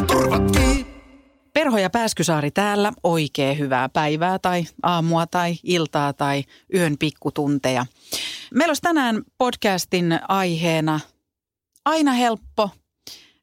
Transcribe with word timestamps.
Turvatkin. 0.00 0.86
Perho 1.54 1.78
ja 1.78 1.90
Pääskysaari 1.90 2.50
täällä. 2.50 2.92
Oikein 3.02 3.58
hyvää 3.58 3.88
päivää 3.88 4.38
tai 4.38 4.64
aamua 4.82 5.26
tai 5.26 5.56
iltaa 5.62 6.12
tai 6.12 6.44
yön 6.74 6.96
pikkutunteja. 6.98 7.86
Meillä 8.54 8.70
olisi 8.70 8.82
tänään 8.82 9.22
podcastin 9.38 10.20
aiheena 10.28 11.00
aina 11.84 12.12
helppo 12.12 12.70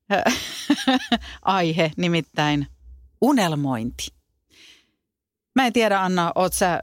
aihe, 1.42 1.92
nimittäin 1.98 2.68
unelmointi. 3.22 4.19
Mä 5.56 5.68
en 5.68 5.74
tiedä, 5.74 6.02
Anna, 6.02 6.32
oot 6.36 6.54
sä 6.54 6.74
äh, 6.74 6.80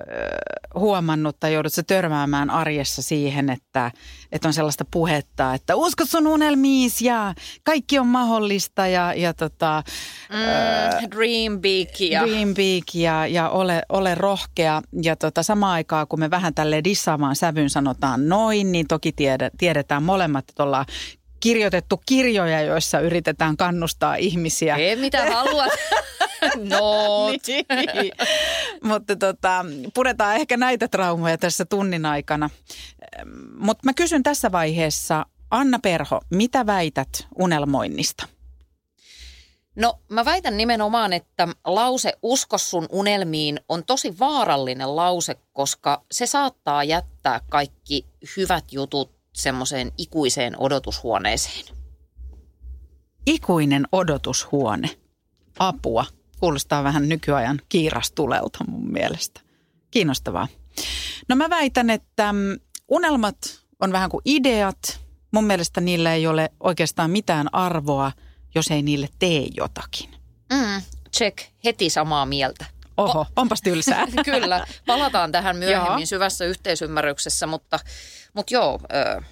huomannut 0.74 1.40
tai 1.40 1.52
joudut 1.52 1.72
sä 1.72 1.82
törmäämään 1.82 2.50
arjessa 2.50 3.02
siihen, 3.02 3.50
että, 3.50 3.90
että 4.32 4.48
on 4.48 4.54
sellaista 4.54 4.84
puhetta, 4.90 5.54
että 5.54 5.74
usko 5.74 6.04
sun 6.06 6.26
unelmiis 6.26 7.02
ja 7.02 7.34
kaikki 7.64 7.98
on 7.98 8.06
mahdollista 8.06 8.86
ja, 8.86 9.14
ja 9.14 9.34
tota, 9.34 9.82
Mm, 10.30 11.10
dream 11.10 11.60
big 11.60 12.00
ja 12.00 12.26
dream 12.26 12.54
big 12.54 12.84
ja, 12.94 13.26
ja 13.26 13.48
ole, 13.50 13.82
ole 13.88 14.14
rohkea. 14.14 14.82
Ja 15.02 15.16
tota, 15.16 15.42
samaan 15.42 15.72
aikaan, 15.72 16.08
kun 16.08 16.20
me 16.20 16.30
vähän 16.30 16.54
tälle 16.54 16.84
dissaamaan 16.84 17.36
sävyyn 17.36 17.70
sanotaan 17.70 18.28
noin, 18.28 18.72
niin 18.72 18.86
toki 18.86 19.12
tiedä, 19.12 19.50
tiedetään 19.58 20.02
molemmat, 20.02 20.44
että 20.48 20.62
ollaan 20.62 20.86
kirjoitettu 21.40 22.02
kirjoja, 22.06 22.60
joissa 22.60 23.00
yritetään 23.00 23.56
kannustaa 23.56 24.14
ihmisiä. 24.14 24.76
Ei, 24.76 24.96
mitä 24.96 25.30
haluat. 25.32 25.72
no, 26.56 27.28
Niin. 27.94 28.12
Mutta 28.82 29.16
tota, 29.16 29.64
puretaan 29.94 30.36
ehkä 30.36 30.56
näitä 30.56 30.88
traumoja 30.88 31.38
tässä 31.38 31.64
tunnin 31.64 32.06
aikana. 32.06 32.50
Mutta 33.58 33.82
mä 33.84 33.92
kysyn 33.94 34.22
tässä 34.22 34.52
vaiheessa, 34.52 35.26
Anna 35.50 35.78
Perho, 35.78 36.20
mitä 36.30 36.66
väität 36.66 37.26
unelmoinnista? 37.38 38.26
no 39.76 39.98
mä 40.08 40.24
väitän 40.24 40.56
nimenomaan, 40.56 41.12
että 41.12 41.48
lause 41.64 42.12
usko 42.22 42.58
sun 42.58 42.86
unelmiin 42.90 43.60
on 43.68 43.84
tosi 43.84 44.18
vaarallinen 44.18 44.96
lause, 44.96 45.36
koska 45.52 46.04
se 46.12 46.26
saattaa 46.26 46.84
jättää 46.84 47.40
kaikki 47.48 48.06
hyvät 48.36 48.72
jutut 48.72 49.15
semmoiseen 49.36 49.92
ikuiseen 49.98 50.54
odotushuoneeseen. 50.58 51.64
Ikuinen 53.26 53.86
odotushuone. 53.92 54.90
Apua. 55.58 56.06
Kuulostaa 56.40 56.84
vähän 56.84 57.08
nykyajan 57.08 57.60
kiirastulelta 57.68 58.64
mun 58.68 58.92
mielestä. 58.92 59.40
Kiinnostavaa. 59.90 60.48
No 61.28 61.36
mä 61.36 61.50
väitän, 61.50 61.90
että 61.90 62.32
mm, 62.32 62.56
unelmat 62.88 63.36
on 63.80 63.92
vähän 63.92 64.10
kuin 64.10 64.22
ideat. 64.24 65.00
Mun 65.30 65.44
mielestä 65.44 65.80
niillä 65.80 66.14
ei 66.14 66.26
ole 66.26 66.50
oikeastaan 66.60 67.10
mitään 67.10 67.54
arvoa, 67.54 68.12
jos 68.54 68.70
ei 68.70 68.82
niille 68.82 69.08
tee 69.18 69.46
jotakin. 69.56 70.10
Mm, 70.52 70.82
check, 71.16 71.38
heti 71.64 71.90
samaa 71.90 72.26
mieltä. 72.26 72.75
Oho, 72.96 73.26
onpas 73.36 73.60
tylsää. 73.62 74.06
Kyllä, 74.24 74.66
palataan 74.86 75.32
tähän 75.32 75.56
myöhemmin 75.56 76.00
Joo. 76.00 76.06
syvässä 76.06 76.44
yhteisymmärryksessä, 76.44 77.46
mutta, 77.46 77.78
mutta 78.34 78.54
joo, 78.54 78.80
ö, 78.94 79.22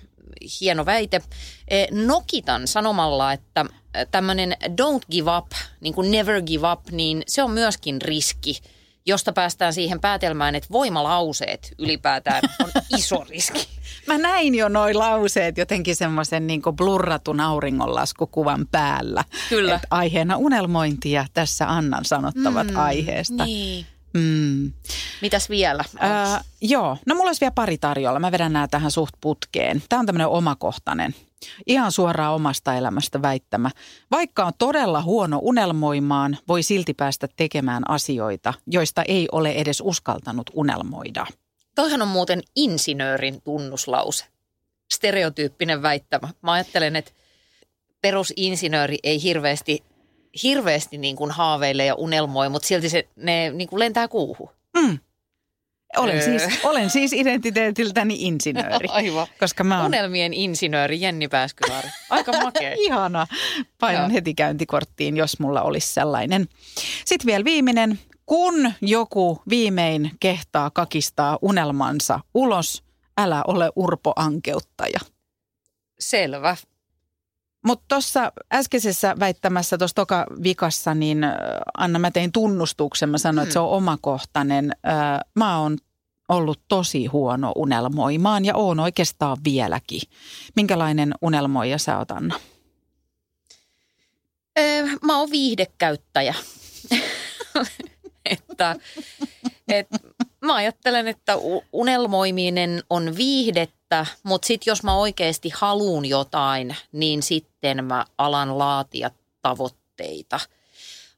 hieno 0.60 0.86
väite. 0.86 1.22
E, 1.69 1.86
Nokitan 1.91 2.69
sanomalla, 2.69 3.32
että 3.32 3.64
tämmöinen 4.10 4.56
don't 4.69 5.04
give 5.10 5.30
up, 5.38 5.47
niin 5.80 5.94
kuin 5.94 6.10
never 6.10 6.42
give 6.42 6.72
up, 6.72 6.80
niin 6.91 7.22
se 7.26 7.42
on 7.42 7.50
myöskin 7.50 8.02
riski, 8.02 8.60
josta 9.06 9.32
päästään 9.32 9.72
siihen 9.72 10.00
päätelmään, 10.00 10.54
että 10.54 10.69
voimalauseet 10.72 11.75
ylipäätään 11.78 12.42
on 12.65 12.70
iso 12.98 13.25
riski. 13.28 13.69
Mä 14.06 14.19
näin 14.19 14.54
jo 14.54 14.69
noi 14.69 14.94
lauseet 14.94 15.59
jotenkin 15.59 15.97
semmoisen 15.97 16.47
niin 16.47 16.62
blurratun 16.76 17.41
auringonlaskukuvan 17.41 18.66
päällä. 18.72 19.25
Kyllä. 19.48 19.75
Et 19.75 19.82
aiheena 19.91 20.37
unelmointi 20.37 21.12
ja 21.12 21.26
tässä 21.34 21.72
Annan 21.72 22.04
sanottavat 22.04 22.66
mm, 22.66 22.76
aiheesta. 22.76 23.44
Niin. 23.44 23.87
Mm. 24.14 24.72
Mitäs 25.22 25.50
vielä? 25.50 25.84
Äh, 26.03 26.44
joo, 26.60 26.98
no 27.06 27.14
mulla 27.14 27.28
olisi 27.28 27.41
vielä 27.41 27.53
pari 27.53 27.78
tarjolla. 27.78 28.20
Mä 28.20 28.32
vedän 28.32 28.53
nämä 28.53 28.69
tähän 28.69 28.91
suht 28.91 29.14
putkeen. 29.20 29.82
Tämä 29.88 30.00
on 30.00 30.06
tämmöinen 30.06 30.28
omakohtainen. 30.28 31.14
Ihan 31.66 31.92
suoraan 31.92 32.34
omasta 32.34 32.74
elämästä 32.74 33.22
väittämä. 33.22 33.70
Vaikka 34.10 34.44
on 34.44 34.52
todella 34.58 35.02
huono 35.02 35.38
unelmoimaan, 35.42 36.38
voi 36.48 36.62
silti 36.62 36.94
päästä 36.94 37.28
tekemään 37.36 37.90
asioita, 37.90 38.54
joista 38.66 39.02
ei 39.02 39.28
ole 39.32 39.50
edes 39.50 39.80
uskaltanut 39.84 40.50
unelmoida. 40.54 41.26
Toihan 41.74 42.02
on 42.02 42.08
muuten 42.08 42.42
insinöörin 42.56 43.42
tunnuslause. 43.42 44.24
Stereotyyppinen 44.94 45.82
väittämä. 45.82 46.28
Mä 46.42 46.52
ajattelen, 46.52 46.96
että 46.96 47.12
perusinsinööri 48.02 48.98
ei 49.02 49.22
hirveästi, 49.22 49.84
hirveästi 50.42 50.98
niin 50.98 51.16
kuin 51.16 51.30
haaveile 51.30 51.84
ja 51.84 51.94
unelmoi, 51.94 52.48
mutta 52.48 52.68
silti 52.68 52.88
se, 52.88 53.08
ne 53.16 53.50
niin 53.50 53.68
kuin 53.68 53.80
lentää 53.80 54.08
kuuhun. 54.08 54.48
Mm. 54.76 54.98
Olen, 55.97 56.15
Öö. 56.16 56.22
siis, 56.22 56.65
olen 56.65 56.91
siis 56.91 57.12
identiteetiltäni 57.12 58.16
insinööri, 58.19 58.88
Aivan. 58.93 59.27
koska 59.38 59.65
mä 59.65 59.77
oon 59.78 59.87
Unelmien 59.87 60.32
insinööri 60.34 61.00
Jenni 61.00 61.28
Pääskylaari. 61.28 61.88
Aika 62.10 62.32
makea. 62.32 62.72
ihana. 62.87 63.27
Painan 63.81 64.03
Joo. 64.03 64.12
heti 64.15 64.34
käyntikorttiin, 64.34 65.16
jos 65.16 65.41
mulla 65.41 65.62
olisi 65.62 65.94
sellainen. 65.94 66.47
Sitten 67.05 67.27
vielä 67.27 67.44
viimeinen. 67.44 67.99
Kun 68.27 68.72
joku 68.81 69.43
viimein 69.49 70.10
kehtaa 70.21 70.71
kakistaa 70.71 71.38
unelmansa 71.43 72.21
ulos, 72.34 72.82
älä 73.19 73.43
ole 73.47 73.71
urpo 73.76 74.12
ankeuttaja. 74.16 75.00
Selvä. 76.00 76.56
Mutta 77.66 77.84
tuossa 77.88 78.32
äskeisessä 78.53 79.15
väittämässä, 79.21 79.78
tuossa 79.78 79.94
toka 79.94 80.26
vikassa, 80.43 80.94
niin 80.94 81.25
äh, 81.25 81.32
Anna, 81.78 81.99
mä 81.99 82.11
tein 82.11 82.32
tunnustuksen. 82.32 83.09
Mä 83.09 83.19
sanoin, 83.19 83.43
että 83.43 83.53
se 83.53 83.59
on 83.59 83.69
omakohtainen. 83.69 84.72
Äh, 84.87 85.21
Mä 85.34 85.59
oon 85.61 85.78
ollut 86.28 86.60
tosi 86.68 87.06
huono 87.06 87.52
unelmoimaan 87.56 88.44
ja 88.44 88.56
oon 88.56 88.80
oikeastaan 88.80 89.36
vieläkin. 89.44 90.00
Minkälainen 90.56 91.14
unelmoija 91.22 91.78
sä 91.78 91.98
oot, 91.98 92.10
Anna? 92.10 92.40
Öö, 94.58 94.86
mä 95.02 95.18
oon 95.18 95.30
viihdekäyttäjä. 95.30 96.34
että, 98.24 98.76
et, 99.68 99.88
mä 100.40 100.54
ajattelen, 100.54 101.08
että 101.08 101.32
unelmoiminen 101.72 102.82
on 102.90 103.16
viihdettä, 103.16 104.06
mutta 104.22 104.46
sitten 104.46 104.70
jos 104.70 104.82
mä 104.82 104.96
oikeasti 104.96 105.52
haluun 105.54 106.04
jotain, 106.04 106.76
niin 106.92 107.22
sitten 107.22 107.84
mä 107.84 108.04
alan 108.18 108.58
laatia 108.58 109.10
tavoitteita. 109.42 110.40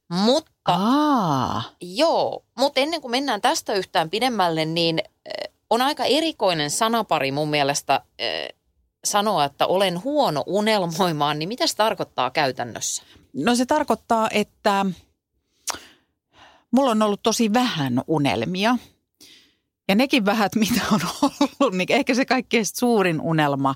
Mutta 0.08 0.55
Aa, 0.66 1.62
Joo, 1.80 2.44
mutta 2.58 2.80
ennen 2.80 3.00
kuin 3.00 3.10
mennään 3.10 3.40
tästä 3.40 3.74
yhtään 3.74 4.10
pidemmälle, 4.10 4.64
niin 4.64 5.02
äh, 5.06 5.52
on 5.70 5.82
aika 5.82 6.04
erikoinen 6.04 6.70
sanapari 6.70 7.32
mun 7.32 7.48
mielestä 7.48 7.94
äh, 7.94 8.58
sanoa, 9.04 9.44
että 9.44 9.66
olen 9.66 10.04
huono 10.04 10.42
unelmoimaan, 10.46 11.38
niin 11.38 11.48
mitä 11.48 11.66
se 11.66 11.76
tarkoittaa 11.76 12.30
käytännössä? 12.30 13.02
No 13.32 13.54
se 13.54 13.66
tarkoittaa, 13.66 14.28
että 14.30 14.86
mulla 16.70 16.90
on 16.90 17.02
ollut 17.02 17.22
tosi 17.22 17.52
vähän 17.52 18.02
unelmia. 18.06 18.78
Ja 19.88 19.94
nekin 19.94 20.24
vähät, 20.24 20.54
mitä 20.68 20.80
on 20.92 21.00
ollut, 21.20 21.74
niin 21.74 21.92
ehkä 21.92 22.14
se 22.14 22.24
kaikkein 22.24 22.66
suurin 22.66 23.20
unelma, 23.20 23.74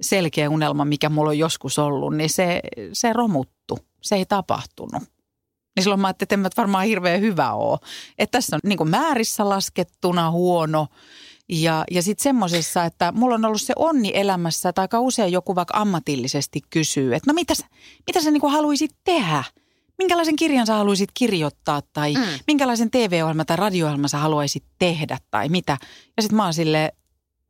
selkeä 0.00 0.50
unelma, 0.50 0.84
mikä 0.84 1.08
mulla 1.08 1.30
on 1.30 1.38
joskus 1.38 1.78
ollut, 1.78 2.16
niin 2.16 2.30
se, 2.30 2.60
se 2.92 3.12
romuttu. 3.12 3.78
Se 4.02 4.16
ei 4.16 4.26
tapahtunut. 4.26 5.02
Niin 5.76 5.82
silloin 5.82 6.00
mä 6.00 6.06
ajattelin, 6.06 6.26
että 6.26 6.34
en 6.34 6.40
mä 6.40 6.48
varmaan 6.56 6.86
hirveän 6.86 7.20
hyvä 7.20 7.52
ole. 7.52 7.78
Että 8.18 8.38
tässä 8.38 8.56
on 8.56 8.60
niin 8.64 8.90
määrissä 8.90 9.48
laskettuna 9.48 10.30
huono. 10.30 10.86
Ja, 11.48 11.84
ja 11.90 12.02
sitten 12.02 12.22
semmoisessa, 12.22 12.84
että 12.84 13.12
mulla 13.12 13.34
on 13.34 13.44
ollut 13.44 13.62
se 13.62 13.72
onni 13.76 14.10
elämässä, 14.14 14.68
että 14.68 14.80
aika 14.80 15.00
usein 15.00 15.32
joku 15.32 15.54
vaikka 15.54 15.78
ammatillisesti 15.78 16.60
kysyy, 16.70 17.14
että 17.14 17.30
no 17.30 17.34
mitä 17.34 17.54
sä, 17.54 17.66
mitä 18.06 18.20
sä 18.20 18.30
niin 18.30 18.40
kuin 18.40 18.52
haluaisit 18.52 18.90
tehdä? 19.04 19.44
Minkälaisen 19.98 20.36
kirjan 20.36 20.66
sä 20.66 20.74
haluaisit 20.74 21.10
kirjoittaa 21.14 21.82
tai 21.92 22.14
mm. 22.14 22.22
minkälaisen 22.46 22.90
TV-ohjelman 22.90 23.46
tai 23.46 23.56
radio 23.56 23.88
sä 24.06 24.18
haluaisit 24.18 24.64
tehdä 24.78 25.18
tai 25.30 25.48
mitä? 25.48 25.78
Ja 26.16 26.22
sitten 26.22 26.36
mä 26.36 26.44
oon 26.44 26.54
silleen, 26.54 26.92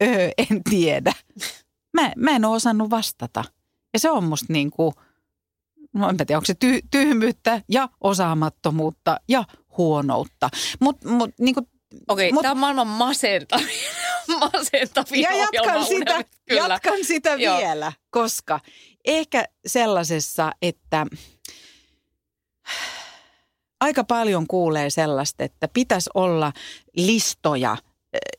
öö, 0.03 0.31
en 0.39 0.63
tiedä. 0.71 1.13
Mä, 1.95 2.13
mä 2.17 2.31
en 2.31 2.45
ole 2.45 2.57
osannut 2.57 2.91
vastata. 2.91 3.45
Ja 3.93 3.99
se 3.99 4.11
on 4.11 4.25
musta 4.25 4.53
niin 4.53 4.71
kuin, 4.71 4.93
no 5.97 6.09
en 6.09 6.17
tiedä, 6.17 6.37
onko 6.37 6.47
se 6.47 6.55
ty, 6.55 6.81
tyhmyyttä 6.91 7.63
ja 7.69 7.89
osaamattomuutta 8.01 9.21
ja 9.29 9.45
huonoutta. 9.77 10.49
Mutta 10.81 11.09
mut, 11.09 11.31
niin 11.41 11.55
Okei, 12.09 12.31
okay, 12.31 12.43
tämä 12.43 12.53
on 12.53 12.59
maailman 12.59 12.87
masentavia, 12.87 13.91
masentavia 14.53 15.31
Ja 15.31 15.49
jatkan 15.53 15.85
sitä, 15.85 16.25
Kyllä. 16.49 16.75
jatkan 16.75 17.05
sitä 17.05 17.35
Joo. 17.35 17.59
vielä, 17.59 17.93
koska 18.11 18.61
ehkä 19.05 19.45
sellaisessa, 19.67 20.53
että 20.63 21.07
aika 23.81 24.05
paljon 24.05 24.47
kuulee 24.47 24.91
sellaista, 24.91 25.45
että 25.45 25.69
pitäisi 25.69 26.11
olla 26.15 26.53
listoja. 26.97 27.77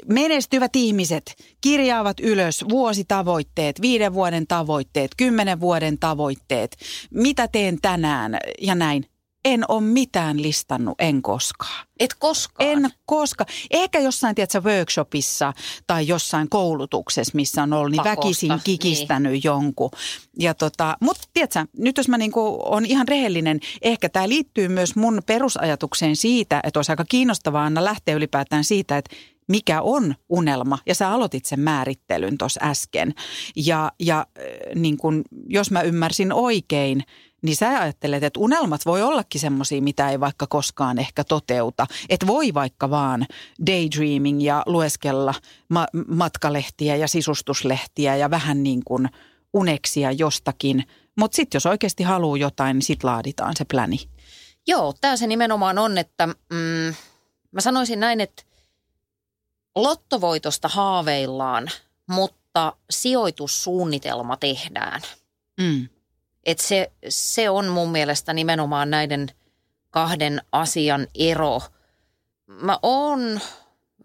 Menestyvät 0.06 0.76
ihmiset 0.76 1.36
kirjaavat 1.62 2.20
ylös 2.20 2.66
vuositavoitteet, 2.70 3.82
viiden 3.82 4.14
vuoden 4.14 4.48
tavoitteet, 4.48 5.12
kymmenen 5.18 5.60
vuoden 5.60 6.00
tavoitteet, 6.00 6.78
mitä 7.12 7.48
teen 7.48 7.82
tänään 7.82 8.38
ja 8.62 8.76
näin. 8.76 9.06
En 9.46 9.64
ole 9.68 9.82
mitään 9.82 10.42
listannut, 10.42 10.96
en 11.00 11.22
koskaan. 11.22 11.88
Et 12.00 12.14
koskaan. 12.20 12.70
En 12.70 12.90
koska. 13.06 13.46
Ehkä 13.72 14.00
jossain, 14.00 14.36
tiedätkö, 14.36 14.62
workshopissa 14.62 15.54
tai 15.88 16.08
jossain 16.08 16.50
koulutuksessa, 16.50 17.36
missä 17.36 17.64
on 17.64 17.74
ollut, 17.74 17.92
niin 17.92 18.04
Pakosta, 18.04 18.22
väkisin 18.22 18.52
kikistänyt 18.64 19.32
niin. 19.32 19.42
jonkun. 19.44 19.90
Ja 20.40 20.54
tota, 20.54 20.98
mutta 21.02 21.24
tiedätkö, 21.34 21.66
nyt 21.78 21.98
jos 21.98 22.08
mä 22.08 22.18
niinku 22.18 22.60
on 22.66 22.86
ihan 22.86 23.08
rehellinen, 23.08 23.60
ehkä 23.82 24.10
tämä 24.10 24.30
liittyy 24.30 24.68
myös 24.68 24.96
mun 24.96 25.22
perusajatukseen 25.26 26.16
siitä, 26.16 26.60
että 26.64 26.80
olisi 26.80 26.92
aika 26.92 27.06
kiinnostavaa 27.10 27.66
Anna 27.66 27.86
lähteä 27.86 28.16
ylipäätään 28.16 28.64
siitä, 28.64 28.98
että 28.98 29.16
mikä 29.48 29.82
on 29.82 30.16
unelma. 30.30 30.78
Ja 30.86 30.96
sä 30.96 31.12
aloitit 31.12 31.46
sen 31.46 31.60
määrittelyn 31.60 32.38
tuossa 32.38 32.60
äsken. 32.64 33.14
Ja, 33.56 33.92
ja 34.00 34.26
niin 34.76 34.98
kun, 34.98 35.24
jos 35.48 35.72
mä 35.72 35.82
ymmärsin 35.82 36.34
oikein, 36.34 37.04
niin 37.42 37.56
sä 37.56 37.70
ajattelet, 37.70 38.24
että 38.24 38.40
unelmat 38.40 38.86
voi 38.86 39.02
ollakin 39.02 39.42
semmoisia, 39.42 39.82
mitä 39.82 40.10
ei 40.10 40.20
vaikka 40.20 40.48
koskaan 40.48 41.00
ehkä 41.00 41.24
toteuta. 41.24 41.88
Että 42.10 42.28
voi 42.28 42.54
vaikka 42.54 42.90
vaan 42.90 43.26
daydreaming 43.68 44.44
ja 44.44 44.64
lueskella 44.66 45.34
ma- 45.70 45.88
matkalehtiä 46.08 46.96
ja 46.96 47.08
sisustuslehtiä 47.08 48.16
ja 48.16 48.30
vähän 48.30 48.64
niin 48.64 48.82
kuin 48.86 49.10
uneksia 49.54 50.12
jostakin. 50.12 50.84
Mutta 51.20 51.36
sitten 51.36 51.56
jos 51.56 51.66
oikeasti 51.66 52.04
haluaa 52.04 52.38
jotain, 52.38 52.76
niin 52.76 52.84
sitten 52.84 53.10
laaditaan 53.10 53.54
se 53.56 53.66
pläni. 53.66 53.98
Joo, 54.68 54.94
tämä 55.02 55.18
se 55.18 55.28
nimenomaan 55.28 55.78
on, 55.78 55.98
että 55.98 56.28
mm, 56.28 56.96
mä 57.52 57.62
sanoisin 57.62 58.00
näin, 58.00 58.22
että 58.22 58.44
lottovoitosta 59.84 60.68
haaveillaan, 60.68 61.70
mutta 62.08 62.74
sijoitussuunnitelma 62.90 64.38
tehdään. 64.38 65.02
Mm. 65.60 65.90
Et 66.46 66.60
se, 66.60 66.92
se 67.10 67.50
on 67.50 67.68
mun 67.68 67.90
mielestä 67.90 68.34
nimenomaan 68.34 68.90
näiden 68.90 69.28
kahden 69.90 70.42
asian 70.52 71.08
ero. 71.16 71.62
Mä 72.48 72.80
oon 72.82 73.40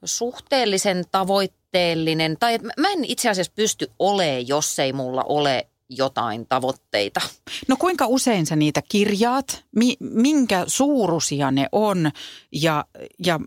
suhteellisen 0.04 1.04
tavoitteellinen, 1.10 2.36
tai 2.40 2.58
mä 2.58 2.88
en 2.88 3.04
itse 3.04 3.30
asiassa 3.30 3.52
pysty 3.56 3.90
olemaan, 3.98 4.48
jos 4.48 4.78
ei 4.78 4.92
mulla 4.92 5.24
ole 5.24 5.66
jotain 5.96 6.46
tavoitteita. 6.46 7.20
No 7.68 7.76
kuinka 7.76 8.06
usein 8.06 8.46
sä 8.46 8.56
niitä 8.56 8.82
kirjaat? 8.88 9.64
Mi- 9.76 9.96
minkä 10.00 10.64
suuruisia 10.66 11.50
ne 11.50 11.68
on 11.72 12.10
ja, 12.52 12.84
ja 13.24 13.40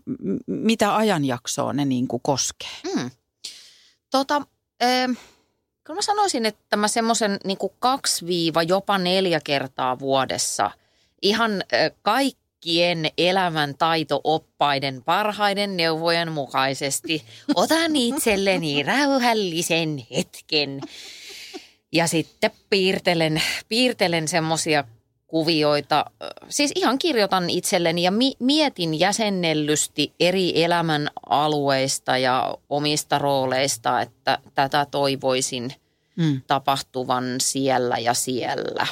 mitä 0.46 0.96
ajanjaksoa 0.96 1.72
ne 1.72 1.84
niin 1.84 2.08
kuin 2.08 2.22
koskee? 2.22 2.68
Mm. 2.94 3.10
Tota, 4.10 4.36
äh, 4.82 5.16
kyllä 5.84 5.98
mä 5.98 6.02
sanoisin, 6.02 6.46
että 6.46 6.76
mä 6.76 6.88
semmoisen 6.88 7.40
niin 7.44 7.58
kaksi-viiva 7.78 8.62
jopa 8.62 8.98
neljä 8.98 9.40
kertaa 9.44 9.98
vuodessa 9.98 10.70
ihan 11.22 11.52
äh, 11.52 11.90
kaikkien 12.02 13.10
elämän 13.18 13.74
taito-oppaiden 13.78 15.02
parhaiden 15.04 15.76
neuvojen 15.76 16.32
mukaisesti 16.32 17.24
otan 17.54 17.96
itselleni 17.96 18.82
rauhallisen 18.82 20.06
hetken 20.16 20.80
ja 21.96 22.06
sitten 22.06 22.50
piirtelen, 22.70 23.42
piirtelen 23.68 24.28
semmoisia 24.28 24.84
kuvioita. 25.26 26.04
Siis 26.48 26.72
ihan 26.74 26.98
kirjoitan 26.98 27.50
itselleni 27.50 28.02
ja 28.02 28.10
mi- 28.10 28.36
mietin 28.38 29.00
jäsennellysti 29.00 30.12
eri 30.20 30.64
elämän 30.64 31.10
alueista 31.28 32.18
ja 32.18 32.58
omista 32.70 33.18
rooleista, 33.18 34.00
että 34.00 34.38
tätä 34.54 34.86
toivoisin 34.90 35.72
Mm. 36.16 36.42
tapahtuvan 36.46 37.24
siellä 37.40 37.98
ja 37.98 38.14
siellä. 38.14 38.86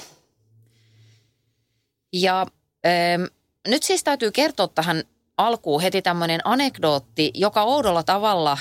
Ja 2.13 2.47
ähm, 2.87 3.23
nyt 3.69 3.83
siis 3.83 4.05
täytyy 4.05 4.31
kertoa 4.31 4.69
tähän 4.69 5.05
alkuun 5.37 5.83
heti 5.83 6.03
tämmöinen 6.03 6.41
anekdootti, 6.45 7.31
joka 7.35 7.63
oudolla 7.63 8.03
tavalla 8.03 8.53
äh, 8.53 8.61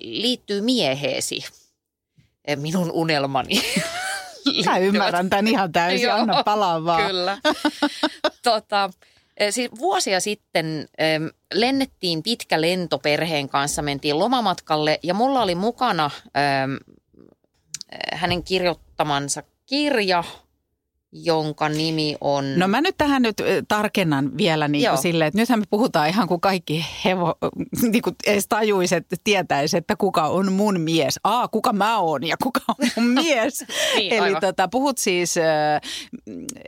liittyy 0.00 0.60
mieheesi. 0.60 1.44
Äh, 2.50 2.56
minun 2.56 2.90
unelmani. 2.90 3.62
Mä 4.64 4.78
ymmärrän 4.78 5.30
tämän 5.30 5.48
ihan 5.48 5.72
täysin, 5.72 6.06
Joo, 6.06 6.16
anna 6.16 6.42
palaa 6.44 6.84
vaan. 6.84 7.06
Kyllä. 7.06 7.38
tota, 8.42 8.90
eh, 9.36 9.54
siis 9.54 9.70
vuosia 9.78 10.20
sitten 10.20 10.88
lennettiin 11.54 12.22
pitkä 12.22 12.60
lento 12.60 12.98
perheen 12.98 13.48
kanssa, 13.48 13.82
mentiin 13.82 14.18
lomamatkalle 14.18 14.98
ja 15.02 15.14
mulla 15.14 15.42
oli 15.42 15.54
mukana 15.54 16.10
eh, 16.34 16.88
hänen 18.12 18.42
kirjoittamansa 18.42 19.42
kirja, 19.66 20.24
jonka 21.12 21.68
nimi 21.68 22.16
on... 22.20 22.58
No 22.58 22.68
mä 22.68 22.80
nyt 22.80 22.94
tähän 22.98 23.22
nyt 23.22 23.40
ö, 23.40 23.62
tarkennan 23.68 24.36
vielä 24.36 24.68
niin 24.68 24.88
kuin 24.88 24.98
silleen, 25.02 25.28
että 25.28 25.40
nythän 25.40 25.58
me 25.58 25.64
puhutaan 25.70 26.08
ihan 26.08 26.28
kuin 26.28 26.40
kaikki 26.40 26.86
hevo, 27.04 27.34
niin 27.92 28.02
kuin 28.02 28.16
edes 28.26 28.48
tajuiset 28.48 29.06
tietäisi, 29.24 29.76
että 29.76 29.96
kuka 29.96 30.22
on 30.26 30.52
mun 30.52 30.80
mies. 30.80 31.20
Aa, 31.24 31.48
kuka 31.48 31.72
mä 31.72 31.98
oon 31.98 32.26
ja 32.26 32.36
kuka 32.42 32.60
on 32.68 32.88
mun 32.96 33.06
mies. 33.24 33.64
Niin, 33.96 34.12
Eli 34.12 34.20
aivan. 34.20 34.40
tota, 34.40 34.68
puhut 34.68 34.98
siis 34.98 35.34
äh, 35.36 35.80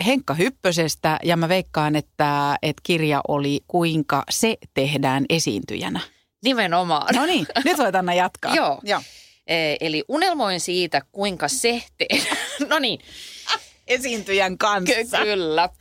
Henkka 0.06 0.35
Hyppösestä 0.35 1.19
ja 1.23 1.37
mä 1.37 1.49
veikkaan, 1.49 1.97
että, 1.97 2.56
että 2.62 2.81
kirja 2.82 3.20
oli 3.29 3.61
Kuinka 3.69 4.23
se 4.31 4.56
tehdään 4.75 5.25
esiintyjänä. 5.29 6.00
Nimenomaan. 6.44 7.14
No 7.14 7.26
niin, 7.26 7.47
nyt 7.64 7.79
voit 7.79 7.94
Anna 7.94 8.14
jatkaa. 8.14 8.55
Joo. 8.55 8.81
Joo. 8.82 9.00
Eh, 9.47 9.76
Eli 9.81 10.05
unelmoin 10.08 10.61
siitä, 10.61 11.02
kuinka 11.12 11.49
se 11.49 11.82
tehdään. 11.99 12.37
no 12.69 12.79
niin, 12.79 13.00
Esiintyjän 13.86 14.58
kanssa. 14.58 15.19
Ky- 15.19 15.25
kyllä. 15.25 15.69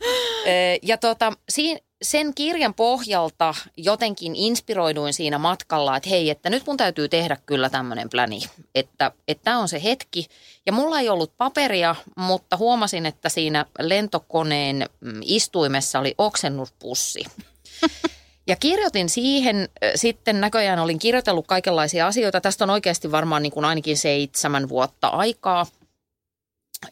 Ja 0.82 0.98
tota, 0.98 1.32
siin, 1.48 1.78
sen 2.02 2.34
kirjan 2.34 2.74
pohjalta 2.74 3.54
jotenkin 3.76 4.36
inspiroiduin 4.36 5.14
siinä 5.14 5.38
matkalla, 5.38 5.96
että 5.96 6.08
hei, 6.08 6.30
että 6.30 6.50
nyt 6.50 6.66
mun 6.66 6.76
täytyy 6.76 7.08
tehdä 7.08 7.36
kyllä 7.46 7.70
tämmöinen 7.70 8.10
pläni, 8.10 8.40
että 8.74 9.12
tämä 9.44 9.58
on 9.58 9.68
se 9.68 9.82
hetki. 9.82 10.26
Ja 10.66 10.72
mulla 10.72 11.00
ei 11.00 11.08
ollut 11.08 11.36
paperia, 11.36 11.94
mutta 12.16 12.56
huomasin, 12.56 13.06
että 13.06 13.28
siinä 13.28 13.66
lentokoneen 13.78 14.88
mm, 15.00 15.20
istuimessa 15.22 15.98
oli 15.98 16.14
oksennuspussi. 16.18 17.24
Ja 18.46 18.56
kirjoitin 18.56 19.08
siihen, 19.08 19.68
sitten 19.94 20.40
näköjään 20.40 20.78
olin 20.78 20.98
kirjoitellut 20.98 21.46
kaikenlaisia 21.46 22.06
asioita. 22.06 22.40
Tästä 22.40 22.64
on 22.64 22.70
oikeasti 22.70 23.12
varmaan 23.12 23.42
niin 23.42 23.52
kuin 23.52 23.64
ainakin 23.64 23.96
seitsemän 23.96 24.68
vuotta 24.68 25.08
aikaa. 25.08 25.66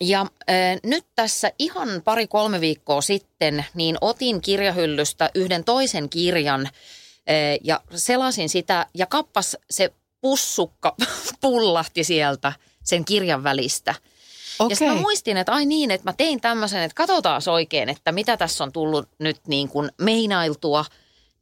Ja 0.01 0.21
äh, 0.21 0.27
nyt 0.83 1.07
tässä 1.15 1.53
ihan 1.59 1.89
pari-kolme 2.05 2.61
viikkoa 2.61 3.01
sitten, 3.01 3.65
niin 3.75 3.97
otin 4.01 4.41
kirjahyllystä 4.41 5.31
yhden 5.35 5.65
toisen 5.65 6.09
kirjan 6.09 6.67
äh, 6.67 6.73
ja 7.65 7.81
selasin 7.95 8.49
sitä 8.49 8.87
ja 8.95 9.07
kappas 9.07 9.57
se 9.71 9.93
pussukka 10.21 10.97
pullahti 11.41 12.05
sieltä 12.05 12.53
sen 12.85 13.05
kirjan 13.05 13.45
välistä. 13.45 13.95
Ja 14.59 14.65
Okei. 14.65 14.77
sitten 14.77 14.95
mä 14.95 15.01
muistin, 15.01 15.37
että 15.37 15.53
ai 15.53 15.67
niin, 15.67 15.91
että 15.91 16.11
mä 16.11 16.15
tein 16.17 16.41
tämmöisen, 16.41 16.83
että 16.83 16.95
katsotaan 16.95 17.43
oikein, 17.53 17.89
että 17.89 18.13
mitä 18.13 18.37
tässä 18.37 18.65
on 18.65 18.73
tullut 18.73 19.09
nyt 19.19 19.47
niin 19.47 19.69
kuin 19.69 19.91
meinailtua. 19.99 20.85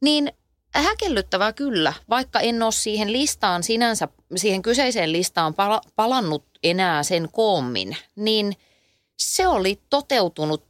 Niin 0.01 0.31
häkellyttävää 0.73 1.53
kyllä, 1.53 1.93
vaikka 2.09 2.39
en 2.39 2.63
ole 2.63 2.71
siihen 2.71 3.13
listaan 3.13 3.63
sinänsä, 3.63 4.07
siihen 4.35 4.61
kyseiseen 4.61 5.11
listaan 5.11 5.53
pala- 5.53 5.81
palannut 5.95 6.50
enää 6.63 7.03
sen 7.03 7.29
koommin, 7.31 7.97
niin 8.15 8.53
se 9.17 9.47
oli 9.47 9.79
toteutunut 9.89 10.63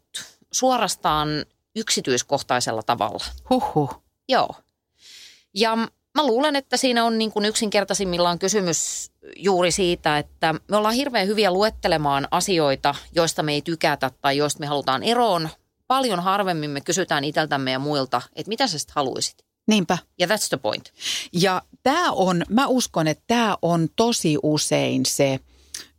suorastaan 0.52 1.30
yksityiskohtaisella 1.76 2.84
tavalla. 2.84 3.26
Huhhuh. 3.50 4.02
Joo. 4.30 4.50
Ja 5.54 5.76
mä 6.16 6.26
luulen, 6.26 6.56
että 6.56 6.78
siinä 6.78 7.06
on 7.06 7.18
niin 7.18 7.32
kuin 7.32 7.46
yksinkertaisimmillaan 7.46 8.40
kysymys 8.40 9.12
juuri 9.36 9.72
siitä, 9.72 10.18
että 10.18 10.56
me 10.68 10.78
ollaan 10.78 10.96
hirveän 10.96 11.28
hyviä 11.28 11.52
luettelemaan 11.52 12.28
asioita, 12.32 12.96
joista 13.16 13.44
me 13.44 13.54
ei 13.54 13.62
tykätä 13.62 14.12
tai 14.22 14.38
joista 14.38 14.60
me 14.60 14.66
halutaan 14.66 15.04
eroon. 15.04 15.50
Paljon 15.88 16.20
harvemmin 16.20 16.70
me 16.70 16.82
kysytään 16.82 17.24
itseltämme 17.24 17.72
ja 17.72 17.80
muilta, 17.80 18.22
että 18.36 18.50
mitä 18.50 18.68
sä 18.68 18.80
sitten 18.80 18.96
haluaisit. 18.96 19.46
Niinpä. 19.68 19.98
Ja 20.20 20.28
that's 20.28 20.48
the 20.50 20.58
point. 20.58 20.94
Ja 21.34 21.62
tämä 21.84 22.12
on, 22.12 22.44
mä 22.50 22.68
uskon, 22.68 23.08
että 23.08 23.24
tämä 23.28 23.58
on 23.62 23.88
tosi 23.96 24.38
usein 24.44 25.06
se 25.06 25.40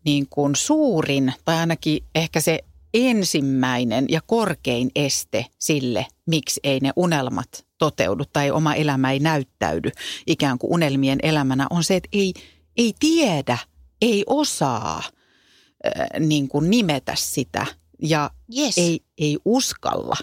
niin 0.04 0.26
kuin 0.30 0.56
suurin, 0.56 1.32
tai 1.44 1.56
ainakin 1.56 2.04
ehkä 2.14 2.40
se 2.40 2.58
ensimmäinen 2.94 4.06
ja 4.08 4.20
korkein 4.26 4.90
este 4.94 5.46
sille, 5.58 6.06
miksi 6.26 6.60
ei 6.64 6.80
ne 6.80 6.90
unelmat 6.96 7.66
toteudu 7.78 8.24
tai 8.32 8.50
oma 8.50 8.74
elämä 8.74 9.12
ei 9.12 9.18
näyttäydy 9.18 9.90
ikään 10.26 10.58
kuin 10.58 10.72
unelmien 10.72 11.18
elämänä, 11.22 11.66
on 11.70 11.84
se, 11.84 11.96
että 11.96 12.08
ei, 12.12 12.34
ei 12.76 12.92
tiedä, 13.00 13.58
ei 14.02 14.24
osaa 14.26 14.98
äh, 14.98 16.20
niin 16.20 16.48
kuin 16.48 16.70
nimetä 16.70 17.12
sitä 17.16 17.66
ja 18.02 18.30
Yes. 18.58 18.78
ei, 18.78 19.00
ei 19.18 19.38
uskalla 19.44 20.16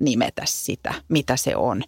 nimetä 0.00 0.42
sitä, 0.44 0.94
mitä 1.08 1.36
se 1.36 1.56
on. 1.56 1.82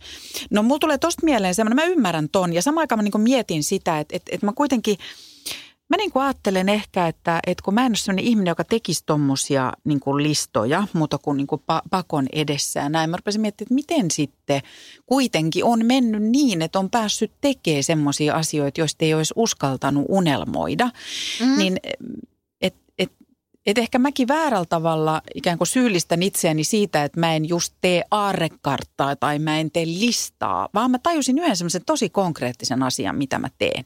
No 0.50 0.62
mulla 0.62 0.78
tulee 0.78 0.98
tosta 0.98 1.24
mieleen 1.24 1.54
semmoinen, 1.54 1.86
mä 1.86 1.92
ymmärrän 1.92 2.28
ton 2.28 2.52
ja 2.52 2.62
samaan 2.62 2.82
aikaan 2.82 2.98
mä 2.98 3.02
niin 3.02 3.20
mietin 3.20 3.64
sitä, 3.64 3.98
että, 3.98 4.16
että, 4.16 4.30
että 4.34 4.46
mä 4.46 4.52
kuitenkin, 4.52 4.96
mä 5.88 5.96
niin 5.96 6.10
kuin 6.10 6.22
ajattelen 6.22 6.68
ehkä, 6.68 7.06
että, 7.06 7.40
että 7.46 7.62
kun 7.64 7.74
mä 7.74 7.86
en 7.86 7.90
ole 7.90 7.96
sellainen 7.96 8.24
ihminen, 8.24 8.50
joka 8.50 8.64
tekisi 8.64 9.02
tommosia 9.06 9.72
niin 9.84 10.00
listoja, 10.16 10.86
muuta 10.92 11.18
kuin, 11.18 11.36
niin 11.36 11.46
kuin 11.46 11.62
pa- 11.62 11.88
pakon 11.90 12.26
edessä 12.32 12.80
ja 12.80 12.88
näin. 12.88 13.10
Mä 13.10 13.16
rupesin 13.16 13.40
miettimään, 13.40 13.66
että 13.66 13.74
miten 13.74 14.10
sitten 14.10 14.62
kuitenkin 15.06 15.64
on 15.64 15.86
mennyt 15.86 16.22
niin, 16.22 16.62
että 16.62 16.78
on 16.78 16.90
päässyt 16.90 17.32
tekemään 17.40 17.82
semmoisia 17.82 18.34
asioita, 18.34 18.80
joista 18.80 19.04
ei 19.04 19.14
olisi 19.14 19.34
uskaltanut 19.36 20.04
unelmoida. 20.08 20.90
Mm. 21.40 21.58
Niin 21.58 21.76
et, 22.60 22.74
et, 22.98 23.12
et 23.66 23.78
ehkä 23.78 23.98
mäkin 23.98 24.28
väärällä 24.28 24.66
tavalla 24.68 25.22
ikään 25.34 25.58
kuin 25.58 25.68
syyllistän 25.68 26.22
itseäni 26.22 26.64
siitä, 26.64 27.04
että 27.04 27.20
mä 27.20 27.34
en 27.34 27.48
just 27.48 27.74
tee 27.80 28.02
aarrekarttaa 28.10 29.16
tai 29.16 29.38
mä 29.38 29.60
en 29.60 29.70
tee 29.70 29.86
listaa, 29.86 30.68
vaan 30.74 30.90
mä 30.90 30.98
tajusin 30.98 31.38
yhden 31.38 31.56
semmoisen 31.56 31.84
tosi 31.86 32.10
konkreettisen 32.10 32.82
asian, 32.82 33.16
mitä 33.16 33.38
mä 33.38 33.48
teen. 33.58 33.84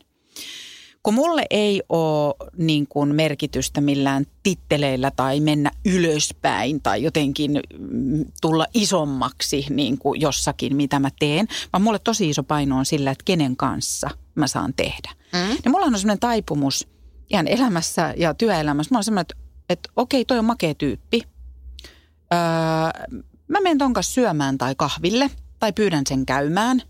Kun 1.03 1.15
mulle 1.15 1.47
ei 1.51 1.83
ole 1.89 2.35
niin 2.57 2.87
kuin 2.89 3.15
merkitystä 3.15 3.81
millään 3.81 4.27
titteleillä 4.43 5.11
tai 5.11 5.41
mennä 5.41 5.71
ylöspäin 5.85 6.83
tai 6.83 7.03
jotenkin 7.03 7.61
mm, 7.79 8.25
tulla 8.41 8.67
isommaksi 8.75 9.67
niin 9.71 9.99
kuin 9.99 10.21
jossakin, 10.21 10.77
mitä 10.77 10.99
mä 10.99 11.09
teen, 11.19 11.49
vaan 11.73 11.83
mulle 11.83 11.99
tosi 11.99 12.29
iso 12.31 12.43
paino 12.43 12.79
on 12.79 12.87
sillä, 12.87 13.11
että 13.11 13.25
kenen 13.25 13.57
kanssa 13.57 14.11
mä 14.35 14.47
saan 14.47 14.75
tehdä. 14.75 15.11
Mm. 15.33 15.57
Ja 15.65 15.71
mulla 15.71 15.87
on 15.87 15.99
semmoinen 15.99 16.21
taipumus 16.21 16.89
ihan 17.31 17.49
elämässä 17.49 18.15
ja 18.17 18.35
työelämässä. 18.35 18.89
Mulla 18.91 18.99
on 18.99 19.05
semmoinen, 19.05 19.27
että, 19.31 19.35
että 19.69 19.91
okei, 19.97 20.25
toi 20.25 20.39
on 20.39 20.45
makea 20.45 20.75
tyyppi. 20.75 21.23
Öö, 22.33 23.19
mä 23.49 23.61
menen 23.61 23.79
ton 23.79 23.93
kanssa 23.93 24.13
syömään 24.13 24.59
tai 24.59 24.75
kahville 24.75 25.31
tai 25.59 25.73
pyydän 25.73 26.05
sen 26.09 26.27
käymään 26.27 26.83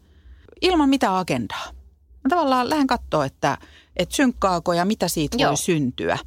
ilman 0.60 0.88
mitään 0.88 1.14
agendaa. 1.14 1.66
Mä 2.24 2.28
tavallaan 2.28 2.70
lähden 2.70 2.86
katsoa, 2.86 3.24
että, 3.24 3.58
että 3.96 4.14
synkkaako 4.14 4.72
ja 4.72 4.84
mitä 4.84 5.08
siitä 5.08 5.36
Joo. 5.40 5.48
voi 5.48 5.56
syntyä. 5.56 6.18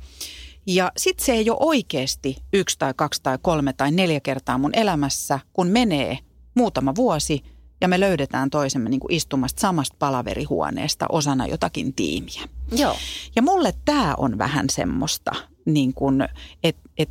Ja 0.67 0.91
sitten 0.97 1.25
se 1.25 1.31
ei 1.31 1.49
ole 1.49 1.57
oikeasti 1.59 2.37
yksi 2.53 2.79
tai 2.79 2.93
kaksi 2.95 3.23
tai 3.23 3.37
kolme 3.41 3.73
tai 3.73 3.91
neljä 3.91 4.19
kertaa 4.19 4.57
mun 4.57 4.75
elämässä, 4.75 5.39
kun 5.53 5.67
menee 5.67 6.17
muutama 6.55 6.95
vuosi 6.95 7.43
ja 7.81 7.87
me 7.87 7.99
löydetään 7.99 8.49
toisemme 8.49 8.89
niin 8.89 8.99
kuin 8.99 9.13
istumasta 9.13 9.61
samasta 9.61 9.95
palaverihuoneesta 9.99 11.05
osana 11.09 11.47
jotakin 11.47 11.93
tiimiä. 11.93 12.41
Joo. 12.71 12.97
Ja 13.35 13.41
mulle 13.41 13.73
tämä 13.85 14.15
on 14.17 14.37
vähän 14.37 14.69
semmoista, 14.69 15.31
niin 15.65 15.93
että 16.63 16.81
et, 16.97 17.09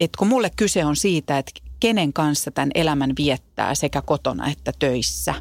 et 0.00 0.10
kun 0.18 0.28
mulle 0.28 0.50
kyse 0.56 0.84
on 0.84 0.96
siitä, 0.96 1.38
että 1.38 1.52
kenen 1.80 2.12
kanssa 2.12 2.50
tämän 2.50 2.70
elämän 2.74 3.12
viettää 3.18 3.74
sekä 3.74 4.02
kotona 4.02 4.50
että 4.50 4.72
töissä, 4.78 5.34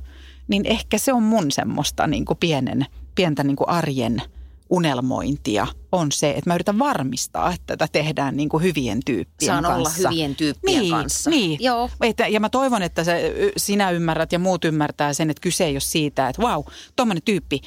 niin 0.47 0.65
ehkä 0.65 0.97
se 0.97 1.13
on 1.13 1.23
mun 1.23 1.51
semmoista 1.51 2.07
niin 2.07 2.25
kuin 2.25 2.37
pienen, 2.37 2.85
pientä 3.15 3.43
niin 3.43 3.55
kuin 3.55 3.69
arjen 3.69 4.21
unelmointia 4.69 5.67
on 5.91 6.11
se, 6.11 6.29
että 6.29 6.49
mä 6.49 6.55
yritän 6.55 6.79
varmistaa, 6.79 7.53
että 7.53 7.77
tätä 7.77 7.87
tehdään 7.91 8.37
niin 8.37 8.49
kuin 8.49 8.63
hyvien 8.63 8.99
tyyppien 9.05 9.51
Saan 9.51 9.63
kanssa. 9.63 9.99
olla 9.99 10.09
hyvien 10.09 10.35
tyyppien 10.35 10.81
niin, 10.81 10.91
kanssa. 10.91 11.29
Niin. 11.29 11.57
Joo. 11.63 11.89
Että, 12.01 12.27
ja 12.27 12.39
mä 12.39 12.49
toivon, 12.49 12.83
että 12.83 13.03
se, 13.03 13.33
sinä 13.57 13.91
ymmärrät 13.91 14.31
ja 14.31 14.39
muut 14.39 14.65
ymmärtää 14.65 15.13
sen, 15.13 15.29
että 15.29 15.41
kyse 15.41 15.65
ei 15.65 15.73
ole 15.73 15.79
siitä, 15.79 16.29
että 16.29 16.41
vau, 16.41 16.63
tuommoinen 16.95 17.23
tyyppi, 17.23 17.61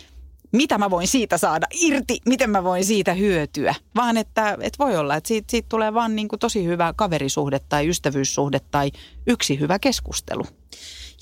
mitä 0.53 0.79
mä 0.79 0.91
voin 0.91 1.09
siitä 1.09 1.39
saada 1.39 1.67
irti, 1.81 2.19
miten 2.27 2.51
mä 2.51 2.65
voin 2.65 2.85
siitä 2.85 3.15
hyötyä. 3.15 3.75
Vaan 3.95 4.17
että, 4.17 4.59
että 4.61 4.85
voi 4.85 4.97
olla, 4.97 5.17
että 5.17 5.29
siitä, 5.29 5.51
siitä 5.51 5.69
tulee 5.69 5.95
vaan 5.95 6.17
niin 6.17 6.29
kuin 6.29 6.41
tosi 6.41 6.65
hyvä 6.65 6.93
kaverisuhde 6.97 7.61
tai 7.69 7.89
ystävyyssuhde 7.89 8.61
tai 8.71 8.91
yksi 9.27 9.61
hyvä 9.61 9.79
keskustelu. 9.79 10.45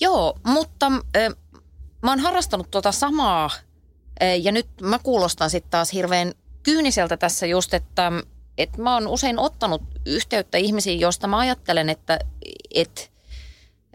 Joo, 0.00 0.38
mutta 0.46 0.86
äh, 1.16 1.34
mä 2.02 2.10
oon 2.10 2.20
harrastanut 2.20 2.70
tuota 2.70 2.92
samaa 2.92 3.50
ja 4.42 4.52
nyt 4.52 4.66
mä 4.82 4.98
kuulostan 4.98 5.50
sitten 5.50 5.70
taas 5.70 5.92
hirveän 5.92 6.32
kyyniseltä 6.62 7.16
tässä 7.16 7.46
just, 7.46 7.74
että 7.74 8.12
et 8.58 8.76
mä 8.76 8.94
oon 8.94 9.08
usein 9.08 9.38
ottanut 9.38 9.82
yhteyttä 10.06 10.58
ihmisiin, 10.58 11.00
joista 11.00 11.26
mä 11.26 11.38
ajattelen, 11.38 11.88
että 11.88 12.18
et, 12.74 13.10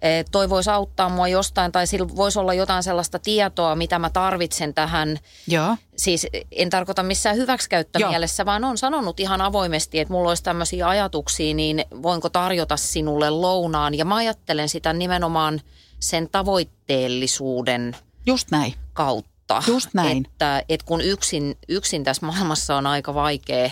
eh, 0.02 0.26
toi 0.32 0.50
voisi 0.50 0.70
auttaa 0.70 1.10
mua 1.10 1.28
jostain 1.28 1.72
tai 1.72 1.88
sillä 1.88 2.08
voisi 2.16 2.40
olla 2.40 2.54
jotain 2.54 2.84
sellaista 2.84 3.20
tietoa, 3.20 3.76
mitä 3.76 4.00
mä 4.00 4.10
tarvitsen 4.10 4.74
tähän. 4.74 5.20
Joo. 5.48 5.78
Siis 5.98 6.28
en 6.52 6.70
tarkoita 6.70 7.04
missään 7.04 7.38
hyväksikäyttömielessä, 7.38 8.46
vaan 8.46 8.64
on 8.64 8.78
sanonut 8.78 9.20
ihan 9.20 9.42
avoimesti, 9.42 10.00
että 10.00 10.14
mulla 10.14 10.30
olisi 10.30 10.44
tämmöisiä 10.44 10.88
ajatuksia, 10.88 11.54
niin 11.54 11.86
voinko 12.04 12.30
tarjota 12.30 12.78
sinulle 12.78 13.30
lounaan. 13.30 13.96
Ja 13.96 14.06
mä 14.06 14.16
ajattelen 14.16 14.70
sitä 14.70 14.94
nimenomaan 14.94 15.62
sen 16.00 16.30
tavoitteellisuuden 16.30 17.96
Just 18.26 18.52
näin. 18.52 18.74
kautta. 18.94 19.33
Just 19.68 19.90
näin. 19.94 20.26
Että, 20.32 20.64
että 20.70 20.86
kun 20.86 21.02
yksin, 21.02 21.58
yksin 21.70 22.04
tässä 22.04 22.26
maailmassa 22.26 22.76
on 22.76 22.88
aika 22.88 23.14
vaikea 23.14 23.72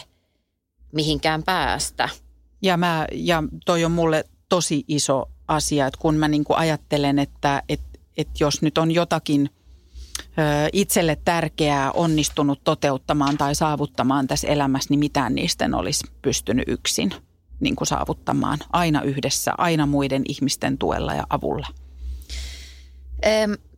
mihinkään 0.92 1.44
päästä. 1.44 2.10
Ja, 2.62 2.78
mä, 2.78 3.08
ja 3.12 3.44
toi 3.66 3.86
on 3.86 3.92
mulle 3.92 4.24
tosi 4.50 4.84
iso 4.88 5.30
asia, 5.48 5.88
että 5.88 6.00
kun 6.02 6.16
mä 6.16 6.28
niin 6.28 6.44
kuin 6.44 6.58
ajattelen, 6.58 7.20
että 7.20 7.64
et, 7.70 7.82
et 8.18 8.28
jos 8.40 8.62
nyt 8.62 8.78
on 8.78 8.92
jotakin 8.92 9.50
itselle 10.74 11.18
tärkeää 11.26 11.92
onnistunut 11.92 12.64
toteuttamaan 12.64 13.38
tai 13.38 13.56
saavuttamaan 13.56 14.28
tässä 14.28 14.48
elämässä, 14.48 14.88
niin 14.90 15.00
mitään 15.00 15.36
niistä 15.36 15.66
en 15.66 15.76
olisi 15.76 16.08
pystynyt 16.22 16.68
yksin 16.68 17.14
niin 17.60 17.76
kuin 17.76 17.88
saavuttamaan. 17.88 18.60
Aina 18.74 19.02
yhdessä, 19.02 19.54
aina 19.58 19.86
muiden 19.86 20.24
ihmisten 20.28 20.78
tuella 20.78 21.14
ja 21.14 21.24
avulla. 21.30 21.68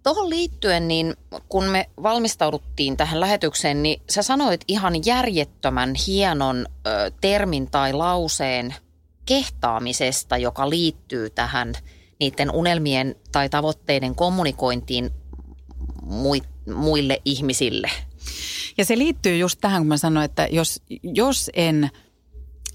Tuohon 0.03 0.29
liittyen, 0.29 0.87
niin 0.87 1.13
kun 1.49 1.63
me 1.63 1.89
valmistauduttiin 2.03 2.97
tähän 2.97 3.19
lähetykseen, 3.19 3.83
niin 3.83 4.01
sä 4.09 4.21
sanoit 4.23 4.61
ihan 4.67 5.05
järjettömän 5.05 5.93
hienon 6.07 6.65
ö, 6.87 7.11
termin 7.21 7.71
tai 7.71 7.93
lauseen 7.93 8.75
kehtaamisesta, 9.25 10.37
joka 10.37 10.69
liittyy 10.69 11.29
tähän 11.29 11.73
niiden 12.19 12.51
unelmien 12.51 13.15
tai 13.31 13.49
tavoitteiden 13.49 14.15
kommunikointiin 14.15 15.09
mui- 16.01 16.73
muille 16.75 17.21
ihmisille. 17.25 17.91
Ja 18.77 18.85
se 18.85 18.97
liittyy 18.97 19.37
just 19.37 19.57
tähän, 19.61 19.81
kun 19.81 19.87
mä 19.87 19.97
sanoin, 19.97 20.25
että 20.25 20.47
jos, 20.51 20.81
jos 21.03 21.51
en, 21.53 21.89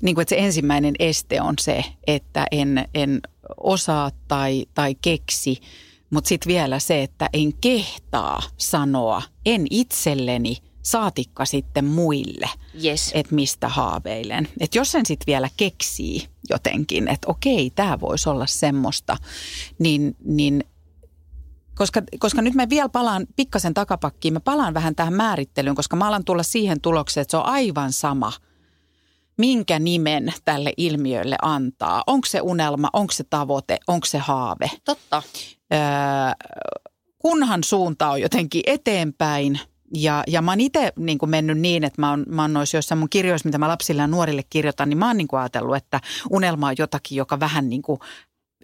niin 0.02 0.14
kuin 0.14 0.22
että 0.22 0.34
se 0.34 0.38
ensimmäinen 0.38 0.94
este 0.98 1.40
on 1.40 1.54
se, 1.60 1.84
että 2.06 2.46
en, 2.50 2.88
en 2.94 3.20
osaa 3.56 4.10
tai, 4.28 4.66
tai 4.74 4.94
keksi, 4.94 5.60
mutta 6.10 6.28
sitten 6.28 6.50
vielä 6.52 6.78
se, 6.78 7.02
että 7.02 7.30
en 7.32 7.52
kehtaa 7.60 8.42
sanoa, 8.56 9.22
en 9.46 9.66
itselleni, 9.70 10.56
saatikka 10.82 11.44
sitten 11.44 11.84
muille, 11.84 12.48
Yes. 12.84 13.10
että 13.14 13.34
mistä 13.34 13.68
haaveilen. 13.68 14.48
Että 14.60 14.78
jos 14.78 14.92
sen 14.92 15.06
sitten 15.06 15.26
vielä 15.26 15.48
keksii 15.56 16.28
jotenkin, 16.50 17.08
että 17.08 17.30
okei, 17.30 17.70
tämä 17.70 18.00
voisi 18.00 18.28
olla 18.28 18.46
semmoista, 18.46 19.16
niin, 19.78 20.16
niin 20.24 20.64
koska, 21.74 22.02
koska 22.18 22.42
nyt 22.42 22.54
mä 22.54 22.68
vielä 22.68 22.88
palaan 22.88 23.26
pikkasen 23.36 23.74
takapakkiin, 23.74 24.34
mä 24.34 24.40
palaan 24.40 24.74
vähän 24.74 24.94
tähän 24.94 25.14
määrittelyyn, 25.14 25.76
koska 25.76 25.96
mä 25.96 26.08
alan 26.08 26.24
tulla 26.24 26.42
siihen 26.42 26.80
tulokseen, 26.80 27.22
että 27.22 27.30
se 27.30 27.36
on 27.36 27.46
aivan 27.46 27.92
sama, 27.92 28.32
minkä 29.38 29.78
nimen 29.78 30.32
tälle 30.44 30.72
ilmiölle 30.76 31.36
antaa. 31.42 32.02
Onko 32.06 32.26
se 32.26 32.40
unelma, 32.40 32.90
onko 32.92 33.12
se 33.12 33.24
tavoite, 33.24 33.78
onko 33.88 34.06
se 34.06 34.18
haave. 34.18 34.70
Totta. 34.84 35.22
Öö, 35.72 35.78
kunhan 37.18 37.64
suunta 37.64 38.10
on 38.10 38.20
jotenkin 38.20 38.62
eteenpäin 38.66 39.60
ja, 39.94 40.24
ja 40.26 40.42
mä 40.42 40.50
oon 40.50 40.60
itse 40.60 40.92
niin 40.96 41.18
mennyt 41.26 41.58
niin, 41.58 41.84
että 41.84 42.02
mä 42.02 42.10
oon, 42.10 42.24
mä 42.28 42.42
oon 42.42 42.52
noissa 42.52 42.76
joissain 42.76 42.98
mun 42.98 43.08
kirjoissa, 43.08 43.48
mitä 43.48 43.58
mä 43.58 43.68
lapsille 43.68 44.02
ja 44.02 44.06
nuorille 44.06 44.42
kirjoitan, 44.50 44.88
niin 44.88 44.98
mä 44.98 45.06
oon 45.06 45.16
niin 45.16 45.28
ajatellut, 45.32 45.76
että 45.76 46.00
unelma 46.30 46.68
on 46.68 46.74
jotakin, 46.78 47.16
joka 47.16 47.40
vähän 47.40 47.68
niin 47.68 47.82
kuin 47.82 48.00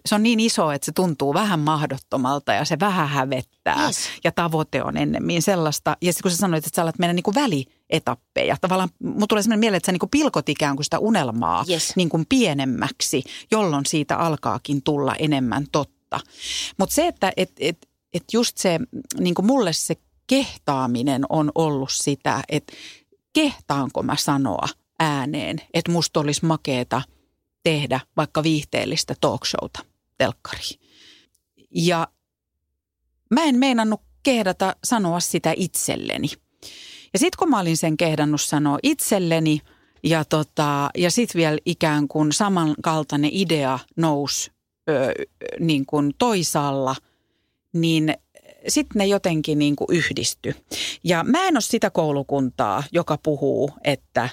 se 0.05 0.15
on 0.15 0.23
niin 0.23 0.39
iso, 0.39 0.71
että 0.71 0.85
se 0.85 0.91
tuntuu 0.91 1.33
vähän 1.33 1.59
mahdottomalta 1.59 2.53
ja 2.53 2.65
se 2.65 2.79
vähän 2.79 3.09
hävettää. 3.09 3.85
Yes. 3.85 4.09
Ja 4.23 4.31
tavoite 4.31 4.83
on 4.83 4.97
ennemmin 4.97 5.41
sellaista. 5.41 5.97
Ja 6.01 6.13
sitten 6.13 6.23
kun 6.23 6.31
sä 6.31 6.37
sanoit, 6.37 6.67
että 6.67 6.75
sä 6.75 6.81
alat 6.81 6.99
mennä 6.99 7.13
niin 7.13 7.23
kuin 7.23 7.35
välietappeja. 7.35 8.57
Tavallaan 8.61 8.89
mun 9.03 9.27
tulee 9.27 9.43
sellainen 9.43 9.59
mieleen, 9.59 9.77
että 9.77 9.85
sä 9.85 9.91
niin 9.91 9.99
kuin 9.99 10.09
pilkot 10.09 10.49
ikään 10.49 10.75
kuin 10.75 10.83
sitä 10.83 10.99
unelmaa 10.99 11.65
Yes. 11.69 11.95
niin 11.95 12.09
kuin 12.09 12.25
pienemmäksi, 12.29 13.23
jolloin 13.51 13.85
siitä 13.85 14.17
alkaakin 14.17 14.81
tulla 14.83 15.15
enemmän 15.19 15.65
totta. 15.71 16.19
Mutta 16.77 16.95
se, 16.95 17.07
että 17.07 17.33
et, 17.37 17.51
et, 17.59 17.89
et 18.13 18.23
just 18.33 18.57
se, 18.57 18.79
niin 19.19 19.35
kuin 19.35 19.45
mulle 19.45 19.73
se 19.73 19.95
kehtaaminen 20.27 21.23
on 21.29 21.51
ollut 21.55 21.91
sitä, 21.91 22.43
että 22.49 22.73
kehtaanko 23.33 24.03
mä 24.03 24.15
sanoa 24.15 24.67
ääneen, 24.99 25.61
että 25.73 25.91
musta 25.91 26.19
olisi 26.19 26.45
makeeta 26.45 27.01
tehdä 27.63 27.99
vaikka 28.17 28.43
viihteellistä 28.43 29.15
talkshowta 29.21 29.79
telkkariin. 30.17 30.79
Ja 31.71 32.07
mä 33.31 33.43
en 33.43 33.55
meinannut 33.55 34.01
kehdata 34.23 34.75
sanoa 34.83 35.19
sitä 35.19 35.53
itselleni. 35.55 36.27
Ja 37.13 37.19
sitten 37.19 37.37
kun 37.39 37.49
mä 37.49 37.59
olin 37.59 37.77
sen 37.77 37.97
kehdannut 37.97 38.41
sanoa 38.41 38.79
itselleni 38.83 39.59
ja, 40.03 40.25
tota, 40.25 40.89
ja 40.97 41.11
sitten 41.11 41.39
vielä 41.39 41.57
ikään 41.65 42.07
kuin 42.07 42.31
samankaltainen 42.31 43.29
idea 43.33 43.79
nousi 43.97 44.51
ö, 44.89 45.13
niin 45.59 45.85
kuin 45.85 46.11
toisaalla, 46.17 46.95
niin 47.73 48.13
sitten 48.67 48.99
ne 48.99 49.05
jotenkin 49.05 49.59
niin 49.59 49.75
kuin 49.75 49.87
yhdisty. 49.91 50.55
Ja 51.03 51.23
mä 51.23 51.47
en 51.47 51.55
ole 51.55 51.61
sitä 51.61 51.89
koulukuntaa, 51.89 52.83
joka 52.91 53.17
puhuu, 53.23 53.71
että 53.83 54.29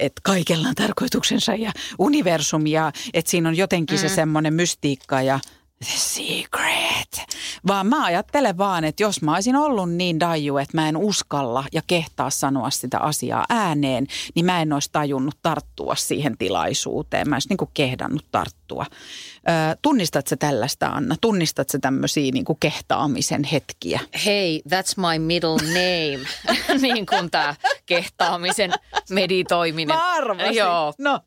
että 0.00 0.20
kaikella 0.24 0.68
on 0.68 0.74
tarkoituksensa 0.74 1.54
ja 1.54 1.72
universumi 1.98 2.70
ja 2.70 2.92
että 3.14 3.30
siinä 3.30 3.48
on 3.48 3.56
jotenkin 3.56 3.98
mm. 3.98 4.00
se 4.00 4.08
semmoinen 4.08 4.54
mystiikka 4.54 5.22
ja 5.22 5.40
the 5.84 5.98
secret. 5.98 7.36
Vaan 7.66 7.86
mä 7.86 8.04
ajattelen 8.04 8.58
vaan, 8.58 8.84
että 8.84 9.02
jos 9.02 9.22
mä 9.22 9.34
olisin 9.34 9.56
ollut 9.56 9.92
niin 9.92 10.20
daju, 10.20 10.58
että 10.58 10.76
mä 10.76 10.88
en 10.88 10.96
uskalla 10.96 11.64
ja 11.72 11.82
kehtaa 11.86 12.30
sanoa 12.30 12.70
sitä 12.70 12.98
asiaa 12.98 13.44
ääneen, 13.48 14.06
niin 14.34 14.46
mä 14.46 14.62
en 14.62 14.72
olisi 14.72 14.88
tajunnut 14.92 15.38
tarttua 15.42 15.94
siihen 15.94 16.38
tilaisuuteen. 16.38 17.28
Mä 17.28 17.36
olisin 17.36 17.48
niin 17.48 17.56
kuin 17.56 17.70
kehdannut 17.74 18.26
tarttua. 18.30 18.86
Ö, 18.90 19.76
tunnistat 19.82 20.26
sä 20.26 20.36
tällaista, 20.36 20.86
Anna? 20.86 21.16
Tunnistat 21.20 21.68
sä 21.68 21.78
tämmöisiä 21.78 22.32
niin 22.32 22.44
kehtaamisen 22.60 23.44
hetkiä? 23.44 24.00
Hei, 24.24 24.62
that's 24.68 24.94
my 24.96 25.18
middle 25.18 25.56
name, 25.56 26.26
niin 26.92 27.06
kuin 27.06 27.30
tämä 27.30 27.54
kehtaamisen 27.86 28.72
meditoiminen. 29.10 29.96
Mä 29.96 30.14
arvasin. 30.14 30.54
Joo. 30.54 30.94
No. 30.98 31.20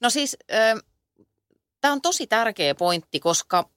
No 0.00 0.10
siis, 0.10 0.36
tämä 1.80 1.92
on 1.92 2.02
tosi 2.02 2.26
tärkeä 2.26 2.74
pointti, 2.74 3.20
koska 3.20 3.70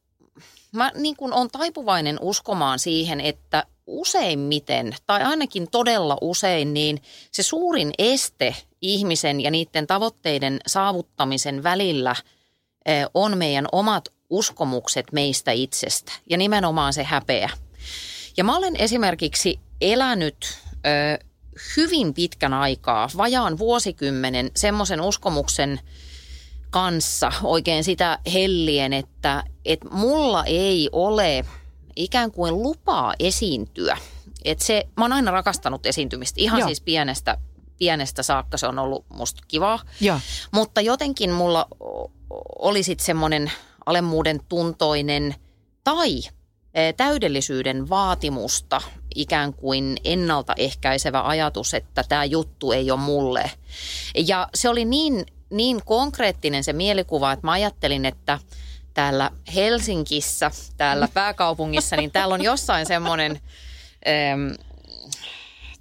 mä 0.73 0.91
niin 0.95 1.15
kuin 1.15 1.33
on 1.33 1.49
taipuvainen 1.51 2.17
uskomaan 2.21 2.79
siihen, 2.79 3.21
että 3.21 3.65
useimmiten, 3.87 4.95
tai 5.07 5.23
ainakin 5.23 5.67
todella 5.71 6.17
usein, 6.21 6.73
niin 6.73 7.01
se 7.31 7.43
suurin 7.43 7.91
este 7.97 8.55
ihmisen 8.81 9.41
ja 9.41 9.51
niiden 9.51 9.87
tavoitteiden 9.87 10.59
saavuttamisen 10.67 11.63
välillä 11.63 12.15
eh, 12.85 13.05
on 13.13 13.37
meidän 13.37 13.65
omat 13.71 14.09
uskomukset 14.29 15.11
meistä 15.11 15.51
itsestä 15.51 16.11
ja 16.29 16.37
nimenomaan 16.37 16.93
se 16.93 17.03
häpeä. 17.03 17.49
Ja 18.37 18.43
mä 18.43 18.57
olen 18.57 18.75
esimerkiksi 18.75 19.59
elänyt 19.81 20.57
ö, 20.85 21.25
hyvin 21.77 22.13
pitkän 22.13 22.53
aikaa, 22.53 23.09
vajaan 23.17 23.57
vuosikymmenen, 23.57 24.51
semmoisen 24.55 25.01
uskomuksen 25.01 25.79
kanssa 26.69 27.31
oikein 27.43 27.83
sitä 27.83 28.19
hellien, 28.33 28.93
että, 28.93 29.43
että 29.65 29.89
mulla 29.91 30.43
ei 30.43 30.89
ole 30.91 31.45
ikään 31.95 32.31
kuin 32.31 32.63
lupaa 32.63 33.13
esiintyä. 33.19 33.97
Että 34.45 34.65
se, 34.65 34.83
mä 34.97 35.03
oon 35.03 35.13
aina 35.13 35.31
rakastanut 35.31 35.85
esiintymistä, 35.85 36.41
ihan 36.41 36.59
Joo. 36.59 36.67
siis 36.67 36.81
pienestä, 36.81 37.37
pienestä 37.77 38.23
saakka 38.23 38.57
se 38.57 38.67
on 38.67 38.79
ollut 38.79 39.05
musta 39.09 39.41
kivaa. 39.47 39.79
Joo. 40.01 40.19
Mutta 40.51 40.81
jotenkin 40.81 41.31
mulla 41.31 41.67
oli 42.59 42.83
sitten 42.83 43.05
semmoinen 43.05 43.51
alemmuuden 43.85 44.39
tuntoinen 44.49 45.35
tai 45.83 46.21
e, 46.73 46.93
täydellisyyden 46.93 47.89
vaatimusta, 47.89 48.81
ikään 49.15 49.53
kuin 49.53 49.97
ennaltaehkäisevä 50.03 51.27
ajatus, 51.27 51.73
että 51.73 52.03
tämä 52.09 52.25
juttu 52.25 52.71
ei 52.71 52.91
ole 52.91 52.99
mulle. 52.99 53.51
Ja 54.27 54.47
se 54.55 54.69
oli 54.69 54.85
niin 54.85 55.25
niin 55.53 55.81
konkreettinen 55.85 56.63
se 56.63 56.73
mielikuva, 56.73 57.31
että 57.31 57.47
mä 57.47 57.51
ajattelin, 57.51 58.05
että 58.05 58.39
täällä 58.93 59.31
Helsingissä, 59.55 60.51
täällä 60.77 61.07
pääkaupungissa, 61.13 61.95
niin 61.95 62.11
täällä 62.11 62.33
on 62.33 62.43
jossain 62.43 62.85
semmoinen 62.85 63.39
ähm, 64.07 64.51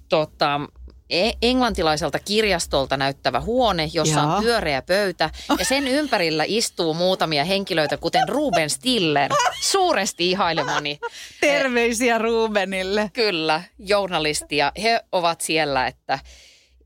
tota, 0.09 0.61
e, 1.09 1.31
englantilaiselta 1.41 2.19
kirjastolta 2.19 2.97
näyttävä 2.97 3.39
huone, 3.39 3.89
jossa 3.93 4.19
Jaa. 4.19 4.35
on 4.35 4.43
pyöreä 4.43 4.81
pöytä 4.81 5.29
ja 5.59 5.65
sen 5.65 5.87
ympärillä 5.87 6.43
istuu 6.47 6.93
muutamia 6.93 7.45
henkilöitä, 7.45 7.97
kuten 7.97 8.29
Ruben 8.29 8.69
Stiller, 8.69 9.31
suuresti 9.61 10.31
ihailemani. 10.31 10.99
Terveisiä 11.41 12.17
Rubenille. 12.17 13.09
Kyllä, 13.13 13.63
journalisti 13.79 14.57
ja 14.57 14.71
he 14.83 15.03
ovat 15.11 15.41
siellä, 15.41 15.87
että 15.87 16.19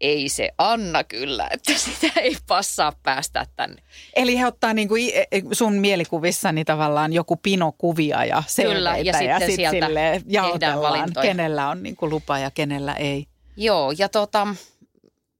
ei 0.01 0.29
se 0.29 0.51
anna 0.57 1.03
kyllä, 1.03 1.47
että 1.51 1.73
sitä 1.85 2.19
ei 2.19 2.37
passaa 2.47 2.93
päästä 3.03 3.45
tänne. 3.55 3.81
Eli 4.15 4.39
he 4.39 4.45
ottaa 4.45 4.73
niin 4.73 4.87
kuin 4.87 5.11
e, 5.13 5.41
sun 5.51 5.73
mielikuvissani 5.73 6.65
tavallaan 6.65 7.13
joku 7.13 7.35
pino 7.35 7.71
kuvia 7.77 8.25
ja 8.25 8.43
Kyllä, 8.55 8.97
ja 8.97 9.13
sitten 9.13 9.29
ja 9.29 9.39
sit 9.39 9.55
sieltä 9.55 9.87
jaotellaan, 10.27 11.09
kenellä 11.21 11.69
on 11.69 11.83
niin 11.83 11.95
kuin 11.95 12.09
lupa 12.09 12.39
ja 12.39 12.51
kenellä 12.51 12.93
ei. 12.93 13.27
Joo, 13.57 13.93
ja 13.97 14.09
tota, 14.09 14.47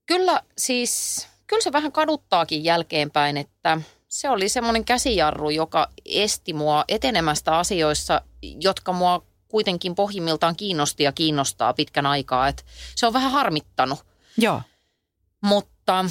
kyllä 0.06 0.42
siis, 0.58 1.28
kyllä 1.48 1.62
se 1.62 1.72
vähän 1.72 1.92
kaduttaakin 1.92 2.64
jälkeenpäin, 2.64 3.38
että 3.38 3.82
se 4.08 4.30
oli 4.30 4.50
semmoinen 4.50 4.86
käsijarru, 4.86 5.50
joka 5.50 5.88
esti 6.06 6.54
mua 6.54 6.86
etenemästä 6.88 7.58
asioissa, 7.58 8.22
jotka 8.42 8.94
mua 8.94 9.24
kuitenkin 9.48 9.96
pohjimmiltaan 9.96 10.56
kiinnosti 10.56 11.04
ja 11.04 11.12
kiinnostaa 11.12 11.74
pitkän 11.74 12.06
aikaa. 12.06 12.48
Et 12.48 12.66
se 12.96 13.08
on 13.08 13.14
vähän 13.14 13.32
harmittanut 13.32 14.07
Joo. 14.38 14.62
Mutta 15.46 16.06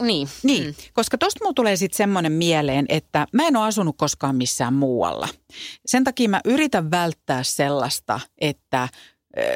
niin. 0.00 0.28
Niin, 0.42 0.64
mm. 0.64 0.74
koska 0.92 1.18
tosta 1.18 1.44
mulla 1.44 1.54
tulee 1.54 1.76
sitten 1.76 1.96
semmoinen 1.96 2.32
mieleen, 2.32 2.86
että 2.88 3.26
mä 3.32 3.46
en 3.46 3.56
ole 3.56 3.66
asunut 3.66 3.96
koskaan 3.98 4.36
missään 4.36 4.74
muualla. 4.74 5.28
Sen 5.86 6.04
takia 6.04 6.28
mä 6.28 6.40
yritän 6.44 6.90
välttää 6.90 7.42
sellaista, 7.42 8.20
että 8.40 8.88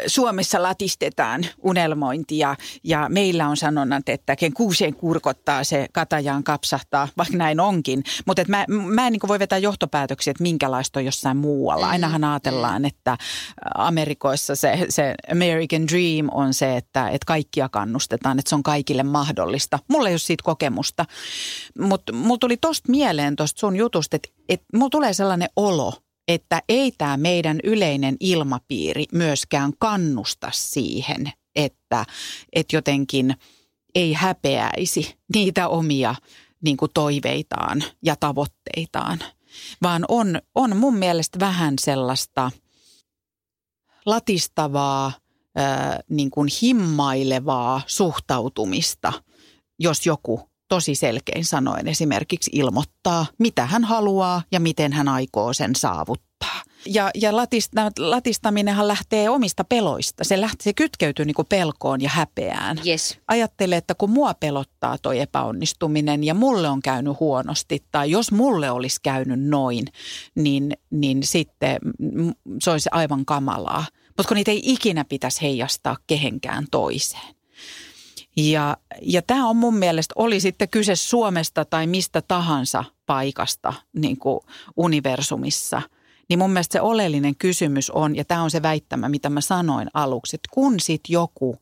Suomessa 0.07 0.63
latistetaan 0.63 1.47
unelmointia 1.63 2.57
ja 2.85 3.07
meillä 3.09 3.49
on 3.49 3.57
sanonnat, 3.57 4.09
että 4.09 4.37
ken 4.37 4.53
kuuseen 4.53 4.95
kurkottaa, 4.95 5.65
se 5.65 5.87
katajaan 5.93 6.45
kapsahtaa, 6.45 7.09
vaikka 7.19 7.37
näin 7.37 7.61
onkin. 7.61 8.05
Mutta 8.27 8.43
mä, 8.49 8.65
mä 8.69 9.07
en 9.07 9.13
niin 9.13 9.21
voi 9.29 9.39
vetää 9.39 9.59
johtopäätöksiä, 9.59 10.31
että 10.31 10.43
minkälaista 10.43 11.01
on 11.01 11.05
jossain 11.05 11.37
muualla. 11.37 11.89
Ainahan 11.89 12.25
ajatellaan, 12.25 12.85
että 12.85 13.19
Amerikoissa 13.75 14.57
se, 14.57 14.87
se 14.89 15.15
American 15.33 15.89
Dream 15.89 16.29
on 16.33 16.55
se, 16.55 16.77
että, 16.77 17.09
että 17.09 17.27
kaikkia 17.27 17.69
kannustetaan, 17.69 18.39
että 18.39 18.49
se 18.49 18.55
on 18.55 18.63
kaikille 18.63 19.03
mahdollista. 19.03 19.79
Mulla 19.89 20.09
ei 20.09 20.13
ole 20.13 20.19
siitä 20.19 20.45
kokemusta, 20.45 21.05
mutta 21.79 22.13
mulla 22.13 22.39
tuli 22.39 22.57
tosta 22.57 22.91
mieleen 22.91 23.37
tosta 23.37 23.61
sun 23.61 23.77
jutusta, 23.77 24.17
että, 24.17 24.29
että 24.49 24.67
mulla 24.75 24.91
tulee 24.91 25.13
sellainen 25.13 25.49
olo– 25.57 25.93
että 26.29 26.63
ei 26.69 26.93
tämä 26.99 27.17
meidän 27.17 27.59
yleinen 27.65 28.17
ilmapiiri 28.21 29.05
myöskään 29.13 29.73
kannusta 29.79 30.51
siihen, 30.53 31.33
että, 31.55 32.05
että 32.53 32.77
jotenkin 32.77 33.35
ei 33.95 34.13
häpeäisi 34.13 35.15
niitä 35.35 35.69
omia 35.69 36.15
niin 36.65 36.77
kuin 36.77 36.91
toiveitaan 36.95 37.85
ja 38.03 38.17
tavoitteitaan, 38.17 39.19
vaan 39.83 40.05
on, 40.09 40.41
on 40.55 40.77
mun 40.77 40.97
mielestä 40.97 41.41
vähän 41.41 41.75
sellaista 41.81 42.51
latistavaa, 44.07 45.13
ää, 45.57 46.01
niin 46.11 46.31
kuin 46.31 46.49
himmailevaa 46.63 47.81
suhtautumista, 47.87 49.13
jos 49.79 50.07
joku 50.07 50.54
tosi 50.75 50.95
selkein 50.95 51.45
sanoen 51.45 51.89
esimerkiksi 51.89 52.51
ilmoittaa, 52.55 53.27
mitä 53.39 53.67
hän 53.67 53.85
haluaa 53.85 54.43
ja 54.53 54.61
miten 54.61 54.93
hän 54.93 55.09
aikoo 55.09 55.53
sen 55.53 55.75
saavuttaa. 55.77 56.63
Ja, 56.87 57.11
ja 57.15 57.37
latista, 57.37 57.93
latistaminenhan 57.99 58.89
lähtee 58.89 59.29
omista 59.29 59.65
peloista. 59.65 60.25
Se, 60.25 60.41
lähtee, 60.41 60.65
se 60.65 60.73
kytkeytyy 60.73 61.25
niin 61.25 61.35
pelkoon 61.49 62.01
ja 62.01 62.11
häpeään. 62.13 62.81
Yes. 62.87 63.19
Ajattele, 63.29 63.77
että 63.77 63.95
kun 63.95 64.11
mua 64.11 64.35
pelottaa 64.35 64.99
toi 64.99 65.21
epäonnistuminen 65.21 66.25
ja 66.25 66.35
mulle 66.35 66.69
on 66.69 66.83
käynyt 66.83 67.21
huonosti 67.21 67.85
tai 67.93 68.11
jos 68.11 68.33
mulle 68.33 68.71
olisi 68.71 69.01
käynyt 69.03 69.41
noin, 69.41 69.85
niin, 70.35 70.73
niin 70.91 71.23
sitten 71.23 71.79
se 72.61 72.71
olisi 72.71 72.89
aivan 72.93 73.25
kamalaa. 73.25 73.85
Mutta 74.07 74.29
kun 74.29 74.35
niitä 74.35 74.51
ei 74.51 74.63
ikinä 74.65 75.05
pitäisi 75.05 75.43
heijastaa 75.43 75.97
kehenkään 76.07 76.67
toiseen. 76.71 77.34
Ja, 78.37 78.77
ja 79.03 79.23
tämä 79.23 79.49
on 79.49 79.57
mun 79.57 79.77
mielestä, 79.77 80.13
oli 80.17 80.41
sitten 80.41 80.69
kyse 80.69 80.97
Suomesta 80.97 81.65
tai 81.65 81.87
mistä 81.87 82.23
tahansa 82.23 82.85
paikasta 83.07 83.73
niin 83.93 84.19
kuin 84.19 84.41
universumissa, 84.77 85.83
niin 86.29 86.39
mun 86.39 86.51
mielestä 86.51 86.73
se 86.73 86.81
oleellinen 86.81 87.37
kysymys 87.37 87.91
on, 87.91 88.17
ja 88.17 88.25
tämä 88.25 88.43
on 88.43 88.51
se 88.51 88.63
väittämä, 88.63 89.09
mitä 89.09 89.31
mä 89.31 89.41
sanoin 89.41 89.89
aluksi, 89.95 90.37
että 90.37 90.49
kun 90.53 90.81
sitten 90.81 91.13
joku 91.13 91.57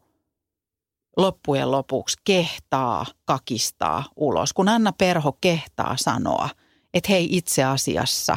loppujen 1.17 1.71
lopuksi 1.71 2.17
kehtaa 2.25 3.07
kakistaa 3.25 4.05
ulos, 4.17 4.53
kun 4.53 4.69
Anna 4.69 4.93
Perho 4.93 5.33
kehtaa 5.41 5.97
sanoa, 5.99 6.49
että 6.95 7.13
hei 7.13 7.37
itse 7.37 7.65
asiassa 7.65 8.37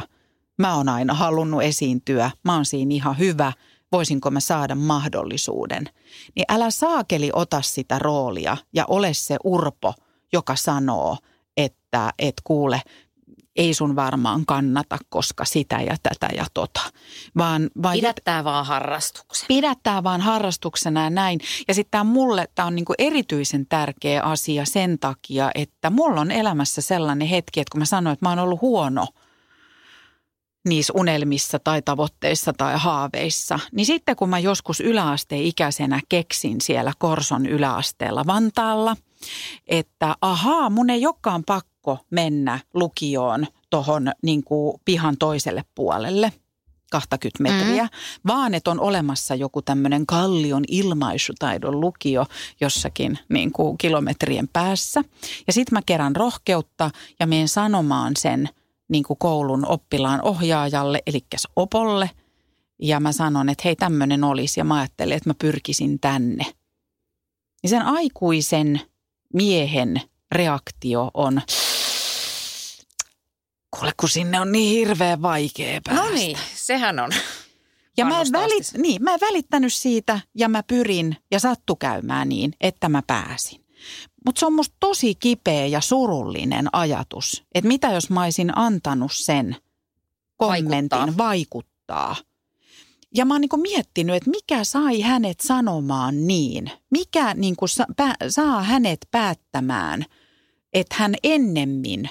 mä 0.58 0.74
oon 0.74 0.88
aina 0.88 1.14
halunnut 1.14 1.62
esiintyä, 1.62 2.30
mä 2.44 2.54
oon 2.54 2.64
siinä 2.64 2.94
ihan 2.94 3.18
hyvä– 3.18 3.52
voisinko 3.92 4.30
mä 4.30 4.40
saada 4.40 4.74
mahdollisuuden, 4.74 5.84
niin 6.36 6.44
älä 6.48 6.70
saakeli 6.70 7.30
ota 7.32 7.62
sitä 7.62 7.98
roolia 7.98 8.56
ja 8.74 8.84
ole 8.88 9.14
se 9.14 9.36
urpo, 9.44 9.94
joka 10.32 10.56
sanoo, 10.56 11.16
että 11.56 12.12
et 12.18 12.34
kuule, 12.44 12.82
ei 13.56 13.74
sun 13.74 13.96
varmaan 13.96 14.46
kannata, 14.46 14.98
koska 15.08 15.44
sitä 15.44 15.80
ja 15.80 15.96
tätä 16.02 16.28
ja 16.36 16.46
tota. 16.54 16.80
Vaan, 17.38 17.70
vaan 17.82 17.96
Pidättää 17.96 18.44
vaan 18.44 18.66
harrastuksen. 18.66 19.46
pidättää 19.48 20.02
vaan 20.02 20.20
harrastuksena 20.20 21.04
ja 21.04 21.10
näin. 21.10 21.40
Ja 21.68 21.74
sitten 21.74 21.90
tämä 21.90 22.04
mulle, 22.04 22.48
tämä 22.54 22.66
on 22.66 22.74
niinku 22.74 22.94
erityisen 22.98 23.66
tärkeä 23.68 24.22
asia 24.22 24.64
sen 24.64 24.98
takia, 24.98 25.50
että 25.54 25.90
mulla 25.90 26.20
on 26.20 26.30
elämässä 26.30 26.80
sellainen 26.80 27.28
hetki, 27.28 27.60
että 27.60 27.72
kun 27.72 27.80
mä 27.80 27.84
sanoin, 27.84 28.12
että 28.12 28.26
mä 28.26 28.30
oon 28.30 28.38
ollut 28.38 28.60
huono 28.60 29.06
niissä 30.66 30.92
unelmissa 30.96 31.58
tai 31.58 31.82
tavoitteissa 31.82 32.52
tai 32.52 32.78
haaveissa, 32.78 33.58
niin 33.72 33.86
sitten 33.86 34.16
kun 34.16 34.28
mä 34.28 34.38
joskus 34.38 34.80
yläasteen 34.80 35.42
ikäisenä 35.42 36.00
keksin 36.08 36.60
siellä 36.60 36.92
Korson 36.98 37.46
yläasteella 37.46 38.26
Vantaalla, 38.26 38.96
että 39.66 40.14
ahaa, 40.20 40.70
mun 40.70 40.90
ei 40.90 41.06
olekaan 41.06 41.44
pakko 41.44 41.98
mennä 42.10 42.60
lukioon 42.74 43.46
tuohon 43.70 44.12
niin 44.22 44.42
pihan 44.84 45.16
toiselle 45.18 45.64
puolelle– 45.74 46.32
20 46.90 47.42
metriä, 47.42 47.84
mm. 47.84 47.90
vaan 48.26 48.54
että 48.54 48.70
on 48.70 48.80
olemassa 48.80 49.34
joku 49.34 49.62
tämmöinen 49.62 50.06
kallion 50.06 50.64
ilmaisutaidon 50.68 51.80
lukio 51.80 52.26
jossakin 52.60 53.18
niin 53.28 53.52
kuin 53.52 53.78
kilometrien 53.78 54.48
päässä. 54.52 55.04
Ja 55.46 55.52
sitten 55.52 55.76
mä 55.76 55.80
kerän 55.86 56.16
rohkeutta 56.16 56.90
ja 57.20 57.26
menen 57.26 57.48
sanomaan 57.48 58.12
sen 58.18 58.48
niin 58.88 59.04
kuin 59.04 59.18
koulun 59.18 59.66
oppilaan 59.66 60.22
ohjaajalle, 60.22 61.02
eli 61.06 61.26
opolle. 61.56 62.10
Ja 62.82 63.00
mä 63.00 63.12
sanon, 63.12 63.48
että 63.48 63.62
hei 63.64 63.76
tämmöinen 63.76 64.24
olisi 64.24 64.60
ja 64.60 64.64
mä 64.64 64.78
ajattelin, 64.78 65.16
että 65.16 65.30
mä 65.30 65.34
pyrkisin 65.38 66.00
tänne. 66.00 66.44
Ja 67.62 67.68
sen 67.68 67.82
aikuisen 67.82 68.80
miehen 69.34 70.00
reaktio 70.32 71.10
on, 71.14 71.42
kuule 73.70 73.92
kun 74.00 74.08
sinne 74.08 74.40
on 74.40 74.52
niin 74.52 74.78
hirveän 74.78 75.22
vaikea 75.22 75.80
päästä. 75.84 76.02
No 76.02 76.10
niin, 76.10 76.38
sehän 76.54 76.98
on. 76.98 77.10
Ja 77.96 78.04
mä 78.04 78.20
en, 78.20 78.26
välit, 78.32 78.60
asti. 78.60 78.78
niin, 78.78 79.02
mä 79.02 79.14
en 79.14 79.20
välittänyt 79.20 79.72
siitä 79.72 80.20
ja 80.34 80.48
mä 80.48 80.62
pyrin 80.62 81.16
ja 81.30 81.40
sattu 81.40 81.76
käymään 81.76 82.28
niin, 82.28 82.52
että 82.60 82.88
mä 82.88 83.02
pääsin. 83.06 83.65
Mutta 84.26 84.40
se 84.40 84.46
on 84.46 84.52
musta 84.52 84.76
tosi 84.80 85.14
kipeä 85.14 85.66
ja 85.66 85.80
surullinen 85.80 86.68
ajatus, 86.72 87.44
että 87.54 87.68
mitä 87.68 87.92
jos 87.92 88.10
mä 88.10 88.22
olisin 88.22 88.58
antanut 88.58 89.12
sen 89.14 89.56
kommentin 90.36 90.98
Vaikuttaa. 90.98 91.26
vaikuttaa. 91.26 92.16
Ja 93.14 93.24
mä 93.24 93.34
oon 93.34 93.40
niinku 93.40 93.56
miettinyt, 93.56 94.16
että 94.16 94.30
mikä 94.30 94.64
sai 94.64 95.00
hänet 95.00 95.40
sanomaan 95.40 96.26
niin. 96.26 96.70
Mikä 96.90 97.34
niinku 97.34 97.66
sa, 97.66 97.86
pä, 97.96 98.14
saa 98.28 98.62
hänet 98.62 98.98
päättämään, 99.10 100.04
että 100.72 100.94
hän 100.98 101.14
ennemmin 101.22 102.08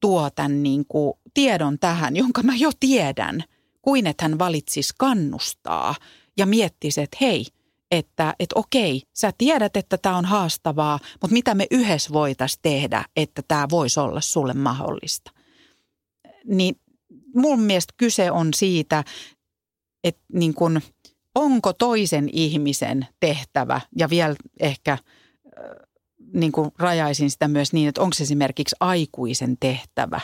tuo 0.00 0.30
tämän 0.30 0.62
niinku 0.62 1.18
tiedon 1.34 1.78
tähän, 1.78 2.16
jonka 2.16 2.42
mä 2.42 2.56
jo 2.56 2.70
tiedän, 2.80 3.44
kuin 3.82 4.06
että 4.06 4.24
hän 4.24 4.38
valitsisi 4.38 4.94
kannustaa 4.98 5.94
ja 6.36 6.46
miettisi, 6.46 7.00
että 7.00 7.16
hei, 7.20 7.46
että, 7.92 8.34
että 8.38 8.58
okei, 8.58 9.02
sä 9.12 9.32
tiedät, 9.38 9.76
että 9.76 9.98
tämä 9.98 10.16
on 10.16 10.24
haastavaa, 10.24 10.98
mutta 11.20 11.32
mitä 11.34 11.54
me 11.54 11.66
yhdessä 11.70 12.12
voitaisiin 12.12 12.60
tehdä, 12.62 13.04
että 13.16 13.42
tämä 13.48 13.66
voisi 13.70 14.00
olla 14.00 14.20
sulle 14.20 14.54
mahdollista. 14.54 15.30
Niin 16.44 16.80
mun 17.34 17.60
mielestä 17.60 17.94
kyse 17.96 18.30
on 18.30 18.54
siitä, 18.54 19.04
että 20.04 20.22
niin 20.32 20.54
kun, 20.54 20.80
onko 21.34 21.72
toisen 21.72 22.28
ihmisen 22.32 23.06
tehtävä 23.20 23.80
ja 23.98 24.10
vielä 24.10 24.34
ehkä 24.60 24.98
niin 26.34 26.52
kuin 26.52 26.70
rajaisin 26.78 27.30
sitä 27.30 27.48
myös 27.48 27.72
niin, 27.72 27.88
että 27.88 28.02
onko 28.02 28.16
esimerkiksi 28.20 28.76
aikuisen 28.80 29.56
tehtävä 29.60 30.20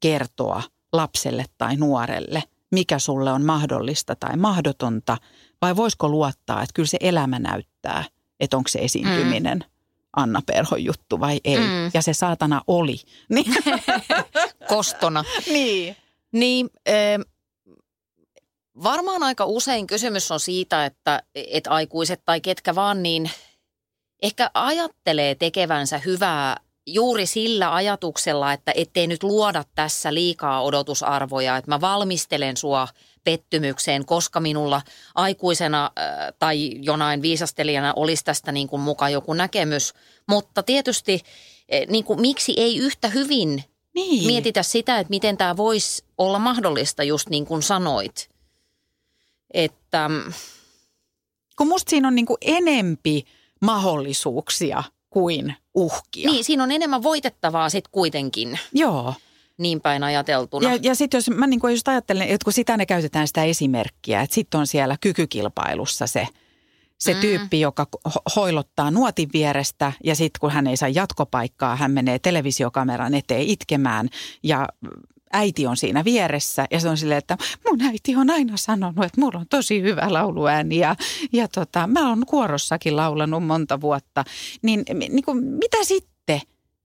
kertoa 0.00 0.62
lapselle 0.92 1.44
tai 1.58 1.76
nuorelle, 1.76 2.42
mikä 2.72 2.98
sulle 2.98 3.32
on 3.32 3.44
mahdollista 3.44 4.16
tai 4.16 4.36
mahdotonta, 4.36 5.18
vai 5.62 5.76
voisiko 5.76 6.08
luottaa, 6.08 6.62
että 6.62 6.74
kyllä 6.74 6.86
se 6.86 6.98
elämä 7.00 7.38
näyttää, 7.38 8.04
että 8.40 8.56
onko 8.56 8.68
se 8.68 8.78
esiintyminen 8.78 9.64
Anna 10.16 10.42
Perhon 10.46 10.84
juttu 10.84 11.20
vai 11.20 11.40
ei. 11.44 11.58
Mm. 11.58 11.90
Ja 11.94 12.02
se 12.02 12.12
saatana 12.12 12.62
oli. 12.66 12.96
Niin. 13.28 13.54
Kostona. 14.68 15.24
niin. 15.46 15.96
Niin, 16.32 16.70
eh, 16.86 17.18
varmaan 18.82 19.22
aika 19.22 19.44
usein 19.44 19.86
kysymys 19.86 20.32
on 20.32 20.40
siitä, 20.40 20.86
että, 20.86 21.22
että 21.34 21.70
aikuiset 21.70 22.22
tai 22.24 22.40
ketkä 22.40 22.74
vaan 22.74 23.02
niin 23.02 23.30
ehkä 24.22 24.50
ajattelee 24.54 25.34
tekevänsä 25.34 25.98
hyvää 25.98 26.56
juuri 26.86 27.26
sillä 27.26 27.74
ajatuksella, 27.74 28.52
että 28.52 28.72
ettei 28.74 29.06
nyt 29.06 29.22
luoda 29.22 29.64
tässä 29.74 30.14
liikaa 30.14 30.62
odotusarvoja, 30.62 31.56
että 31.56 31.70
mä 31.70 31.80
valmistelen 31.80 32.56
sua 32.56 32.88
pettymykseen, 33.26 34.06
koska 34.06 34.40
minulla 34.40 34.82
aikuisena 35.14 35.84
äh, 35.84 36.32
tai 36.38 36.70
jonain 36.82 37.22
viisastelijana 37.22 37.92
olisi 37.96 38.24
tästä 38.24 38.52
niin 38.52 38.68
kuin 38.68 38.82
mukaan 38.82 39.12
joku 39.12 39.32
näkemys. 39.32 39.94
Mutta 40.28 40.62
tietysti 40.62 41.20
eh, 41.68 41.86
niin 41.88 42.04
kuin, 42.04 42.20
miksi 42.20 42.54
ei 42.56 42.78
yhtä 42.78 43.08
hyvin 43.08 43.64
niin. 43.94 44.26
mietitä 44.26 44.62
sitä, 44.62 44.98
että 44.98 45.10
miten 45.10 45.36
tämä 45.36 45.56
voisi 45.56 46.04
olla 46.18 46.38
mahdollista, 46.38 47.02
just 47.02 47.28
niin 47.28 47.46
kuin 47.46 47.62
sanoit. 47.62 48.30
Että 49.54 50.08
mm, 50.08 50.32
Kun 51.58 51.68
musta 51.68 51.90
siinä 51.90 52.08
on 52.08 52.14
niin 52.14 52.26
kuin 52.26 52.38
enempi 52.40 53.24
mahdollisuuksia 53.60 54.84
kuin 55.10 55.54
uhkia. 55.74 56.30
niin, 56.30 56.44
siinä 56.44 56.62
on 56.62 56.72
enemmän 56.72 57.02
voitettavaa 57.02 57.68
sitten 57.68 57.92
kuitenkin, 57.92 58.58
Joo. 58.72 59.14
Niin 59.58 59.80
päin 59.80 60.02
ajateltuna. 60.04 60.70
Ja, 60.72 60.78
ja 60.82 60.94
sitten 60.94 61.18
jos 61.18 61.30
mä 61.30 61.46
niin 61.46 61.60
kuin 61.60 61.72
just 61.72 61.88
ajattelen, 61.88 62.28
että 62.28 62.44
kun 62.44 62.52
sitä 62.52 62.76
ne 62.76 62.86
käytetään 62.86 63.26
sitä 63.26 63.44
esimerkkiä, 63.44 64.20
että 64.20 64.34
sitten 64.34 64.60
on 64.60 64.66
siellä 64.66 64.96
kykykilpailussa 65.00 66.06
se, 66.06 66.28
se 66.98 67.14
Mm. 67.14 67.20
tyyppi, 67.20 67.60
joka 67.60 67.86
ho- 68.08 68.32
hoilottaa 68.36 68.90
nuotin 68.90 69.28
vierestä 69.32 69.92
ja 70.04 70.14
sitten 70.14 70.40
kun 70.40 70.50
hän 70.50 70.66
ei 70.66 70.76
saa 70.76 70.88
jatkopaikkaa, 70.88 71.76
hän 71.76 71.90
menee 71.90 72.18
televisiokameran 72.18 73.14
eteen 73.14 73.42
itkemään 73.42 74.08
ja 74.42 74.68
äiti 75.32 75.66
on 75.66 75.76
siinä 75.76 76.04
vieressä 76.04 76.66
ja 76.70 76.80
se 76.80 76.88
on 76.88 76.96
silleen, 76.96 77.18
että 77.18 77.36
mun 77.70 77.82
äiti 77.82 78.16
on 78.16 78.30
aina 78.30 78.56
sanonut, 78.56 79.04
että 79.04 79.20
mulla 79.20 79.38
on 79.38 79.46
tosi 79.50 79.82
hyvä 79.82 80.12
lauluääni 80.12 80.76
ja, 80.78 80.96
ja 81.32 81.48
tota, 81.48 81.86
mä 81.86 82.08
oon 82.08 82.26
kuorossakin 82.26 82.96
laulanut 82.96 83.46
monta 83.46 83.80
vuotta. 83.80 84.24
Niin, 84.62 84.84
niin 84.94 85.24
kuin, 85.24 85.44
mitä 85.44 85.76
sitten? 85.84 86.15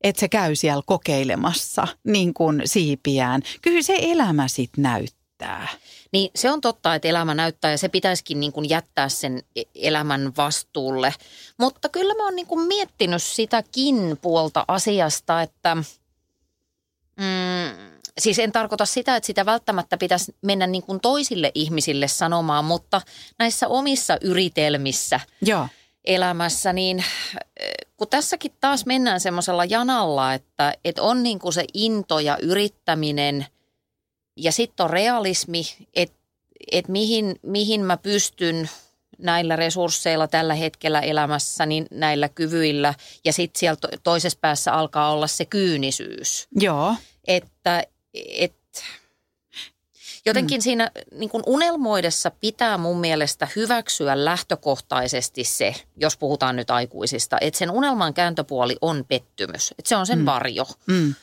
Että 0.03 0.19
se 0.19 0.29
käy 0.29 0.55
siellä 0.55 0.83
kokeilemassa 0.85 1.87
niin 2.03 2.33
kuin 2.33 2.61
siipiään. 2.65 3.41
Kyllä 3.61 3.81
se 3.81 3.97
elämä 4.01 4.47
sitten 4.47 4.81
näyttää. 4.81 5.67
Niin 6.11 6.31
se 6.35 6.51
on 6.51 6.61
totta, 6.61 6.95
että 6.95 7.07
elämä 7.07 7.33
näyttää 7.33 7.71
ja 7.71 7.77
se 7.77 7.89
pitäisikin 7.89 8.39
niin 8.39 8.51
kuin 8.51 8.69
jättää 8.69 9.09
sen 9.09 9.43
e- 9.55 9.61
elämän 9.75 10.33
vastuulle. 10.37 11.13
Mutta 11.57 11.89
kyllä 11.89 12.13
mä 12.13 12.23
oon 12.23 12.35
niin 12.35 12.47
kuin 12.47 12.67
miettinyt 12.67 13.23
sitäkin 13.23 14.17
puolta 14.21 14.65
asiasta, 14.67 15.41
että 15.41 15.75
mm, 15.75 15.83
siis 18.17 18.39
en 18.39 18.51
tarkoita 18.51 18.85
sitä, 18.85 19.15
että 19.15 19.27
sitä 19.27 19.45
välttämättä 19.45 19.97
pitäisi 19.97 20.35
mennä 20.41 20.67
niin 20.67 20.83
kuin 20.83 20.99
toisille 20.99 21.51
ihmisille 21.55 22.07
sanomaan, 22.07 22.65
mutta 22.65 23.01
näissä 23.39 23.67
omissa 23.67 24.17
yritelmissä 24.21 25.19
Joo. 25.41 25.67
elämässä, 26.05 26.73
niin 26.73 27.03
kun 28.01 28.09
tässäkin 28.09 28.51
taas 28.59 28.85
mennään 28.85 29.19
semmoisella 29.19 29.65
janalla, 29.65 30.33
että, 30.33 30.73
että 30.85 31.01
on 31.01 31.23
niin 31.23 31.39
kuin 31.39 31.53
se 31.53 31.65
into 31.73 32.19
ja 32.19 32.37
yrittäminen 32.41 33.45
ja 34.37 34.51
sitten 34.51 34.83
on 34.83 34.89
realismi, 34.89 35.63
että, 35.93 36.17
että 36.71 36.91
mihin, 36.91 37.35
mihin 37.43 37.81
mä 37.81 37.97
pystyn 37.97 38.69
näillä 39.17 39.55
resursseilla 39.55 40.27
tällä 40.27 40.53
hetkellä 40.53 40.99
elämässä, 40.99 41.65
niin 41.65 41.87
näillä 41.91 42.29
kyvyillä 42.29 42.93
ja 43.25 43.33
sitten 43.33 43.59
siellä 43.59 43.75
to- 43.75 43.97
toisessa 44.03 44.39
päässä 44.41 44.73
alkaa 44.73 45.11
olla 45.11 45.27
se 45.27 45.45
kyynisyys 45.45 46.47
Joo. 46.55 46.95
että 47.27 47.83
et, 48.13 48.53
jotenkin 50.25 50.57
mm. 50.57 50.61
siinä 50.61 50.91
niin 51.11 51.29
kuin 51.29 51.43
unelmoidessa 51.45 52.31
pitää 52.31 52.77
mun 52.77 52.97
mielestä 52.97 53.47
hyväksyä 53.55 54.25
lähtökohtaisesti 54.25 55.43
se, 55.43 55.75
jos 55.97 56.17
puhutaan 56.17 56.55
nyt 56.55 56.69
aikuisista, 56.69 57.37
että 57.41 57.57
sen 57.57 57.71
unelman 57.71 58.13
kääntöpuoli 58.13 58.77
on 58.81 59.05
pettymys, 59.07 59.71
että 59.79 59.89
se 59.89 59.95
on 59.95 60.05
sen 60.05 60.19
mm. 60.19 60.25
varjo. 60.25 60.65
Mm. 60.87 61.15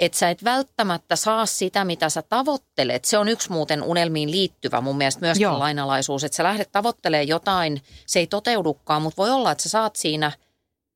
Että 0.00 0.18
sä 0.18 0.30
et 0.30 0.44
välttämättä 0.44 1.16
saa 1.16 1.46
sitä, 1.46 1.84
mitä 1.84 2.08
sä 2.08 2.22
tavoittelet. 2.22 3.04
Se 3.04 3.18
on 3.18 3.28
yksi 3.28 3.50
muuten 3.50 3.82
unelmiin 3.82 4.30
liittyvä 4.30 4.80
mun 4.80 4.96
mielestä 4.96 5.20
myöskin 5.20 5.42
Joo. 5.42 5.58
Lainalaisuus, 5.58 6.24
että 6.24 6.36
sä 6.36 6.42
lähdet 6.44 6.72
tavoittelemaan 6.72 7.28
jotain, 7.28 7.82
se 8.06 8.18
ei 8.18 8.26
toteudukaan, 8.26 9.02
mutta 9.02 9.16
voi 9.16 9.30
olla, 9.30 9.52
että 9.52 9.62
sä 9.62 9.68
saat 9.68 9.96
siinä 9.96 10.32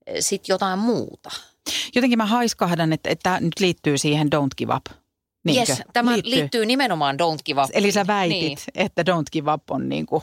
eh, 0.07 0.17
sit 0.21 0.49
jotain 0.49 0.79
muuta. 0.79 1.31
Jotenkin 1.95 2.19
mä 2.19 2.27
haiskahdan, 2.27 2.93
että, 2.93 3.11
että 3.11 3.23
tämä 3.23 3.41
nyt 3.41 3.61
liittyy 3.61 3.99
siihen 3.99 4.29
don't 4.35 4.55
give 4.59 4.75
up. 4.75 5.06
Niinkö? 5.47 5.73
Yes, 5.73 5.83
tämä 5.93 6.13
liittyy. 6.13 6.31
liittyy 6.31 6.67
nimenomaan 6.67 7.17
Don't 7.17 7.43
Give 7.45 7.63
Up. 7.63 7.71
Eli 7.73 7.93
sä 7.93 8.07
väitit, 8.07 8.39
Niin. 8.41 8.59
niin. 8.75 8.87
että 8.87 9.03
don't 9.03 9.25
give 9.33 9.53
up 9.53 9.71
on 9.71 9.89
niin 9.89 10.07
kuin 10.07 10.23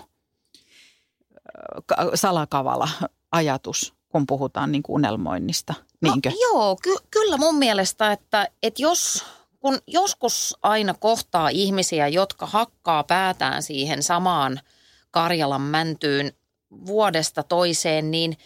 salakavala 2.15 2.89
ajatus, 3.31 3.93
kun 4.09 4.27
puhutaan 4.27 4.71
niin 4.71 4.83
kuin 4.83 4.95
unelmoinnista. 4.95 5.73
niinkö? 6.01 6.29
No, 6.29 6.35
joo, 6.41 6.75
ky- 6.83 7.05
kyllä 7.11 7.37
mun 7.37 7.55
mielestä, 7.55 8.11
että, 8.11 8.47
että 8.63 8.81
jos, 8.81 9.23
kun 9.59 9.77
joskus 9.87 10.57
aina 10.61 10.93
kohtaa 10.93 11.49
ihmisiä, 11.49 12.07
jotka 12.07 12.45
hakkaa 12.45 13.03
päätään 13.03 13.63
siihen 13.63 14.03
samaan 14.03 14.59
Karjalan 15.11 15.61
mäntyyn 15.61 16.33
vuodesta 16.85 17.43
toiseen, 17.43 18.11
niin 18.11 18.37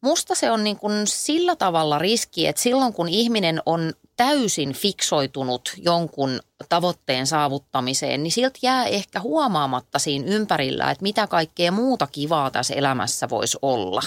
musta 0.00 0.34
se 0.34 0.50
on 0.50 0.64
niin 0.64 0.76
kuin 0.78 1.06
sillä 1.06 1.56
tavalla 1.56 1.98
riski, 1.98 2.46
että 2.46 2.62
silloin 2.62 2.92
kun 2.92 3.08
ihminen 3.08 3.62
on 3.66 3.92
täysin 4.16 4.72
fiksoitunut 4.72 5.74
jonkun 5.76 6.40
tavoitteen 6.68 7.26
saavuttamiseen, 7.26 8.22
niin 8.22 8.32
siltä 8.32 8.58
jää 8.62 8.84
ehkä 8.84 9.20
huomaamatta 9.20 9.98
siinä 9.98 10.26
ympärillä, 10.26 10.90
että 10.90 11.02
mitä 11.02 11.26
kaikkea 11.26 11.72
muuta 11.72 12.06
kivaa 12.06 12.50
tässä 12.50 12.74
elämässä 12.74 13.28
voisi 13.28 13.58
olla. 13.62 14.02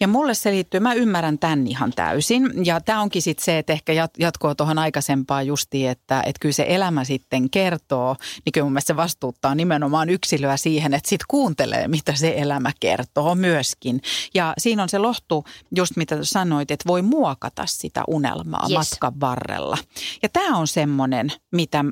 Ja 0.00 0.08
mulle 0.08 0.34
se 0.34 0.50
liittyy, 0.50 0.80
mä 0.80 0.94
ymmärrän 0.94 1.38
tämän 1.38 1.66
ihan 1.66 1.92
täysin. 1.92 2.66
Ja 2.66 2.80
tämä 2.80 3.00
onkin 3.00 3.22
sitten 3.22 3.44
se, 3.44 3.58
että 3.58 3.72
ehkä 3.72 3.92
jatkoa 4.18 4.54
tuohon 4.54 4.78
aikaisempaan 4.78 5.46
justiin, 5.46 5.90
että, 5.90 6.22
että 6.26 6.40
kyllä 6.40 6.52
se 6.52 6.64
elämä 6.68 7.04
sitten 7.04 7.50
kertoo, 7.50 8.16
niin 8.44 8.52
kyllä 8.52 8.64
mun 8.64 8.72
mielestä 8.72 8.92
se 8.92 8.96
vastuuttaa 8.96 9.54
nimenomaan 9.54 10.08
yksilöä 10.08 10.56
siihen, 10.56 10.94
että 10.94 11.08
sitten 11.08 11.26
kuuntelee, 11.28 11.88
mitä 11.88 12.14
se 12.14 12.34
elämä 12.36 12.72
kertoo 12.80 13.34
myöskin. 13.34 14.02
Ja 14.34 14.54
siinä 14.58 14.82
on 14.82 14.88
se 14.88 14.98
lohtu, 14.98 15.44
just 15.76 15.96
mitä 15.96 16.18
sanoit, 16.22 16.70
että 16.70 16.88
voi 16.88 17.02
muokata 17.02 17.66
sitä 17.66 18.04
unelmaa 18.08 18.66
yes. 18.68 18.78
matkan 18.78 19.20
varrella. 19.20 19.78
Ja 20.22 20.28
tämä 20.28 20.56
on 20.58 20.68
semmoinen, 20.68 21.32
mitä, 21.52 21.84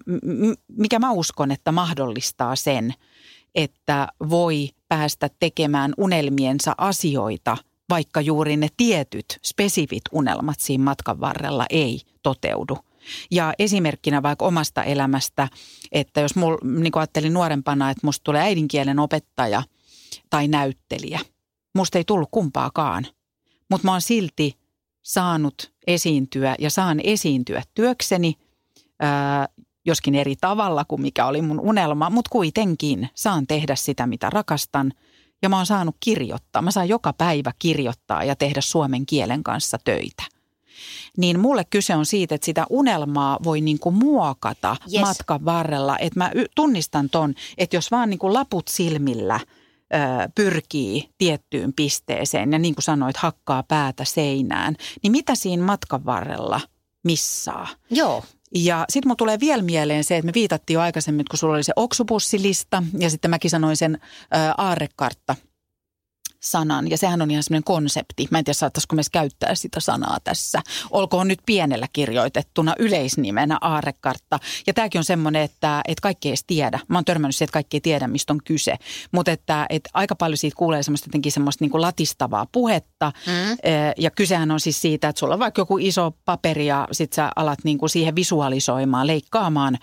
mikä 0.68 0.98
mä 0.98 1.10
uskon, 1.10 1.50
että 1.50 1.72
mahdollistaa 1.72 2.56
sen, 2.56 2.94
että 3.54 4.08
voi 4.28 4.68
päästä 4.90 5.30
tekemään 5.38 5.92
unelmiensa 5.96 6.74
asioita, 6.78 7.56
vaikka 7.90 8.20
juuri 8.20 8.56
ne 8.56 8.68
tietyt 8.76 9.38
spesifit 9.44 10.02
unelmat 10.12 10.60
siinä 10.60 10.84
matkan 10.84 11.20
varrella 11.20 11.66
ei 11.70 12.00
toteudu. 12.22 12.78
Ja 13.30 13.54
esimerkkinä 13.58 14.22
vaikka 14.22 14.44
omasta 14.44 14.82
elämästä, 14.82 15.48
että 15.92 16.20
jos 16.20 16.36
mul, 16.36 16.56
niin 16.62 16.92
ajattelin 16.94 17.34
nuorempana, 17.34 17.90
että 17.90 18.06
musta 18.06 18.24
tulee 18.24 18.42
äidinkielen 18.42 18.98
opettaja 18.98 19.62
tai 20.30 20.48
näyttelijä. 20.48 21.20
Musta 21.74 21.98
ei 21.98 22.04
tullut 22.04 22.28
kumpaakaan, 22.30 23.06
mutta 23.70 23.84
mä 23.86 23.92
oon 23.92 24.02
silti 24.02 24.58
saanut 25.02 25.72
esiintyä 25.86 26.56
ja 26.58 26.70
saan 26.70 27.00
esiintyä 27.04 27.62
työkseni 27.74 28.34
joskin 29.86 30.14
eri 30.14 30.36
tavalla 30.40 30.84
kuin 30.84 31.02
mikä 31.02 31.26
oli 31.26 31.42
mun 31.42 31.60
unelma, 31.60 32.10
mutta 32.10 32.28
kuitenkin 32.30 33.08
saan 33.14 33.46
tehdä 33.46 33.76
sitä, 33.76 34.06
mitä 34.06 34.30
rakastan. 34.30 34.92
Ja 35.42 35.48
mä 35.48 35.56
oon 35.56 35.66
saanut 35.66 35.96
kirjoittaa. 36.00 36.62
Mä 36.62 36.70
saan 36.70 36.88
joka 36.88 37.12
päivä 37.12 37.52
kirjoittaa 37.58 38.24
ja 38.24 38.36
tehdä 38.36 38.60
suomen 38.60 39.06
kielen 39.06 39.42
kanssa 39.42 39.78
töitä. 39.84 40.22
Niin 41.16 41.40
mulle 41.40 41.64
kyse 41.64 41.96
on 41.96 42.06
siitä, 42.06 42.34
että 42.34 42.44
sitä 42.44 42.66
unelmaa 42.70 43.38
voi 43.44 43.60
niinku 43.60 43.90
muokata 43.90 44.76
yes. 44.92 45.00
matkan 45.00 45.44
varrella. 45.44 45.98
Että 45.98 46.18
mä 46.18 46.30
tunnistan 46.56 47.10
ton, 47.10 47.34
että 47.58 47.76
jos 47.76 47.90
vaan 47.90 48.10
niinku 48.10 48.34
laput 48.34 48.68
silmillä– 48.68 49.40
pyrkii 50.34 51.10
tiettyyn 51.18 51.72
pisteeseen 51.72 52.52
ja 52.52 52.58
niin 52.58 52.74
kuin 52.74 52.82
sanoit, 52.82 53.16
hakkaa 53.16 53.62
päätä 53.62 54.04
seinään, 54.04 54.76
niin 55.02 55.12
mitä 55.12 55.34
siinä 55.34 55.64
matkan 55.64 56.04
varrella 56.04 56.60
missaa? 57.04 57.68
Joo. 57.90 58.24
Ja 58.54 58.84
sitten 58.88 59.08
mun 59.08 59.16
tulee 59.16 59.40
vielä 59.40 59.62
mieleen 59.62 60.04
se, 60.04 60.16
että 60.16 60.26
me 60.26 60.32
viitattiin 60.34 60.74
jo 60.74 60.80
aikaisemmin, 60.80 61.26
kun 61.30 61.38
sulla 61.38 61.54
oli 61.54 61.64
se 61.64 61.72
oksupussilista 61.76 62.82
ja 62.98 63.10
sitten 63.10 63.30
mäkin 63.30 63.50
sanoin 63.50 63.76
sen 63.76 63.98
aarrekartta– 64.58 65.36
sanan 66.40 66.90
ja 66.90 66.98
sehän 66.98 67.22
on 67.22 67.30
ihan 67.30 67.42
semmoinen 67.42 67.64
konsepti. 67.64 68.28
Mä 68.30 68.38
en 68.38 68.44
tiedä 68.44 68.54
saattaisiko 68.54 68.94
myös 68.94 69.10
käyttää 69.10 69.54
sitä 69.54 69.80
sanaa 69.80 70.18
tässä. 70.24 70.62
Olkoon 70.90 71.28
nyt 71.28 71.40
pienellä 71.46 71.86
kirjoitettuna 71.92 72.74
yleisnimenä 72.78 73.58
aarekartta. 73.60 74.38
Ja 74.66 74.74
tämäkin 74.74 74.98
on 74.98 75.04
semmoinen, 75.04 75.42
että, 75.42 75.80
että 75.88 76.02
kaikki 76.02 76.28
ei 76.28 76.30
edes 76.30 76.44
tiedä. 76.46 76.80
Mä 76.88 76.98
oon 76.98 77.04
törmännyt 77.04 77.36
siihen, 77.36 77.46
että 77.46 77.52
kaikki 77.52 77.76
ei 77.76 77.80
tiedä, 77.80 78.08
mistä 78.08 78.32
on 78.32 78.40
kyse. 78.44 78.76
Mutta 79.12 79.32
että, 79.32 79.66
että 79.70 79.90
aika 79.94 80.14
paljon 80.14 80.36
siitä 80.36 80.56
kuulee 80.56 80.82
semmoista 80.82 81.08
jotenkin 81.08 81.32
semmoista 81.32 81.64
niin 81.64 81.70
kuin 81.70 81.80
latistavaa 81.80 82.46
puhetta. 82.52 83.12
Mm. 83.26 83.32
Ja 83.98 84.10
kysehän 84.10 84.50
on 84.50 84.60
siis 84.60 84.80
siitä, 84.80 85.08
että 85.08 85.20
sulla 85.20 85.34
on 85.34 85.40
vaikka 85.40 85.60
joku 85.60 85.78
iso 85.78 86.12
paperi 86.24 86.66
ja 86.66 86.88
sit 86.92 87.12
sä 87.12 87.30
alat 87.36 87.58
niin 87.64 87.78
kuin 87.78 87.90
siihen 87.90 88.16
visualisoimaan, 88.16 89.06
leikkaamaan. 89.06 89.78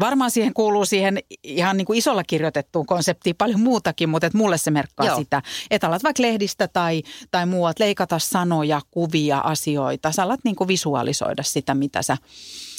Varmaan 0.00 0.30
siihen 0.30 0.54
kuuluu 0.54 0.84
siihen 0.84 1.18
ihan 1.44 1.76
niin 1.76 1.86
kuin 1.86 1.98
isolla 1.98 2.24
kirjoitettuun 2.24 2.86
konseptiin 2.86 3.36
paljon 3.36 3.60
muutakin, 3.60 4.08
mutta 4.08 4.26
että 4.26 4.38
mulle 4.38 4.58
se 4.58 4.70
merkkaa 4.70 5.06
Joo. 5.06 5.16
sitä, 5.16 5.42
että 5.70 5.91
alat 5.92 6.04
vaikka 6.04 6.22
lehdistä 6.22 6.68
tai, 6.68 7.02
tai 7.30 7.46
muuat 7.46 7.78
leikata 7.78 8.18
sanoja, 8.18 8.80
kuvia, 8.90 9.38
asioita. 9.38 10.12
Sä 10.12 10.22
alat 10.22 10.40
niin 10.44 10.56
kuin 10.56 10.68
visualisoida 10.68 11.42
sitä, 11.42 11.74
mitä 11.74 12.02
sä, 12.02 12.16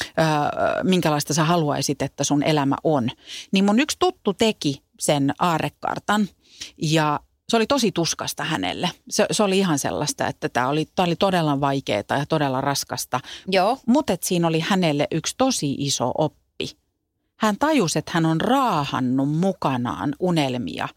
ö, 0.01 0.13
minkälaista 0.83 1.33
sä 1.33 1.43
haluaisit, 1.43 2.01
että 2.01 2.23
sun 2.23 2.43
elämä 2.43 2.75
on. 2.83 3.09
Niin 3.51 3.65
mun 3.65 3.79
yksi 3.79 3.97
tuttu 3.99 4.33
teki 4.33 4.81
sen 4.99 5.33
aarekartan 5.39 6.27
ja 6.81 7.19
se 7.49 7.57
oli 7.57 7.67
tosi 7.67 7.91
tuskasta 7.91 8.43
hänelle. 8.43 8.89
Se, 9.09 9.25
se 9.31 9.43
oli 9.43 9.57
ihan 9.57 9.79
sellaista, 9.79 10.27
että 10.27 10.49
tämä 10.49 10.69
oli, 10.69 10.85
tää 10.95 11.05
oli 11.05 11.15
todella 11.15 11.61
vaikeaa 11.61 12.03
ja 12.09 12.25
todella 12.29 12.61
raskasta. 12.61 13.19
Joo. 13.47 13.77
Mutta 13.85 14.17
siinä 14.21 14.47
oli 14.47 14.59
hänelle 14.59 15.07
yksi 15.11 15.35
tosi 15.37 15.75
iso 15.77 16.11
oppi. 16.17 16.69
Hän 17.39 17.57
tajusi, 17.57 17.99
että 17.99 18.11
hän 18.13 18.25
on 18.25 18.41
raahannut 18.41 19.29
mukanaan 19.29 20.15
unelmia, 20.19 20.87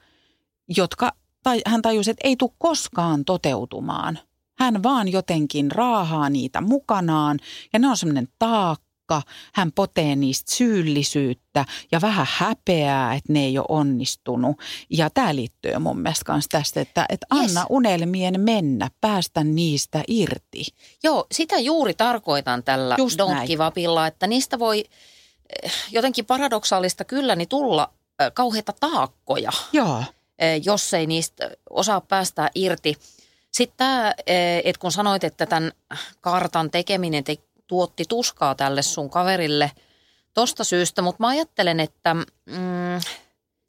jotka 0.77 1.13
tai 1.47 1.61
hän 1.67 1.83
tajusi, 1.83 2.11
että 2.11 2.29
ei 2.29 2.37
tule 2.37 2.51
koskaan 2.59 3.25
toteutumaan. 3.25 4.19
Hän 4.59 4.83
vaan 4.83 5.13
jotenkin 5.13 5.71
raahaa 5.71 6.31
niitä 6.31 6.61
mukanaan 6.61 7.39
ja 7.73 7.79
ne 7.79 7.89
on 7.89 7.97
semmoinen 7.97 8.29
taakka. 8.39 9.23
Hän 9.55 9.73
potee 9.73 10.17
niistä 10.17 10.55
syyllisyyttä 10.55 11.65
ja 11.93 12.01
vähän 12.01 12.27
häpeää, 12.31 13.15
että 13.15 13.33
ne 13.33 13.45
ei 13.45 13.59
ole 13.59 13.67
onnistunut. 13.69 14.57
Ja 14.91 15.11
tämä 15.11 15.35
liittyy 15.35 15.79
mun 15.79 15.99
mielestä 15.99 16.33
myös 16.33 16.49
tästä, 16.49 16.81
että, 16.81 17.07
että 17.09 17.27
anna 17.31 17.61
yes. 17.61 17.67
unelmien 17.71 18.41
mennä, 18.41 18.91
päästä 19.01 19.45
niistä 19.45 20.03
irti. 20.09 20.65
Joo, 21.03 21.27
sitä 21.33 21.59
juuri 21.59 21.95
tarkoitan 21.95 22.63
tällä 22.63 22.95
Just 22.99 23.21
Don't 23.21 23.31
näin. 23.31 23.47
Give 23.47 23.67
Upilla, 23.67 24.07
että 24.07 24.27
niistä 24.27 24.59
voi 24.59 24.85
eh, 25.63 25.73
jotenkin 25.91 26.27
paradoksaalista 26.27 27.05
kyllä 27.05 27.37
niin 27.37 27.49
tulla 27.49 27.93
eh, 28.21 28.33
kauheita 28.35 28.73
taakkoja. 28.81 29.53
Joo. 29.73 30.05
Eh, 30.39 30.63
jos 30.65 30.95
ei 30.95 31.07
niistä 31.07 31.51
osaa 31.71 32.01
päästä 32.01 32.51
irti. 32.55 32.97
Sitten 33.53 33.77
tämä, 33.77 34.15
eh, 34.27 34.63
että 34.65 34.81
kun 34.81 34.93
sanoit, 34.93 35.25
että 35.25 35.47
tämän 35.47 35.73
kartan 36.21 36.71
tekeminen 36.71 37.25
te, 37.25 37.37
tuotti 37.67 38.05
tuskaa 38.09 38.55
tälle 38.55 38.83
sun 38.83 39.11
kaverille 39.11 39.71
tosta 40.35 40.65
syystä, 40.65 41.03
mutta 41.03 41.23
mä 41.23 41.29
ajattelen, 41.29 41.81
että 41.81 42.15
mm, 42.15 43.01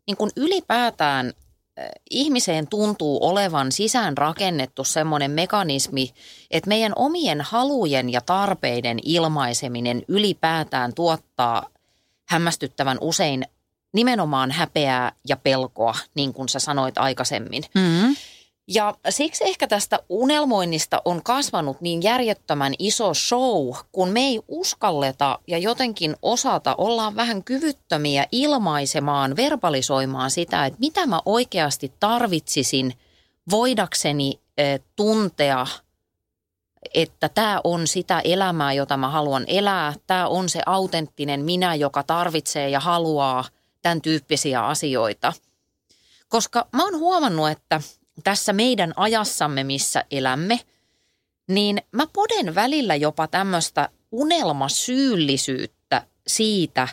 niin 0.08 0.18
kun 0.18 0.30
ylipäätään 0.36 1.28
eh, 1.28 1.90
ihmiseen 2.10 2.68
tuntuu 2.68 3.26
olevan 3.26 3.72
sisään 3.72 4.18
rakennettu 4.18 4.84
semmoinen 4.84 5.32
mekanismi, 5.32 6.14
että 6.52 6.68
meidän 6.68 6.94
omien 6.96 7.42
halujen 7.42 8.10
ja 8.10 8.22
tarpeiden 8.22 9.00
ilmaiseminen 9.04 10.02
ylipäätään 10.08 10.94
tuottaa 10.94 11.70
hämmästyttävän 12.26 12.98
usein 13.02 13.46
nimenomaan 13.94 14.52
häpeää 14.52 15.12
ja 15.30 15.38
pelkoa, 15.38 15.96
niin 16.16 16.34
kuin 16.34 16.50
sä 16.50 16.60
sanoit 16.60 16.98
aikaisemmin. 16.98 17.64
Mm-hmm. 17.76 18.16
Ja 18.68 18.96
siksi 19.10 19.44
ehkä 19.44 19.68
tästä 19.68 20.00
unelmoinnista 20.10 21.02
on 21.06 21.24
kasvanut 21.24 21.82
niin 21.82 22.04
järjettömän 22.04 22.74
iso 22.80 23.14
show, 23.14 23.76
kun 23.92 24.10
me 24.10 24.20
ei 24.20 24.42
uskalleta 24.48 25.40
ja 25.48 25.58
jotenkin 25.58 26.16
osata, 26.22 26.76
ollaan 26.78 27.16
vähän 27.16 27.44
kyvyttömiä 27.44 28.26
ilmaisemaan, 28.32 29.36
verbalisoimaan 29.36 30.32
sitä, 30.32 30.66
että 30.66 30.80
mitä 30.80 31.08
mä 31.08 31.22
oikeasti 31.26 31.94
tarvitsisin 32.00 32.94
voidakseni 33.52 34.40
tuntea, 34.96 35.68
että 36.94 37.30
tämä 37.30 37.62
on 37.64 37.88
sitä 37.88 38.22
elämää, 38.24 38.74
jota 38.74 38.98
mä 38.98 39.10
haluan 39.10 39.44
elää. 39.48 39.94
Tämä 40.08 40.28
on 40.28 40.50
se 40.50 40.62
autenttinen 40.66 41.46
minä, 41.46 41.76
joka 41.76 42.04
tarvitsee 42.04 42.70
ja 42.70 42.80
haluaa– 42.80 43.46
tämän 43.88 44.02
tyyppisiä 44.02 44.66
asioita. 44.66 45.34
Koska 46.30 46.68
mä 46.74 46.84
oon 46.84 47.00
huomannut, 47.00 47.50
että 47.50 47.82
tässä 48.24 48.54
meidän 48.54 48.94
ajassamme, 48.96 49.64
missä 49.64 50.06
elämme, 50.12 50.60
niin 51.48 51.82
mä 51.92 52.08
poden 52.14 52.56
välillä 52.56 52.96
jopa 52.96 53.28
tämmöistä 53.28 53.90
unelmasyyllisyyttä 54.12 56.08
siitä, 56.28 56.88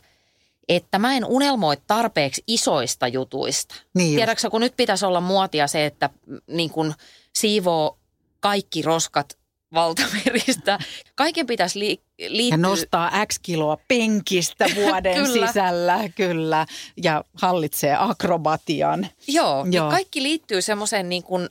että 0.69 0.99
mä 0.99 1.17
en 1.17 1.25
unelmoi 1.25 1.77
tarpeeksi 1.87 2.43
isoista 2.47 3.09
jutuista. 3.09 3.75
Niin 3.95 4.17
Tiedätkö, 4.17 4.51
kun 4.51 4.61
nyt 4.61 4.77
pitäisi 4.77 5.07
olla 5.07 5.21
muotia 5.21 5.67
se, 5.67 5.87
että 5.87 6.11
niin 6.47 6.71
kun 6.71 6.95
siivoo 7.33 7.99
kaikki 8.41 8.83
roskat 8.83 9.39
valtameristä. 9.75 10.79
Kaiken 11.15 11.47
pitäisi 11.47 11.79
li- 11.79 12.01
liittyä. 12.29 12.55
Ja 12.55 12.57
nostaa 12.57 13.27
X 13.27 13.39
kiloa 13.43 13.79
penkistä 13.89 14.67
vuoden 14.75 15.15
kyllä. 15.25 15.47
sisällä, 15.47 16.09
kyllä. 16.17 16.67
Ja 17.03 17.25
hallitsee 17.35 17.97
akrobatian. 17.99 19.07
Joo, 19.29 19.67
Joo. 19.71 19.91
kaikki 19.91 20.23
liittyy 20.23 20.63
semmoiseen 20.63 21.09
niin 21.09 21.23
kuin 21.23 21.49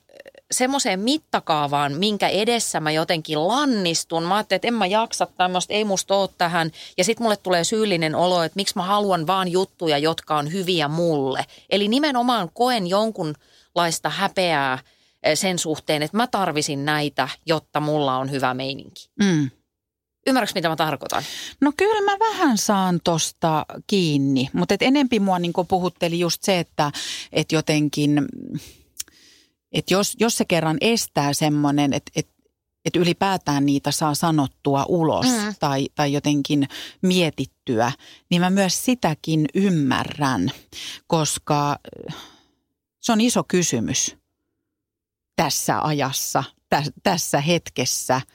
semmoiseen 0.52 1.00
mittakaavaan, 1.00 1.94
minkä 1.94 2.28
edessä 2.28 2.80
mä 2.80 2.92
jotenkin 2.92 3.48
lannistun. 3.48 4.24
Mä 4.24 4.36
ajattelin, 4.36 4.58
että 4.58 4.68
en 4.68 4.74
mä 4.74 4.86
jaksa 4.86 5.28
tämmöistä, 5.38 5.74
ei 5.74 5.84
musta 5.84 6.16
ole 6.16 6.30
tähän. 6.38 6.72
Ja 6.98 7.04
sitten 7.04 7.24
mulle 7.26 7.38
tulee 7.38 7.64
syyllinen 7.64 8.16
olo, 8.16 8.44
että 8.44 8.56
miksi 8.56 8.76
mä 8.76 8.84
haluan 8.84 9.28
vaan 9.28 9.48
juttuja, 9.48 9.98
jotka 9.98 10.38
on 10.38 10.52
hyviä 10.54 10.88
mulle. 10.88 11.46
Eli 11.70 11.88
nimenomaan 11.88 12.50
koen 12.54 12.88
jonkunlaista 12.88 14.10
häpeää 14.10 14.80
sen 15.36 15.60
suhteen, 15.60 16.04
että 16.04 16.18
mä 16.18 16.28
tarvisin 16.28 16.86
näitä, 16.86 17.30
jotta 17.46 17.80
mulla 17.80 18.18
on 18.18 18.32
hyvä 18.32 18.54
meininki. 18.54 19.10
Mm. 19.20 19.50
Ymmärrätkö, 20.28 20.58
mitä 20.58 20.70
mä 20.70 20.76
tarkoitan? 20.76 21.24
No 21.62 21.72
kyllä 21.78 22.12
mä 22.12 22.20
vähän 22.20 22.58
saan 22.58 23.00
tosta 23.04 23.66
kiinni, 23.88 24.50
mutta 24.54 24.74
et 24.74 24.82
enempi 24.82 25.20
mua 25.20 25.40
niin 25.40 25.54
puhutteli 25.68 26.20
just 26.20 26.44
se, 26.44 26.60
että 26.60 26.92
et 27.32 27.52
jotenkin, 27.52 28.26
että 29.72 29.94
jos, 29.94 30.16
jos 30.20 30.38
se 30.38 30.46
kerran 30.46 30.78
estää 30.82 31.34
semmoinen, 31.34 31.94
että 31.94 32.12
et, 32.16 32.28
et 32.86 32.96
ylipäätään 32.96 33.66
niitä 33.66 33.92
saa 33.92 34.16
sanottua 34.16 34.86
ulos 34.88 35.26
mm. 35.26 35.56
tai, 35.60 35.88
tai 35.96 36.14
jotenkin 36.14 36.68
mietittyä, 37.02 37.92
niin 38.30 38.42
mä 38.42 38.50
myös 38.50 38.86
sitäkin 38.86 39.46
ymmärrän, 39.54 40.52
koska 41.08 41.80
se 43.00 43.12
on 43.12 43.22
iso 43.22 43.44
kysymys 43.44 44.23
tässä 45.36 45.82
ajassa, 45.82 46.44
tä, 46.70 46.84
tässä 47.04 47.42
hetkessä– 47.42 48.22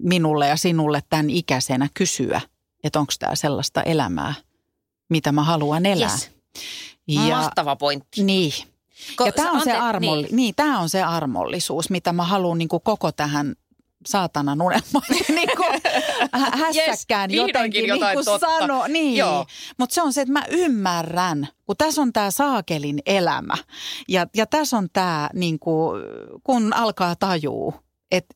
minulle 0.00 0.48
ja 0.48 0.56
sinulle 0.56 1.02
tämän 1.08 1.30
ikäisenä 1.30 1.88
kysyä, 1.94 2.40
että 2.84 3.00
onko 3.00 3.12
tämä 3.18 3.34
sellaista 3.34 3.82
elämää, 3.82 4.34
mitä 5.08 5.32
mä 5.32 5.44
haluan 5.44 5.86
elää. 5.86 6.10
Yes. 6.10 6.30
Ja, 7.08 7.36
Mahtava 7.36 7.76
pointti. 7.76 8.22
Niin. 8.22 8.52
Ko, 9.16 9.26
ja 9.26 9.32
tämä 9.32 9.50
on, 9.50 9.64
se 9.64 9.72
armolli, 9.72 10.22
niin. 10.22 10.36
Niin, 10.36 10.54
tämä 10.54 10.80
on 10.80 10.88
se 10.88 11.02
armollisuus, 11.02 11.90
mitä 11.90 12.12
mä 12.12 12.24
haluan 12.24 12.58
niin 12.58 12.68
koko 12.68 13.12
tähän 13.12 13.54
saatanan 14.06 14.62
unelmaan 14.62 15.06
niin 15.28 15.48
kuin 15.56 15.80
hässäkkään 16.52 17.30
yes, 17.30 17.38
jotenkin 17.38 17.82
niin 17.82 18.00
kuin 18.12 18.40
sano. 18.40 18.86
Niin. 18.88 19.24
Mutta 19.78 19.94
se 19.94 20.02
on 20.02 20.12
se, 20.12 20.20
että 20.20 20.32
mä 20.32 20.44
ymmärrän, 20.50 21.48
kun 21.66 21.76
tässä 21.76 22.02
on 22.02 22.12
tämä 22.12 22.30
saakelin 22.30 22.98
elämä 23.06 23.54
ja, 24.08 24.26
ja 24.36 24.46
tässä 24.46 24.76
on 24.76 24.88
tämä, 24.92 25.30
niin 25.34 25.58
kuin, 25.58 26.02
kun 26.44 26.72
alkaa 26.72 27.16
tajuu, 27.16 27.74
että 28.10 28.34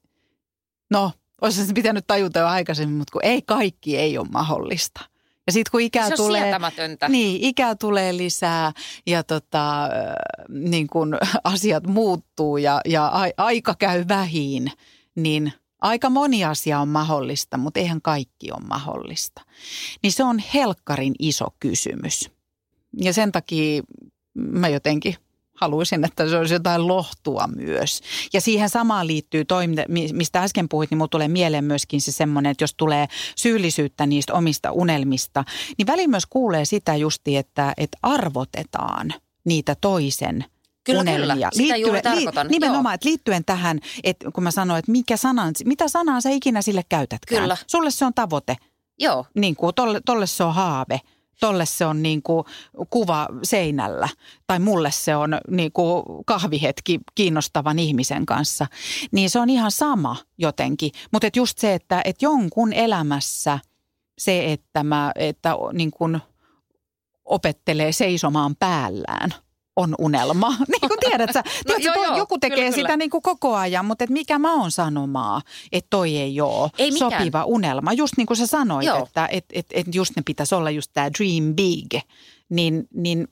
No, 0.90 1.12
olisi 1.40 1.72
pitänyt 1.72 2.06
tajuta 2.06 2.38
jo 2.38 2.46
aikaisemmin, 2.46 2.96
mutta 2.96 3.12
kun 3.12 3.24
ei 3.24 3.42
kaikki 3.42 3.96
ei 3.98 4.18
ole 4.18 4.28
mahdollista. 4.32 5.00
Ja 5.46 5.52
sitten 5.52 5.70
kun 5.70 5.80
ikää 5.80 6.08
se 6.08 6.16
tulee, 6.16 6.54
niin, 7.08 7.40
ikää 7.42 7.74
tulee 7.74 8.16
lisää 8.16 8.72
ja 9.06 9.24
tota, 9.24 9.88
niin 10.48 10.86
kun 10.86 11.18
asiat 11.44 11.86
muuttuu 11.86 12.56
ja, 12.56 12.80
ja 12.84 13.12
aika 13.36 13.74
käy 13.78 14.04
vähin, 14.08 14.72
niin 15.16 15.52
aika 15.80 16.10
moni 16.10 16.44
asia 16.44 16.80
on 16.80 16.88
mahdollista, 16.88 17.56
mutta 17.56 17.80
eihän 17.80 18.02
kaikki 18.02 18.52
ole 18.52 18.66
mahdollista. 18.68 19.42
Niin 20.02 20.12
se 20.12 20.24
on 20.24 20.38
helkkarin 20.54 21.14
iso 21.18 21.46
kysymys. 21.60 22.30
Ja 23.00 23.12
sen 23.12 23.32
takia 23.32 23.82
mä 24.34 24.68
jotenkin 24.68 25.14
haluaisin, 25.54 26.04
että 26.04 26.28
se 26.28 26.36
olisi 26.36 26.54
jotain 26.54 26.88
lohtua 26.88 27.48
myös. 27.56 28.00
Ja 28.32 28.40
siihen 28.40 28.68
samaan 28.68 29.06
liittyy 29.06 29.44
toi, 29.44 29.64
mistä 30.12 30.42
äsken 30.42 30.68
puhuit, 30.68 30.90
niin 30.90 31.10
tulee 31.10 31.28
mieleen 31.28 31.64
myöskin 31.64 32.00
se 32.00 32.12
semmoinen, 32.12 32.50
että 32.50 32.62
jos 32.64 32.74
tulee 32.74 33.06
syyllisyyttä 33.36 34.06
niistä 34.06 34.34
omista 34.34 34.72
unelmista, 34.72 35.44
niin 35.78 35.86
väliin 35.86 36.10
myös 36.10 36.26
kuulee 36.26 36.64
sitä 36.64 36.96
justi, 36.96 37.36
että, 37.36 37.74
että 37.76 37.98
arvotetaan 38.02 39.14
niitä 39.44 39.76
toisen 39.80 40.44
Kyllä, 40.86 41.00
unelmia. 41.00 41.34
kyllä. 41.34 41.50
Sitä 41.52 41.62
liittyen, 41.62 41.80
juuri 41.80 42.02
tarkoitan. 42.02 42.46
Nimenomaan, 42.48 42.94
että 42.94 43.08
liittyen 43.08 43.44
tähän, 43.44 43.80
että 44.04 44.30
kun 44.30 44.44
mä 44.44 44.50
sanoin, 44.50 44.78
että 44.78 44.92
mikä 44.92 45.16
sanan, 45.16 45.54
mitä 45.64 45.88
sanaa 45.88 46.20
sä 46.20 46.30
ikinä 46.30 46.62
sille 46.62 46.82
käytätkään. 46.88 47.42
Kyllä. 47.42 47.56
Sulle 47.66 47.90
se 47.90 48.04
on 48.04 48.14
tavoite. 48.14 48.56
Joo. 48.98 49.26
Niin 49.34 49.56
kuin, 49.56 49.74
tolle, 49.74 50.00
tolle 50.06 50.26
se 50.26 50.44
on 50.44 50.54
haave– 50.54 51.00
tolle 51.40 51.66
se 51.66 51.86
on 51.86 52.02
niin 52.02 52.22
kuin 52.22 52.44
kuva 52.90 53.28
seinällä 53.42 54.08
tai 54.46 54.58
mulle 54.58 54.90
se 54.90 55.16
on 55.16 55.38
niin 55.50 55.72
kuin 55.72 56.02
kahvihetki 56.26 57.00
kiinnostavan 57.14 57.78
ihmisen 57.78 58.26
kanssa. 58.26 58.66
Niin 59.12 59.30
se 59.30 59.38
on 59.38 59.50
ihan 59.50 59.70
sama 59.70 60.16
jotenkin. 60.38 60.90
Mutta 61.12 61.26
et 61.26 61.36
just 61.36 61.58
se, 61.58 61.74
että 61.74 62.02
et 62.04 62.22
jonkun 62.22 62.72
elämässä 62.72 63.58
se, 64.18 64.52
että, 64.52 64.84
mä, 64.84 65.12
että 65.14 65.56
niin 65.72 65.90
kuin 65.90 66.20
opettelee 67.24 67.92
seisomaan 67.92 68.56
päällään– 68.56 69.34
on 69.76 69.94
unelma. 69.98 70.48
niin 70.72 70.88
kuin 70.88 71.00
tiedät 71.00 71.30
sä, 71.32 71.42
no, 71.68 71.74
tiedät, 71.76 71.84
joo, 71.84 72.04
joo, 72.04 72.16
joku 72.16 72.38
tekee 72.38 72.56
kyllä, 72.56 72.70
sitä 72.70 72.82
kyllä. 72.82 72.96
Niin 72.96 73.10
kuin 73.10 73.22
koko 73.22 73.54
ajan, 73.54 73.84
mutta 73.84 74.04
et 74.04 74.10
mikä 74.10 74.38
mä 74.38 74.54
oon 74.54 74.70
sanomaa, 74.70 75.42
että 75.72 75.86
toi 75.90 76.16
ei 76.16 76.40
ole 76.40 76.70
ei 76.78 76.92
sopiva 76.92 77.44
unelma. 77.44 77.92
Just 77.92 78.14
niin 78.16 78.26
kuin 78.26 78.36
sä 78.36 78.46
sanoit, 78.46 78.86
joo. 78.86 79.06
että 79.06 79.26
et, 79.26 79.44
et, 79.52 79.66
et 79.70 79.94
just 79.94 80.16
ne 80.16 80.22
pitäisi 80.26 80.54
olla 80.54 80.70
just 80.70 80.90
tämä 80.94 81.10
dream 81.18 81.54
big, 81.54 81.94
niin, 82.48 82.88
niin 82.94 83.28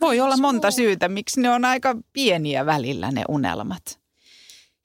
voi 0.00 0.20
olla 0.20 0.36
monta 0.36 0.70
syytä, 0.70 1.08
miksi 1.08 1.40
ne 1.40 1.50
on 1.50 1.64
aika 1.64 1.96
pieniä 2.12 2.66
välillä 2.66 3.10
ne 3.10 3.24
unelmat. 3.28 4.05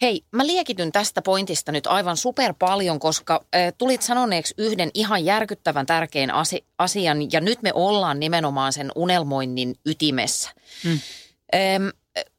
Hei, 0.01 0.23
mä 0.31 0.47
liekityn 0.47 0.91
tästä 0.91 1.21
pointista 1.21 1.71
nyt 1.71 1.87
aivan 1.87 2.17
super 2.17 2.53
paljon, 2.59 2.99
koska 2.99 3.45
äh, 3.55 3.73
tulit 3.77 4.01
sanoneeksi 4.01 4.53
yhden 4.57 4.91
ihan 4.93 5.25
järkyttävän 5.25 5.85
tärkeän 5.85 6.31
asi- 6.31 6.65
asian 6.77 7.31
ja 7.31 7.41
nyt 7.41 7.61
me 7.61 7.71
ollaan 7.73 8.19
nimenomaan 8.19 8.73
sen 8.73 8.91
unelmoinnin 8.95 9.75
ytimessä. 9.85 10.49
Hmm. 10.83 10.99
Ähm, 11.55 11.87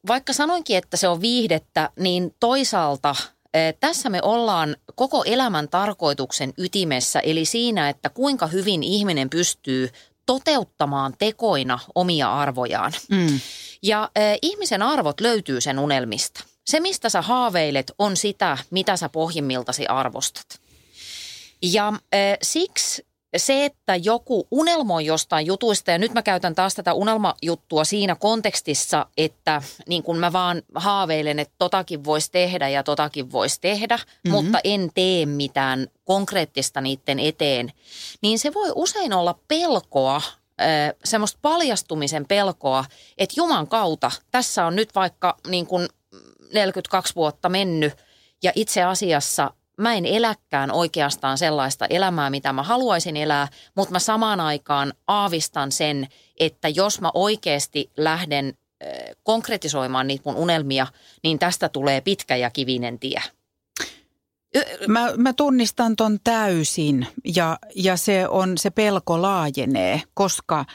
vaikka 0.07 0.33
sanoinkin, 0.33 0.77
että 0.77 0.97
se 0.97 1.09
on 1.09 1.21
viihdettä, 1.21 1.91
niin 1.99 2.35
toisaalta 2.41 3.11
äh, 3.11 3.75
tässä 3.81 4.11
me 4.11 4.23
ollaan 4.23 4.77
koko 4.95 5.25
elämän 5.25 5.69
tarkoituksen 5.69 6.53
ytimessä, 6.59 7.21
eli 7.21 7.45
siinä, 7.45 7.89
että 7.89 8.09
kuinka 8.09 8.47
hyvin 8.47 8.83
ihminen 8.83 9.31
pystyy 9.31 9.89
toteuttamaan 10.27 11.15
tekoina 11.19 11.79
omia 11.95 12.33
arvojaan. 12.33 12.93
Mm. 13.11 13.41
Ja 13.83 14.03
äh, 14.03 14.39
ihmisen 14.43 14.83
arvot 14.83 15.21
löytyy 15.21 15.61
sen 15.61 15.79
unelmista. 15.79 16.52
Se, 16.65 16.81
mistä 16.81 17.09
sä 17.09 17.23
haaveilet, 17.23 17.93
on 17.99 18.17
sitä, 18.17 18.59
mitä 18.71 18.97
sä 18.97 19.09
pohjimmiltasi 19.09 19.87
arvostat. 19.87 20.61
Ja 21.63 21.89
äh, 21.89 22.01
siksi 22.43 23.07
se, 23.37 23.65
että 23.65 23.97
joku 23.97 24.49
unelmoi 24.51 25.07
jostain 25.07 25.47
jutuista, 25.47 25.91
ja 25.91 25.99
nyt 25.99 26.15
mä 26.15 26.23
käytän 26.23 26.55
taas 26.55 26.75
tätä 26.75 26.93
unelmajuttua 26.93 27.85
siinä 27.85 28.15
kontekstissa, 28.15 29.07
että 29.17 29.63
niin 29.89 30.03
kun 30.03 30.19
mä 30.19 30.33
vaan 30.33 30.63
haaveilen, 30.75 31.39
että 31.39 31.55
totakin 31.59 32.05
voisi 32.05 32.31
tehdä 32.31 32.69
ja 32.69 32.83
totakin 32.83 33.33
voisi 33.33 33.61
tehdä, 33.61 33.97
mm-hmm. 33.97 34.31
mutta 34.31 34.59
en 34.65 34.91
tee 34.95 35.27
mitään 35.27 35.87
konkreettista 36.05 36.81
niiden 36.81 37.19
eteen, 37.19 37.73
niin 38.23 38.39
se 38.39 38.55
voi 38.55 38.73
usein 38.75 39.13
olla 39.13 39.39
pelkoa 39.49 40.23
semmoista 41.05 41.39
paljastumisen 41.43 42.27
pelkoa, 42.27 42.85
että 43.19 43.35
Juman 43.37 43.69
kautta 43.69 44.11
tässä 44.31 44.67
on 44.67 44.77
nyt 44.77 44.95
vaikka 44.95 45.37
niin 45.49 45.67
kuin 45.67 45.89
42 46.53 47.15
vuotta 47.15 47.49
mennyt 47.49 47.93
ja 48.43 48.53
itse 48.55 48.83
asiassa 48.83 49.51
mä 49.77 49.95
en 49.95 50.07
eläkään 50.07 50.71
oikeastaan 50.71 51.39
sellaista 51.39 51.87
elämää, 51.91 52.31
mitä 52.31 52.53
mä 52.53 52.63
haluaisin 52.63 53.17
elää, 53.17 53.49
mutta 53.75 53.93
mä 53.93 53.99
samaan 53.99 54.41
aikaan 54.41 54.93
aavistan 55.09 55.73
sen, 55.73 56.09
että 56.41 56.69
jos 56.69 57.01
mä 57.01 57.11
oikeasti 57.15 57.91
lähden 57.97 58.55
konkretisoimaan 59.23 60.07
niitä 60.07 60.23
mun 60.27 60.37
unelmia, 60.37 60.87
niin 61.23 61.39
tästä 61.39 61.69
tulee 61.69 62.01
pitkä 62.01 62.37
ja 62.37 62.51
kivinen 62.51 62.99
tie. 62.99 63.23
Mä, 64.89 65.13
mä 65.17 65.33
tunnistan 65.33 65.97
ton 65.97 66.19
täysin 66.25 67.07
ja, 67.37 67.59
ja 67.75 67.97
se, 67.97 68.29
on, 68.29 68.59
se 68.59 68.71
pelko 68.71 69.23
laajenee, 69.23 70.03
koska– 70.15 70.65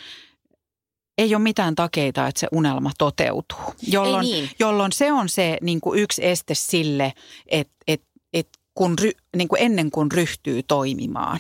ei 1.17 1.36
ole 1.36 1.43
mitään 1.43 1.75
takeita, 1.75 2.27
että 2.27 2.39
se 2.39 2.47
unelma 2.51 2.91
toteutuu. 2.97 3.60
Jolloin, 3.88 4.25
niin. 4.25 4.49
jolloin 4.60 4.91
se 4.91 5.12
on 5.12 5.30
se 5.30 5.58
niin 5.62 5.82
kuin 5.82 5.99
yksi 5.99 6.25
este 6.25 6.56
sille, 6.56 7.13
että, 7.47 7.73
että, 7.88 8.08
että 8.34 8.59
kun, 8.74 8.95
niin 9.36 9.47
kuin 9.47 9.61
ennen 9.61 9.91
kuin 9.91 10.11
ryhtyy 10.11 10.63
toimimaan, 10.63 11.39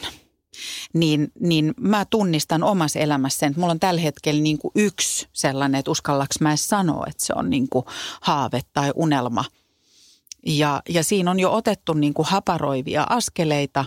niin, 0.93 1.31
niin 1.39 1.73
mä 1.79 2.05
tunnistan 2.05 2.63
omassa 2.63 2.99
elämässä 2.99 3.47
että 3.47 3.59
mulla 3.59 3.71
on 3.71 3.79
tällä 3.79 4.01
hetkellä 4.01 4.41
niin 4.41 4.57
kuin 4.57 4.71
yksi 4.75 5.27
sellainen, 5.33 5.79
että 5.79 5.91
uskallaks 5.91 6.39
mä 6.39 6.49
edes 6.49 6.67
sanoa, 6.67 7.05
että 7.07 7.25
se 7.25 7.33
on 7.35 7.49
niin 7.49 7.69
kuin 7.69 7.85
haave 8.21 8.61
tai 8.73 8.91
unelma. 8.95 9.45
Ja, 10.45 10.81
ja 10.89 11.03
siinä 11.03 11.31
on 11.31 11.39
jo 11.39 11.53
otettu 11.53 11.93
niin 11.93 12.13
kuin 12.13 12.25
haparoivia 12.25 13.05
askeleita 13.09 13.85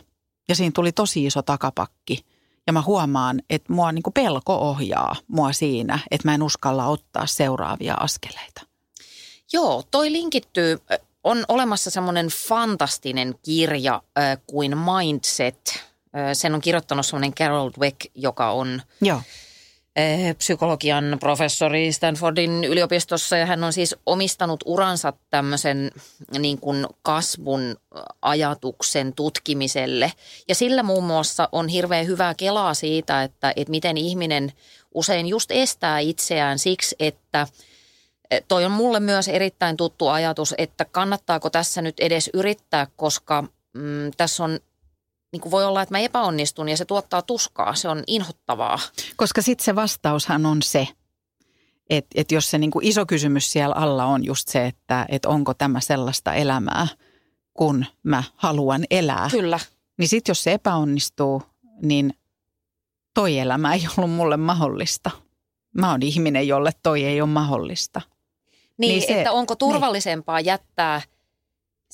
ja 0.49 0.55
siinä 0.55 0.73
tuli 0.75 0.93
tosi 0.93 1.27
iso 1.27 1.43
takapakki– 1.43 2.25
ja 2.67 2.73
mä 2.73 2.83
huomaan, 2.83 3.43
että 3.51 3.73
mua 3.73 3.93
niin 3.93 4.03
kuin 4.03 4.15
pelko 4.15 4.55
ohjaa 4.55 5.17
mua 5.27 5.53
siinä, 5.53 5.99
että 6.11 6.29
mä 6.29 6.35
en 6.35 6.43
uskalla 6.43 6.87
ottaa 6.87 7.27
seuraavia 7.27 7.95
askeleita. 7.95 8.63
Joo, 9.53 9.83
toi 9.91 10.13
linkittyy. 10.13 10.79
On 11.25 11.45
olemassa 11.49 11.91
semmoinen 11.91 12.27
fantastinen 12.27 13.35
kirja 13.43 14.03
äh, 14.19 14.39
kuin 14.47 14.79
Mindset. 14.79 15.61
Äh, 15.77 16.31
sen 16.33 16.55
on 16.55 16.61
kirjoittanut 16.61 17.07
semmoinen 17.07 17.35
Carol 17.35 17.71
Dweck, 17.79 18.01
joka 18.15 18.51
on... 18.51 18.83
Joo 19.01 19.23
psykologian 20.39 21.17
professori 21.21 21.93
Stanfordin 21.93 22.65
yliopistossa 22.65 23.37
ja 23.37 23.47
hän 23.47 23.65
on 23.65 23.73
siis 23.73 23.97
omistanut 24.07 24.61
uransa 24.67 25.13
tämmöisen 25.31 25.91
niin 26.39 26.59
kuin 26.59 26.87
kasvun 27.03 27.77
ajatuksen 28.23 29.13
tutkimiselle. 29.13 30.13
Ja 30.49 30.55
sillä 30.55 30.83
muun 30.83 31.05
muassa 31.05 31.49
on 31.53 31.69
hirveän 31.69 32.07
hyvää 32.07 32.35
kelaa 32.35 32.75
siitä, 32.75 33.23
että, 33.23 33.53
että 33.57 33.71
miten 33.71 33.97
ihminen 33.97 34.53
usein 34.95 35.27
just 35.27 35.51
estää 35.51 35.99
itseään 35.99 36.59
siksi, 36.59 36.97
että 37.01 37.47
eh, 38.31 38.43
toi 38.49 38.65
on 38.65 38.73
mulle 38.73 39.01
myös 39.01 39.29
erittäin 39.29 39.77
tuttu 39.77 40.09
ajatus, 40.09 40.55
että 40.59 40.85
kannattaako 40.85 41.51
tässä 41.51 41.83
nyt 41.83 42.01
edes 42.01 42.31
yrittää, 42.35 42.87
koska 42.97 43.45
mm, 43.73 44.11
tässä 44.17 44.45
on 44.45 44.61
niin 45.33 45.41
kuin 45.41 45.51
voi 45.51 45.65
olla, 45.65 45.83
että 45.83 45.95
mä 45.95 45.99
epäonnistun 45.99 46.69
ja 46.69 46.77
se 46.77 46.85
tuottaa 46.85 47.23
tuskaa. 47.23 47.75
Se 47.75 47.89
on 47.89 48.05
inhottavaa. 48.07 48.79
Koska 49.17 49.43
sitten 49.43 49.65
se 49.65 49.75
vastaushan 49.75 50.47
on 50.47 50.63
se, 50.63 50.89
että, 51.91 52.11
että 52.15 52.35
jos 52.35 52.51
se 52.51 52.59
niin 52.59 52.71
kuin 52.71 52.87
iso 52.87 53.07
kysymys 53.07 53.53
siellä 53.53 53.75
alla 53.75 54.05
on 54.05 54.25
just 54.25 54.49
se, 54.49 54.67
että, 54.67 55.07
että 55.09 55.29
onko 55.29 55.55
tämä 55.55 55.81
sellaista 55.81 56.35
elämää, 56.35 56.89
kun 57.55 57.87
mä 58.03 58.23
haluan 58.37 58.85
elää. 58.91 59.29
Kyllä. 59.31 59.59
Niin 59.99 60.09
sitten 60.09 60.31
jos 60.31 60.43
se 60.43 60.53
epäonnistuu, 60.53 61.43
niin 61.83 62.15
toi 63.15 63.39
elämä 63.39 63.75
ei 63.75 63.87
ollut 63.97 64.11
mulle 64.11 64.37
mahdollista. 64.37 65.11
Mä 65.75 65.91
oon 65.91 66.03
ihminen, 66.03 66.49
jolle 66.49 66.71
toi 66.83 67.05
ei 67.05 67.21
ole 67.21 67.31
mahdollista. 67.31 68.01
Niin, 68.79 68.89
niin 68.89 69.07
se, 69.07 69.19
että 69.19 69.33
onko 69.33 69.57
turvallisempaa 69.57 70.37
niin. 70.37 70.47
jättää– 70.47 71.03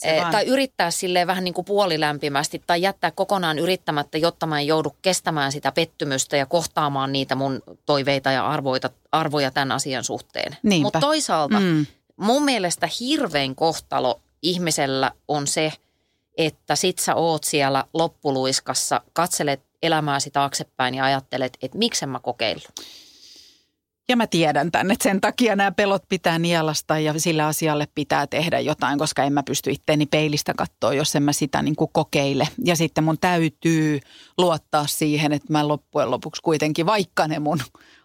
Eh, 0.02 0.30
tai 0.30 0.46
yrittää 0.46 0.90
sille 0.90 1.26
vähän 1.26 1.44
niin 1.44 1.54
kuin 1.54 1.64
puolilämpimästi 1.64 2.62
tai 2.66 2.82
jättää 2.82 3.10
kokonaan 3.10 3.58
yrittämättä, 3.58 4.18
jotta 4.18 4.46
mä 4.46 4.60
en 4.60 4.66
joudu 4.66 4.96
kestämään 5.02 5.52
sitä 5.52 5.72
pettymystä 5.72 6.36
ja 6.36 6.46
kohtaamaan 6.46 7.12
niitä 7.12 7.34
mun 7.34 7.62
toiveita 7.86 8.30
ja 8.30 8.48
arvoita, 8.48 8.90
arvoja 9.12 9.50
tämän 9.50 9.72
asian 9.72 10.04
suhteen. 10.04 10.56
Mutta 10.82 11.00
toisaalta 11.00 11.60
mm. 11.60 11.86
mun 12.16 12.44
mielestä 12.44 12.88
hirvein 13.00 13.54
kohtalo 13.54 14.20
ihmisellä 14.42 15.12
on 15.28 15.46
se, 15.46 15.72
että 16.38 16.76
sit 16.76 16.98
sä 16.98 17.14
oot 17.14 17.44
siellä 17.44 17.84
loppuluiskassa, 17.94 19.00
katselet 19.12 19.60
elämääsi 19.82 20.30
taaksepäin 20.30 20.94
ja 20.94 21.04
ajattelet, 21.04 21.58
että 21.62 21.78
miksen 21.78 22.08
mä 22.08 22.20
kokeillut. 22.20 22.68
Ja 24.08 24.16
mä 24.16 24.26
tiedän 24.26 24.70
tänne, 24.70 24.92
että 24.92 25.02
sen 25.02 25.20
takia 25.20 25.56
nämä 25.56 25.72
pelot 25.72 26.02
pitää 26.08 26.38
nielasta 26.38 26.98
ja 26.98 27.20
sille 27.20 27.42
asialle 27.42 27.88
pitää 27.94 28.26
tehdä 28.26 28.60
jotain, 28.60 28.98
koska 28.98 29.24
en 29.24 29.32
mä 29.32 29.42
pysty 29.42 29.70
itteeni 29.70 30.06
peilistä 30.06 30.54
katsoa, 30.54 30.94
jos 30.94 31.16
en 31.16 31.22
mä 31.22 31.32
sitä 31.32 31.62
niin 31.62 31.76
kuin 31.76 31.90
kokeile. 31.92 32.48
Ja 32.64 32.76
sitten 32.76 33.04
mun 33.04 33.18
täytyy 33.18 34.00
luottaa 34.38 34.86
siihen, 34.86 35.32
että 35.32 35.52
mä 35.52 35.68
loppujen 35.68 36.10
lopuksi 36.10 36.42
kuitenkin, 36.42 36.86
vaikka 36.86 37.28
ne 37.28 37.38
mun 37.38 37.60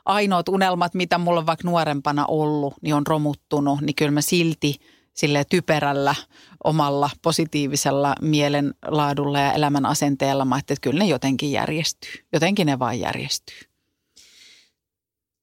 ainoat 0.06 0.50
unelmat, 0.50 0.94
mitä 0.94 1.18
mulla 1.18 1.40
on 1.40 1.46
vaikka 1.46 1.68
nuorempana 1.68 2.26
ollut, 2.26 2.74
niin 2.82 2.96
on 2.96 3.08
romuttunut, 3.08 3.82
niin 3.82 3.96
kyllä 3.96 4.12
mä 4.12 4.22
silti 4.22 4.76
sille 5.14 5.44
typerällä 5.50 6.16
omalla 6.64 7.10
positiivisella 7.22 8.16
mielenlaadulla 8.22 9.40
ja 9.40 9.54
elämän 9.54 9.86
asenteella, 9.86 10.46
mä 10.46 10.58
että 10.58 10.76
kyllä 10.82 11.00
ne 11.00 11.06
jotenkin 11.06 11.52
järjestyy. 11.52 12.12
Jotenkin 12.34 12.68
ne 12.68 12.80
vaan 12.80 13.00
järjestyy. 13.00 13.71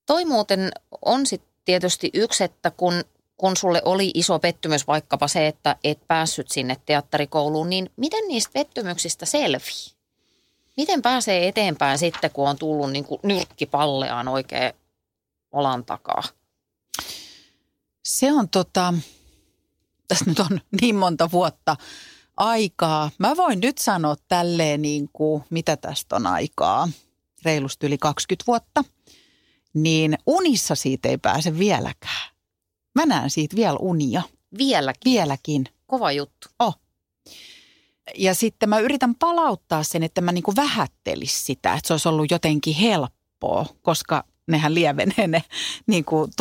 Toi 0.09 0.25
muuten 0.25 0.71
on 1.05 1.27
sitten 1.27 1.51
tietysti 1.65 2.11
yksi, 2.15 2.45
että 2.45 2.71
kun, 2.71 3.05
kun 3.37 3.57
sulle 3.57 3.83
oli 3.85 4.11
iso 4.15 4.39
pettymys 4.39 4.87
vaikkapa 4.87 5.29
se, 5.29 5.47
että 5.47 5.77
et 5.85 5.99
päässyt 6.09 6.51
sinne 6.51 6.77
teatterikouluun, 6.87 7.71
niin 7.71 7.91
miten 7.97 8.29
niistä 8.29 8.53
pettymyksistä 8.53 9.27
selvii? 9.27 9.93
Miten 10.77 11.03
pääsee 11.03 11.49
eteenpäin 11.49 11.99
sitten, 11.99 12.31
kun 12.31 12.49
on 12.49 12.59
tullut 12.59 12.93
niin 12.93 13.05
kuin 13.05 13.21
nyrkkipalleaan 13.23 14.29
oikein 14.29 14.73
olan 15.53 15.85
takaa? 15.85 16.23
Se 18.05 18.33
on 18.33 18.49
tota, 18.49 18.95
tässä 20.09 20.25
nyt 20.29 20.39
on 20.39 20.61
niin 20.81 20.97
monta 20.97 21.31
vuotta 21.31 21.77
aikaa. 22.37 23.11
Mä 23.19 23.37
voin 23.37 23.61
nyt 23.61 23.79
sanoa 23.79 24.17
tälleen 24.29 24.83
niin 24.83 25.11
kuin, 25.13 25.45
mitä 25.51 25.77
tästä 25.77 26.17
on 26.17 26.27
aikaa, 26.27 26.89
reilusti 27.45 27.87
yli 27.87 27.99
20 27.99 28.45
vuotta– 28.47 28.85
niin 29.83 30.19
unissa 30.27 30.75
siitä 30.75 31.09
ei 31.09 31.19
pääse 31.19 31.59
vieläkään. 31.59 32.31
Mä 32.95 33.07
näen 33.07 33.31
siitä 33.31 33.57
vielä 33.57 33.79
unia. 33.81 34.23
Vieläkin? 34.59 35.13
Vieläkin. 35.13 35.65
Kova 35.87 36.13
juttu. 36.13 36.49
Oh. 36.59 36.79
Ja 38.15 38.35
sitten 38.35 38.69
mä 38.69 38.79
yritän 38.79 39.15
palauttaa 39.15 39.83
sen, 39.83 40.03
että 40.03 40.21
mä 40.21 40.33
niinku 40.33 40.57
vähättelis 40.57 41.47
sitä, 41.47 41.75
että 41.75 41.87
se 41.89 41.95
olisi 41.95 42.09
ollut 42.09 42.31
jotenkin 42.31 42.75
helppoa, 42.75 43.67
koska 43.83 44.25
nehän 44.47 44.75
lievenee 44.75 45.27
ne 45.27 45.43
niin 45.87 46.05
kuin 46.05 46.33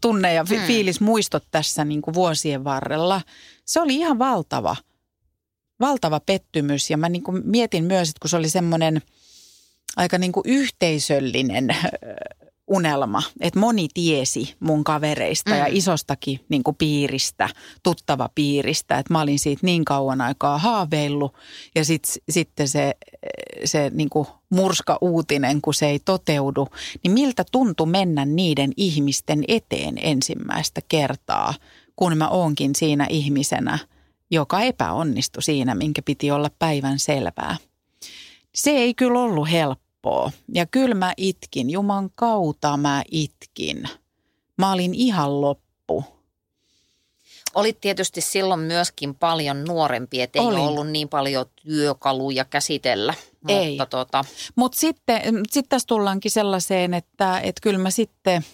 tunne- 0.00 0.34
ja 0.34 0.44
fi- 0.44 0.56
hmm. 0.56 0.66
fiilismuistot 0.66 1.44
tässä 1.50 1.84
niin 1.84 2.02
kuin 2.02 2.14
vuosien 2.14 2.64
varrella. 2.64 3.20
Se 3.64 3.80
oli 3.80 3.94
ihan 3.94 4.18
valtava, 4.18 4.76
valtava 5.80 6.20
pettymys 6.20 6.90
ja 6.90 6.96
mä 6.96 7.08
niin 7.08 7.22
kuin 7.22 7.42
mietin 7.44 7.84
myös, 7.84 8.08
että 8.08 8.20
kun 8.20 8.30
se 8.30 8.36
oli 8.36 8.48
semmoinen 8.48 9.02
aika 9.96 10.18
niin 10.18 10.32
kuin 10.32 10.44
yhteisöllinen 10.46 11.76
unelma, 12.68 13.22
että 13.40 13.60
moni 13.60 13.88
tiesi 13.94 14.54
mun 14.60 14.84
kavereista 14.84 15.50
mm. 15.50 15.56
ja 15.56 15.66
isostakin 15.68 16.40
niin 16.48 16.64
kuin 16.64 16.76
piiristä, 16.76 17.48
tuttava 17.82 18.30
piiristä, 18.34 18.98
että 18.98 19.12
mä 19.12 19.20
olin 19.20 19.38
siitä 19.38 19.66
niin 19.66 19.84
kauan 19.84 20.20
aikaa 20.20 20.58
haaveillut 20.58 21.34
ja 21.74 21.84
sitten 21.84 22.22
sit 22.30 22.50
se, 22.64 22.94
se 23.64 23.90
niin 23.94 24.10
kuin 24.10 24.26
murska 24.50 24.98
uutinen, 25.00 25.60
kun 25.60 25.74
se 25.74 25.86
ei 25.86 25.98
toteudu, 25.98 26.68
niin 27.02 27.12
miltä 27.12 27.44
tuntui 27.52 27.86
mennä 27.86 28.24
niiden 28.24 28.72
ihmisten 28.76 29.44
eteen 29.48 29.94
ensimmäistä 30.02 30.80
kertaa, 30.88 31.54
kun 31.96 32.16
mä 32.16 32.28
oonkin 32.28 32.74
siinä 32.74 33.06
ihmisenä, 33.10 33.78
joka 34.30 34.60
epäonnistui 34.60 35.42
siinä, 35.42 35.74
minkä 35.74 36.02
piti 36.02 36.30
olla 36.30 36.50
päivän 36.58 36.98
selvää. 36.98 37.56
Se 38.54 38.70
ei 38.70 38.94
kyllä 38.94 39.20
ollut 39.20 39.50
helppo 39.50 39.85
helppoa. 40.06 40.32
Ja 40.54 40.66
kyllä 40.66 40.94
mä 40.94 41.12
itkin, 41.16 41.70
Juman 41.70 42.10
kautta 42.14 42.76
mä 42.76 43.02
itkin. 43.10 43.88
Mä 44.58 44.72
olin 44.72 44.94
ihan 44.94 45.40
loppu. 45.40 46.04
Olit 47.54 47.80
tietysti 47.80 48.20
silloin 48.20 48.60
myöskin 48.60 49.14
paljon 49.14 49.64
nuorempi, 49.64 50.22
ettei 50.22 50.42
Olin. 50.42 50.58
ollut 50.58 50.88
niin 50.90 51.08
paljon 51.08 51.46
työkaluja 51.62 52.44
käsitellä. 52.44 53.14
Ei. 53.48 53.68
Mutta 53.68 53.86
tota... 53.86 54.24
Mut 54.56 54.74
sitten 54.74 55.22
sit 55.50 55.66
tässä 55.68 55.86
tullaankin 55.86 56.30
sellaiseen, 56.30 56.94
että, 56.94 57.40
että 57.40 57.60
kyllä 57.62 57.78
mä 57.78 57.90
sitten– 57.90 58.44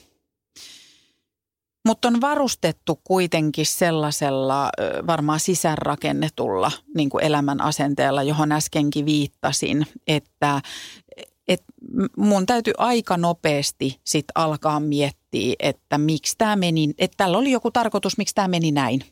mutta 1.87 2.09
on 2.09 2.21
varustettu 2.21 3.01
kuitenkin 3.05 3.67
sellaisella 3.67 4.71
varmaan 5.07 5.41
sisäänrakennetulla 5.41 6.73
niin 6.95 7.11
kuin 7.11 7.25
elämän 7.25 7.61
asenteella, 7.61 8.23
johon 8.23 8.53
äskenkin 8.53 9.07
viittasin, 9.07 9.87
että 10.07 10.61
et 11.49 11.63
mun 12.17 12.47
täytyy 12.47 12.75
aika 12.79 13.17
nopeasti 13.17 14.01
sit 14.05 14.25
alkaa 14.35 14.81
miettiä, 14.81 15.55
että 15.59 15.99
miksi 15.99 16.35
tämä 16.39 16.57
meni, 16.57 16.91
että 16.99 17.17
tällä 17.17 17.39
oli 17.39 17.51
joku 17.51 17.71
tarkoitus, 17.71 18.19
miksi 18.19 18.35
tämä 18.35 18.49
meni 18.49 18.73
näin. 18.73 19.05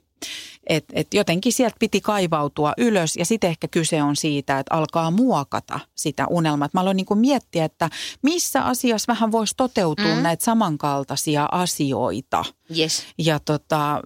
Et, 0.66 0.84
et 0.92 1.14
jotenkin 1.14 1.52
sieltä 1.52 1.76
piti 1.78 2.00
kaivautua 2.00 2.72
ylös 2.78 3.16
ja 3.16 3.24
sitten 3.24 3.50
ehkä 3.50 3.68
kyse 3.68 4.02
on 4.02 4.16
siitä, 4.16 4.58
että 4.58 4.74
alkaa 4.74 5.10
muokata 5.10 5.80
sitä 5.94 6.26
unelmaa. 6.30 6.66
Et 6.66 6.74
mä 6.74 6.80
aloin 6.80 6.96
niinku 6.96 7.14
miettiä, 7.14 7.64
että 7.64 7.90
missä 8.22 8.64
asiassa 8.64 9.12
vähän 9.12 9.32
voisi 9.32 9.54
toteutua 9.56 10.14
mm. 10.14 10.22
näitä 10.22 10.44
samankaltaisia 10.44 11.48
asioita. 11.52 12.44
Yes. 12.78 13.02
Ja 13.18 13.40
tota, 13.44 14.00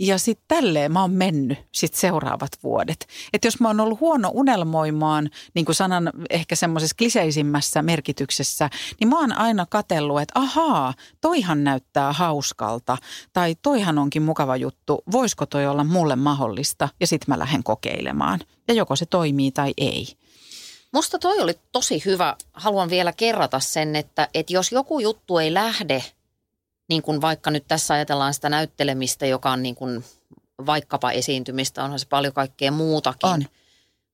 ja 0.00 0.18
sitten 0.18 0.44
tälleen 0.48 0.92
mä 0.92 1.00
oon 1.00 1.10
mennyt 1.10 1.58
sit 1.72 1.94
seuraavat 1.94 2.50
vuodet. 2.62 3.06
Että 3.32 3.46
jos 3.46 3.60
mä 3.60 3.68
oon 3.68 3.80
ollut 3.80 4.00
huono 4.00 4.30
unelmoimaan, 4.34 5.30
niin 5.54 5.64
kuin 5.64 5.76
sanan 5.76 6.12
ehkä 6.30 6.56
semmoisessa 6.56 6.96
kliseisimmässä 6.98 7.82
merkityksessä, 7.82 8.70
niin 9.00 9.08
mä 9.08 9.18
oon 9.20 9.38
aina 9.38 9.66
katellut, 9.66 10.20
että 10.20 10.40
ahaa, 10.40 10.94
toihan 11.20 11.64
näyttää 11.64 12.12
hauskalta. 12.12 12.98
Tai 13.32 13.56
toihan 13.62 13.98
onkin 13.98 14.22
mukava 14.22 14.56
juttu, 14.56 15.02
voisiko 15.12 15.46
toi 15.46 15.66
olla 15.66 15.84
mulle 15.84 16.16
mahdollista? 16.16 16.88
Ja 17.00 17.06
sitten 17.06 17.32
mä 17.32 17.38
lähden 17.38 17.62
kokeilemaan. 17.62 18.40
Ja 18.68 18.74
joko 18.74 18.96
se 18.96 19.06
toimii 19.06 19.50
tai 19.50 19.74
ei. 19.76 20.06
Musta 20.92 21.18
toi 21.18 21.40
oli 21.40 21.54
tosi 21.72 22.02
hyvä. 22.04 22.36
Haluan 22.52 22.90
vielä 22.90 23.12
kerrata 23.12 23.60
sen, 23.60 23.96
että, 23.96 24.28
että 24.34 24.52
jos 24.52 24.72
joku 24.72 25.00
juttu 25.00 25.38
ei 25.38 25.54
lähde– 25.54 26.04
niin 26.90 27.02
kuin 27.02 27.20
vaikka 27.20 27.50
nyt 27.50 27.64
tässä 27.68 27.94
ajatellaan 27.94 28.34
sitä 28.34 28.48
näyttelemistä, 28.48 29.26
joka 29.26 29.50
on 29.50 29.62
niin 29.62 29.74
kuin 29.74 30.04
vaikkapa 30.66 31.10
esiintymistä, 31.10 31.84
onhan 31.84 31.98
se 31.98 32.06
paljon 32.08 32.32
kaikkea 32.32 32.72
muutakin. 32.72 33.30
On. 33.30 33.44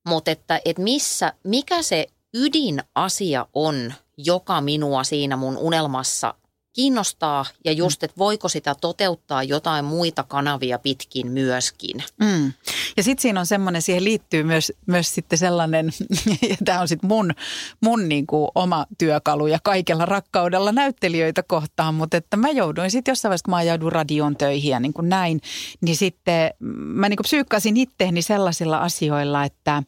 Mutta 0.09 0.31
että, 0.31 0.61
että 0.65 0.83
missä, 0.83 1.33
mikä 1.45 1.83
se 1.83 2.07
ydinasia 2.35 3.47
on, 3.55 3.95
joka 4.17 4.61
minua 4.61 5.05
siinä 5.05 5.37
mun 5.37 5.57
unelmassa 5.57 6.35
kiinnostaa 6.77 7.45
ja 7.65 7.73
just, 7.73 8.03
että 8.03 8.19
voiko 8.19 8.49
sitä 8.49 8.75
toteuttaa 8.81 9.43
jotain 9.43 9.85
muita 9.85 10.23
kanavia 10.23 10.79
pitkin 10.79 11.33
myöskin. 11.33 12.05
Mm. 12.21 12.53
Ja 12.97 13.03
sitten 13.03 13.23
siinä 13.23 13.41
on 13.41 13.47
semmoinen, 13.47 13.83
siihen 13.83 14.05
liittyy 14.05 14.43
myös, 14.43 14.73
myös 14.87 15.15
sitten 15.15 15.39
sellainen, 15.39 15.93
ja 16.51 16.57
tämä 16.65 16.81
on 16.81 16.89
sitten 16.89 17.09
mun, 17.09 17.35
mun 17.81 18.09
niinku 18.09 18.49
oma 18.55 18.87
työkalu 18.99 19.47
ja 19.47 19.59
kaikella 19.63 20.07
rakkaudella 20.07 20.73
näyttelijöitä 20.73 21.43
kohtaan, 21.43 21.95
mutta 21.95 22.17
että 22.17 22.37
mä 22.37 22.51
jouduin 22.51 22.91
sitten 22.91 23.13
jossain 23.13 23.31
vaiheessa, 23.31 23.45
kun 23.45 23.53
mä 23.53 23.57
ajaudun 23.57 23.93
radion 23.93 24.37
töihin 24.37 24.71
ja 24.71 24.81
niin 24.81 24.93
kuin 24.93 25.09
näin, 25.09 25.41
niin 25.81 25.97
sitten 25.97 26.51
mä 26.61 27.09
niin 27.09 27.17
kuin 27.17 27.25
psyykkasin 27.25 27.77
itteeni 27.77 28.23
sellaisilla 28.23 28.79
asioilla, 28.79 29.45
että– 29.45 29.83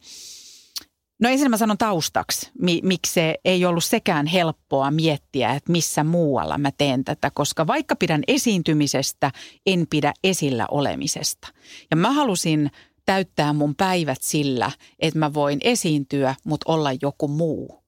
No 1.21 1.29
ensin 1.29 1.51
mä 1.51 1.57
sanon 1.57 1.79
taustaksi, 1.79 2.51
miksi 2.83 3.13
se 3.13 3.35
ei 3.45 3.65
ollut 3.65 3.85
sekään 3.85 4.27
helppoa 4.27 4.91
miettiä, 4.91 5.51
että 5.51 5.73
missä 5.73 6.05
muualla 6.05 6.59
mä 6.59 6.71
teen 6.79 7.05
tätä, 7.05 7.31
koska 7.35 7.67
vaikka 7.67 7.97
pidän 7.97 8.23
esiintymisestä, 8.29 9.31
en 9.67 9.87
pidä 9.91 10.13
esillä 10.25 10.67
olemisesta. 10.71 11.49
Ja 11.91 11.97
mä 11.97 12.13
halusin 12.13 12.71
täyttää 13.07 13.53
mun 13.53 13.75
päivät 13.75 14.19
sillä, 14.21 14.71
että 14.99 15.19
mä 15.19 15.35
voin 15.35 15.59
esiintyä, 15.63 16.35
mutta 16.45 16.73
olla 16.73 16.91
joku 17.03 17.29
muu. 17.29 17.83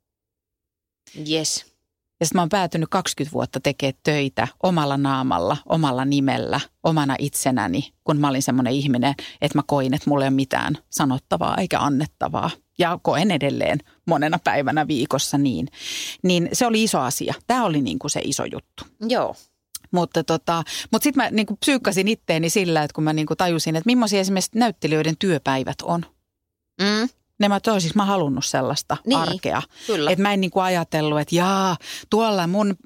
Yes. 1.30 1.70
Ja 2.20 2.26
sitten 2.26 2.38
mä 2.38 2.42
oon 2.42 2.48
päätynyt 2.48 2.88
20 2.90 3.32
vuotta 3.32 3.60
tekemään 3.60 4.00
töitä 4.02 4.48
omalla 4.62 4.96
naamalla, 4.96 5.56
omalla 5.66 6.04
nimellä, 6.04 6.60
omana 6.82 7.16
itsenäni, 7.18 7.92
kun 8.04 8.18
mä 8.18 8.28
olin 8.28 8.42
semmoinen 8.42 8.72
ihminen, 8.72 9.14
että 9.40 9.58
mä 9.58 9.62
koin, 9.66 9.94
että 9.94 10.10
mulla 10.10 10.24
ei 10.24 10.28
ole 10.28 10.34
mitään 10.34 10.78
sanottavaa 10.90 11.56
eikä 11.56 11.80
annettavaa. 11.80 12.50
Ja 12.80 12.98
koen 13.02 13.30
edelleen 13.30 13.78
monena 14.06 14.38
päivänä 14.44 14.88
viikossa 14.88 15.38
niin. 15.38 15.68
Niin 16.22 16.48
se 16.52 16.66
oli 16.66 16.82
iso 16.82 17.00
asia. 17.00 17.34
Tämä 17.46 17.64
oli 17.64 17.80
niin 17.80 17.98
kuin 17.98 18.10
se 18.10 18.20
iso 18.24 18.44
juttu. 18.44 18.84
Joo. 19.08 19.34
Mutta, 19.90 20.24
tota, 20.24 20.62
mutta 20.92 21.04
sitten 21.04 21.24
mä 21.24 21.30
niin 21.30 21.46
kuin 21.46 21.58
psyykkasin 21.58 22.08
itteeni 22.08 22.50
sillä, 22.50 22.82
että 22.82 22.94
kun 22.94 23.04
mä 23.04 23.12
niin 23.12 23.26
kuin 23.26 23.36
tajusin, 23.36 23.76
että 23.76 23.86
millaisia 23.86 24.20
esimerkiksi 24.20 24.50
näyttelijöiden 24.54 25.14
työpäivät 25.18 25.82
on. 25.82 26.04
Mm 26.82 27.08
ne 27.40 27.48
mä 27.48 27.60
toisin, 27.60 27.90
mä 27.94 28.04
halunnut 28.04 28.44
sellaista 28.44 28.96
niin, 29.06 29.18
arkea. 29.18 29.62
Kyllä. 29.86 30.10
Että 30.10 30.22
mä 30.22 30.32
en 30.32 30.40
niinku 30.40 30.60
ajatellut, 30.60 31.20
että 31.20 31.34
jaa, 31.34 31.76
tuolla 32.10 32.46
mun, 32.46 32.76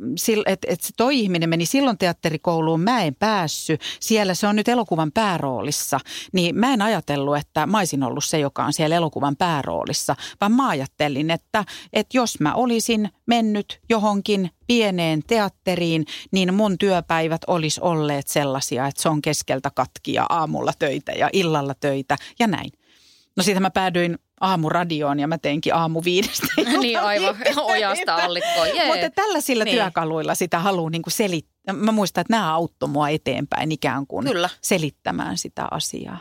että 0.47 0.67
et 0.71 0.81
toi 0.97 1.19
ihminen 1.19 1.49
meni 1.49 1.67
silloin 1.67 1.99
teatterikouluun, 1.99 2.81
mä 2.81 3.03
en 3.03 3.15
päässyt. 3.15 3.81
Siellä 4.01 4.35
se 4.35 4.47
on 4.47 4.57
nyt 4.57 4.69
elokuvan 4.69 5.13
pääroolissa. 5.13 6.01
Niin 6.33 6.57
mä 6.57 6.73
en 6.73 6.83
ajatellut, 6.83 7.37
että 7.37 7.67
mä 7.67 7.79
olisin 7.79 8.03
ollut 8.03 8.25
se, 8.25 8.39
joka 8.39 8.65
on 8.65 8.73
siellä 8.73 8.97
elokuvan 8.97 9.37
pääroolissa. 9.37 10.17
Vaan 10.41 10.53
mä 10.53 10.69
ajattelin, 10.69 11.31
että, 11.31 11.65
että 11.93 12.17
jos 12.17 12.41
mä 12.41 12.55
olisin 12.55 13.11
mennyt 13.27 13.81
johonkin 13.89 14.51
pieneen 14.67 15.23
teatteriin, 15.27 16.07
niin 16.31 16.55
mun 16.55 16.79
työpäivät 16.79 17.43
olisi 17.47 17.81
olleet 17.81 18.29
sellaisia, 18.29 18.87
että 18.87 19.03
se 19.03 19.09
on 19.09 19.23
keskeltä 19.23 19.71
katkia 19.71 20.27
aamulla 20.29 20.73
töitä 20.79 21.13
ja 21.13 21.31
illalla 21.33 21.75
töitä 21.75 22.17
ja 22.39 22.47
näin. 22.47 22.71
No 23.37 23.43
siitä 23.43 23.61
mä 23.61 23.71
päädyin 23.71 24.19
aamuradioon 24.41 25.21
ja 25.21 25.29
mä 25.29 25.39
teinkin 25.39 25.75
aamu 25.75 26.03
viidestä. 26.05 26.47
niin 26.81 27.01
aivan, 27.01 27.37
ojasta 27.73 28.15
allikkoon. 28.15 28.69
Yeah. 28.69 28.87
Mutta 28.87 29.11
tällaisilla 29.11 29.65
niin. 29.65 29.77
työkaluilla 29.77 30.35
sitä 30.35 30.59
haluaa 30.59 30.91
niin 30.91 31.03
selittää. 31.09 31.75
Mä 31.75 31.93
muistan, 31.93 32.21
että 32.21 32.33
nämä 32.33 32.55
auttoi 32.55 32.89
mua 32.89 33.09
eteenpäin 33.09 33.73
ikään 33.73 34.07
kuin 34.07 34.27
Kyllä. 34.27 34.49
selittämään 34.61 35.39
sitä 35.39 35.69
asiaa. 35.71 36.19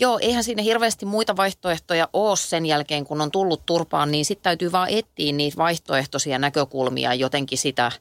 Joo, 0.00 0.18
eihän 0.18 0.44
siinä 0.44 0.62
hirveästi 0.62 1.06
muita 1.06 1.36
vaihtoehtoja 1.36 2.08
ole 2.12 2.36
sen 2.36 2.66
jälkeen, 2.66 3.04
kun 3.04 3.20
on 3.20 3.30
tullut 3.30 3.66
turpaan, 3.66 4.10
niin 4.10 4.24
sitten 4.24 4.42
täytyy 4.42 4.72
vaan 4.72 4.88
etsiä 4.88 5.32
niitä 5.32 5.56
vaihtoehtoisia 5.56 6.38
näkökulmia 6.38 7.14
jotenkin 7.14 7.58
sitä. 7.58 7.92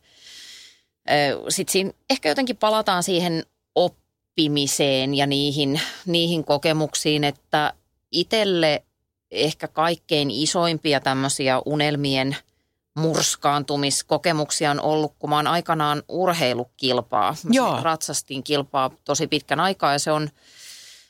Sitten 1.49 1.71
siinä 1.71 1.91
ehkä 2.09 2.29
jotenkin 2.29 2.57
palataan 2.57 3.03
siihen 3.03 3.43
oppimiseen 3.75 5.13
ja 5.13 5.27
niihin, 5.27 5.81
niihin 6.05 6.43
kokemuksiin, 6.43 7.23
että 7.23 7.73
itselle 8.11 8.83
ehkä 9.31 9.67
kaikkein 9.67 10.31
isoimpia 10.31 10.99
tämmöisiä 10.99 11.61
unelmien 11.65 12.37
murskaantumiskokemuksia 12.95 14.71
on 14.71 14.79
ollut, 14.79 15.13
kun 15.19 15.29
mä 15.29 15.35
oon 15.35 15.47
aikanaan 15.47 16.03
urheilukilpaa. 16.07 17.35
Mä 17.43 17.49
Joo. 17.53 17.79
ratsastin 17.81 18.43
kilpaa 18.43 18.91
tosi 19.05 19.27
pitkän 19.27 19.59
aikaa 19.59 19.93
ja 19.93 19.99
se 19.99 20.11
on, 20.11 20.29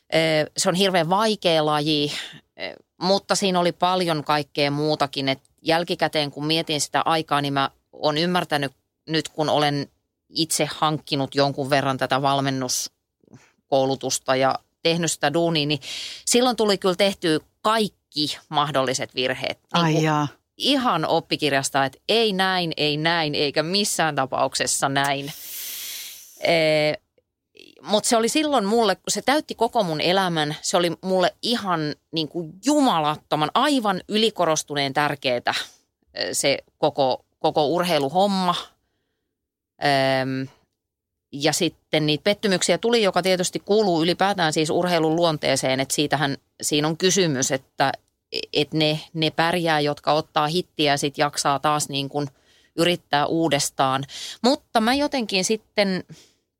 eh, 0.09 0.45
se 0.57 0.69
on 0.69 0.75
hirveän 0.75 1.09
vaikea 1.09 1.65
laji, 1.65 2.11
eh, 2.57 2.73
mutta 3.01 3.35
siinä 3.35 3.59
oli 3.59 3.71
paljon 3.71 4.23
kaikkea 4.23 4.71
muutakin. 4.71 5.29
Et 5.29 5.39
jälkikäteen 5.61 6.31
kun 6.31 6.45
mietin 6.45 6.81
sitä 6.81 7.01
aikaa, 7.05 7.41
niin 7.41 7.53
mä 7.53 7.69
oon 7.91 8.17
ymmärtänyt 8.17 8.71
nyt, 9.09 9.29
kun 9.29 9.49
olen 9.49 9.87
itse 10.29 10.67
hankkinut 10.75 11.35
jonkun 11.35 11.69
verran 11.69 11.97
tätä 11.97 12.21
valmennuskoulutusta 12.21 14.35
ja 14.35 14.59
tehnyt 14.83 15.11
sitä 15.11 15.33
duunia, 15.33 15.65
niin 15.65 15.79
silloin 16.25 16.55
tuli 16.55 16.77
kyllä 16.77 16.95
tehtyä 16.95 17.39
kaikki 17.61 18.00
mahdolliset 18.49 19.15
virheet. 19.15 19.59
Ai 19.73 19.93
niin 19.93 20.03
jaa. 20.03 20.27
Ihan 20.57 21.05
oppikirjasta, 21.05 21.85
että 21.85 21.99
ei 22.09 22.33
näin, 22.33 22.73
ei 22.77 22.97
näin, 22.97 23.35
eikä 23.35 23.63
missään 23.63 24.15
tapauksessa 24.15 24.89
näin. 24.89 25.33
Ee, 26.43 26.93
Mutta 27.81 28.09
se 28.09 28.17
oli 28.17 28.29
silloin 28.29 28.65
mulle, 28.65 28.95
kun 28.95 29.03
se 29.09 29.21
täytti 29.21 29.55
koko 29.55 29.83
mun 29.83 30.01
elämän, 30.01 30.55
se 30.61 30.77
oli 30.77 30.91
mulle 31.01 31.35
ihan 31.41 31.95
niin 32.11 32.27
kuin 32.27 32.53
jumalattoman, 32.65 33.51
aivan 33.53 34.01
ylikorostuneen 34.07 34.93
tärkeää 34.93 35.53
se 36.31 36.57
koko, 36.77 37.25
koko 37.39 37.65
urheiluhomma. 37.67 38.55
Öm, 40.21 40.47
ja 41.31 41.53
sitten 41.53 42.05
niitä 42.05 42.23
pettymyksiä 42.23 42.77
tuli, 42.77 43.03
joka 43.03 43.21
tietysti 43.21 43.59
kuuluu 43.59 44.03
ylipäätään 44.03 44.53
siis 44.53 44.69
urheilun 44.69 45.15
luonteeseen, 45.15 45.79
että 45.79 45.95
siitähän 45.95 46.37
siinä 46.61 46.87
on 46.87 46.97
kysymys, 46.97 47.51
että, 47.51 47.91
että 48.53 48.77
ne, 48.77 48.99
ne 49.13 49.31
pärjää, 49.31 49.79
jotka 49.79 50.13
ottaa 50.13 50.47
hittiä 50.47 50.93
ja 50.93 50.97
sitten 50.97 51.23
jaksaa 51.23 51.59
taas 51.59 51.89
niin 51.89 52.09
kuin 52.09 52.27
yrittää 52.75 53.25
uudestaan. 53.25 54.03
Mutta 54.43 54.81
mä 54.81 54.93
jotenkin 54.93 55.45
sitten 55.45 56.03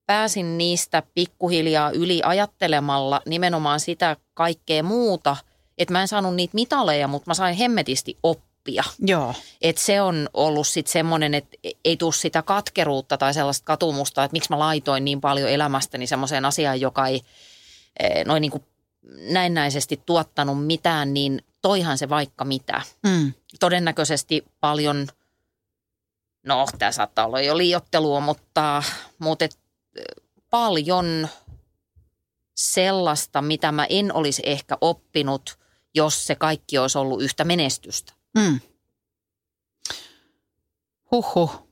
pääsin 0.06 0.58
niistä 0.58 1.04
pikkuhiljaa 1.14 1.92
yli 1.92 2.22
ajattelemalla 2.26 3.22
nimenomaan 3.26 3.80
sitä 3.80 4.18
kaikkea 4.34 4.84
muuta, 4.84 5.38
että 5.78 5.92
mä 5.92 6.02
en 6.02 6.08
saanut 6.08 6.36
niitä 6.36 6.56
mitaleja, 6.56 7.08
mutta 7.08 7.30
mä 7.30 7.34
sain 7.34 7.56
hemmetisti 7.56 8.18
oppia 8.24 8.51
oppia. 8.62 8.84
Joo. 9.00 9.34
Et 9.62 9.78
se 9.78 10.02
on 10.02 10.30
ollut 10.34 10.68
sitten 10.68 10.92
semmoinen, 10.92 11.34
että 11.34 11.58
ei 11.86 11.98
tule 11.98 12.14
sitä 12.14 12.42
katkeruutta 12.42 13.18
tai 13.18 13.34
sellaista 13.34 13.66
katumusta, 13.66 14.24
että 14.24 14.34
miksi 14.34 14.50
mä 14.50 14.60
laitoin 14.60 15.06
niin 15.06 15.22
paljon 15.22 15.50
elämästäni 15.50 16.08
semmoiseen 16.08 16.46
asiaan, 16.46 16.82
joka 16.82 17.08
ei 17.08 17.22
eh, 18.00 18.26
noin 18.26 18.42
niin 18.42 18.52
kuin 18.52 18.64
näennäisesti 19.30 20.02
tuottanut 20.06 20.66
mitään, 20.66 21.14
niin 21.14 21.42
toihan 21.62 21.98
se 21.98 22.10
vaikka 22.10 22.46
mitä. 22.46 22.82
Mm. 23.04 23.34
Todennäköisesti 23.60 24.46
paljon, 24.60 25.08
no 26.46 26.66
tämä 26.80 26.92
saattaa 26.92 27.26
olla 27.26 27.42
jo 27.42 27.58
liiottelua, 27.58 28.20
mutta, 28.20 28.84
mutta 29.20 29.46
et, 29.46 29.58
paljon 30.50 31.28
sellaista, 32.56 33.42
mitä 33.42 33.72
mä 33.72 33.86
en 33.90 34.14
olisi 34.14 34.42
ehkä 34.46 34.78
oppinut, 34.82 35.60
jos 35.94 36.28
se 36.28 36.36
kaikki 36.36 36.78
olisi 36.78 36.98
ollut 36.98 37.22
yhtä 37.22 37.44
menestystä. 37.44 38.21
Mm. 38.38 38.60
Huhhuh. 41.12 41.68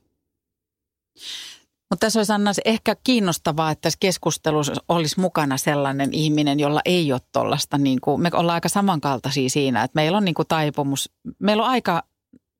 Mutta 1.90 2.06
tässä 2.06 2.18
olisi 2.18 2.32
Anna 2.32 2.50
ehkä 2.64 2.96
kiinnostavaa, 3.04 3.70
että 3.70 3.82
tässä 3.82 3.96
keskustelussa 4.00 4.72
olisi 4.88 5.20
mukana 5.20 5.56
sellainen 5.56 6.14
ihminen, 6.14 6.60
jolla 6.60 6.80
ei 6.84 7.12
ole 7.12 7.20
tuollaista, 7.32 7.78
niin 7.78 7.98
me 8.18 8.30
ollaan 8.32 8.54
aika 8.54 8.68
samankaltaisia 8.68 9.50
siinä, 9.50 9.82
että 9.82 9.94
meillä 9.94 10.18
on 10.18 10.24
niin 10.24 10.34
kuin 10.34 10.48
taipumus, 10.48 11.10
meillä 11.38 11.62
on 11.62 11.68
aika 11.68 12.02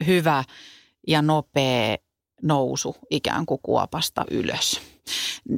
hyvä 0.07 0.45
ja 1.09 1.23
nopea 1.23 1.97
nousu 2.43 2.97
ikään 3.11 3.47
kuin 3.47 3.61
kuopasta 3.63 4.25
ylös. 4.31 4.81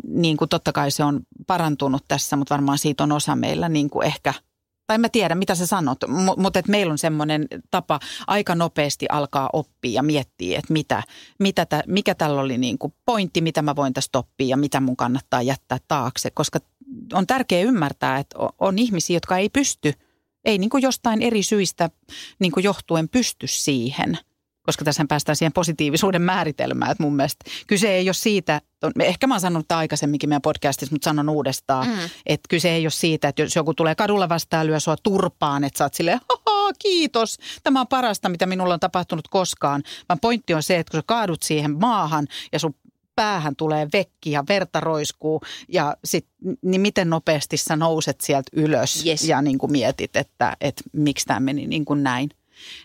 Niin 0.04 0.36
kuin 0.36 0.48
totta 0.48 0.72
kai 0.72 0.90
se 0.90 1.04
on 1.04 1.20
parantunut 1.46 2.04
tässä, 2.08 2.36
mutta 2.36 2.54
varmaan 2.54 2.78
siitä 2.78 3.02
on 3.04 3.12
osa 3.12 3.36
meillä 3.36 3.68
niin 3.68 3.90
kuin 3.90 4.06
ehkä– 4.06 4.34
tai 4.86 4.98
mä 4.98 5.08
tiedän, 5.08 5.38
mitä 5.38 5.54
sä 5.54 5.66
sanot, 5.66 5.98
mutta 6.36 6.58
et 6.58 6.68
meillä 6.68 6.92
on 6.92 6.98
semmoinen 6.98 7.46
tapa 7.70 8.00
aika 8.26 8.54
nopeasti 8.54 9.06
alkaa 9.08 9.50
oppia 9.52 9.92
ja 9.92 10.02
miettiä, 10.02 10.58
että 10.58 10.72
mitä, 10.72 11.02
mitä 11.38 11.66
tä, 11.66 11.82
mikä 11.86 12.14
tällä 12.14 12.40
oli 12.40 12.58
niin 12.58 12.78
kuin 12.78 12.94
pointti, 13.06 13.40
mitä 13.40 13.62
mä 13.62 13.76
voin 13.76 13.92
tästä 13.92 14.18
oppia 14.18 14.46
ja 14.46 14.56
mitä 14.56 14.80
mun 14.80 14.96
kannattaa 14.96 15.42
jättää 15.42 15.78
taakse. 15.88 16.30
Koska 16.30 16.58
on 17.12 17.26
tärkeää 17.26 17.62
ymmärtää, 17.62 18.18
että 18.18 18.36
on 18.58 18.78
ihmisiä, 18.78 19.16
jotka 19.16 19.38
ei 19.38 19.48
pysty, 19.48 19.92
ei 20.44 20.58
niin 20.58 20.70
kuin 20.70 20.82
jostain 20.82 21.22
eri 21.22 21.42
syistä 21.42 21.90
niin 22.38 22.52
kuin 22.52 22.64
johtuen 22.64 23.08
pysty 23.08 23.46
siihen– 23.46 24.18
koska 24.62 24.84
tässä 24.84 25.04
päästään 25.08 25.36
siihen 25.36 25.52
positiivisuuden 25.52 26.22
määritelmään, 26.22 26.90
että 26.90 27.02
mun 27.02 27.16
mielestä 27.16 27.44
kyse 27.66 27.94
ei 27.94 28.08
ole 28.08 28.14
siitä, 28.14 28.60
ehkä 29.00 29.26
mä 29.26 29.34
oon 29.34 29.40
sanonut 29.40 29.68
tämä 29.68 29.78
aikaisemminkin 29.78 30.28
meidän 30.28 30.42
podcastissa, 30.42 30.94
mutta 30.94 31.04
sanon 31.04 31.28
uudestaan, 31.28 31.86
mm. 31.86 31.94
että 32.26 32.48
kyse 32.48 32.70
ei 32.70 32.84
ole 32.84 32.90
siitä, 32.90 33.28
että 33.28 33.42
jos 33.42 33.56
joku 33.56 33.74
tulee 33.74 33.94
kadulla 33.94 34.28
vastaan 34.28 34.66
lyö 34.66 34.80
sua 34.80 34.96
turpaan, 35.02 35.64
että 35.64 35.78
sä 35.78 35.84
oot 35.84 35.94
silleen, 35.94 36.20
kiitos, 36.78 37.38
tämä 37.62 37.80
on 37.80 37.88
parasta, 37.88 38.28
mitä 38.28 38.46
minulla 38.46 38.74
on 38.74 38.80
tapahtunut 38.80 39.28
koskaan, 39.28 39.82
vaan 40.08 40.20
pointti 40.20 40.54
on 40.54 40.62
se, 40.62 40.78
että 40.78 40.90
kun 40.90 40.98
sä 40.98 41.04
kaadut 41.06 41.42
siihen 41.42 41.78
maahan 41.80 42.26
ja 42.52 42.58
sun 42.58 42.74
päähän 43.16 43.56
tulee 43.56 43.88
vekki 43.92 44.30
ja 44.30 44.44
verta 44.48 44.80
roiskuu 44.80 45.40
ja 45.68 45.96
sit, 46.04 46.26
niin 46.62 46.80
miten 46.80 47.10
nopeasti 47.10 47.56
sä 47.56 47.76
nouset 47.76 48.20
sieltä 48.20 48.50
ylös 48.52 49.06
Yes. 49.06 49.24
ja 49.24 49.42
niin 49.42 49.58
kuin 49.58 49.72
mietit, 49.72 50.16
että, 50.16 50.56
että 50.60 50.82
miksi 50.92 51.26
tämä 51.26 51.40
meni 51.40 51.66
niin 51.66 51.84
kuin 51.84 52.02
näin. 52.02 52.30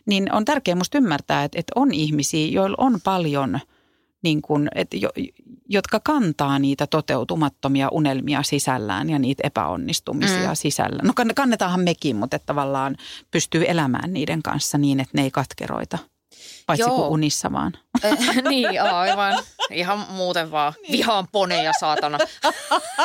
Niin 0.06 0.34
on 0.34 0.46
tärkeää 0.46 0.76
musta 0.76 0.98
ymmärtää, 0.98 1.44
että, 1.44 1.60
että 1.60 1.72
on 1.76 1.94
ihmisiä, 1.94 2.48
joilla 2.48 2.76
on 2.80 3.00
paljon, 3.04 3.60
niin 4.24 4.42
kuin, 4.42 4.70
että 4.76 4.98
jo, 4.98 5.10
jotka 5.70 6.00
kantaa 6.00 6.60
niitä 6.60 6.88
toteutumattomia 6.88 7.90
unelmia 7.92 8.44
sisällään 8.44 9.10
ja 9.10 9.20
niitä 9.20 9.48
epäonnistumisia 9.48 10.50
mm. 10.50 10.56
sisällä. 10.56 11.04
No 11.04 11.14
kann- 11.22 11.34
kannetaanhan 11.36 11.82
mekin, 11.82 12.16
mutta 12.16 12.36
että 12.36 12.46
tavallaan 12.46 12.96
pystyy 13.32 13.66
elämään 13.68 14.14
niiden 14.14 14.44
kanssa 14.44 14.78
niin, 14.78 15.00
että 15.00 15.18
ne 15.18 15.24
ei 15.24 15.32
katkeroita. 15.32 15.98
Paitsi 16.66 16.82
Joo. 16.82 16.96
kuin 16.96 17.08
unissa 17.08 17.52
vaan. 17.52 17.74
Niin, 18.50 18.82
aivan. 18.82 19.44
Ihan 19.72 20.06
muuten 20.10 20.52
vaan. 20.52 20.74
Vihaan 20.92 21.28
poneja, 21.32 21.72
saatana. 21.80 22.18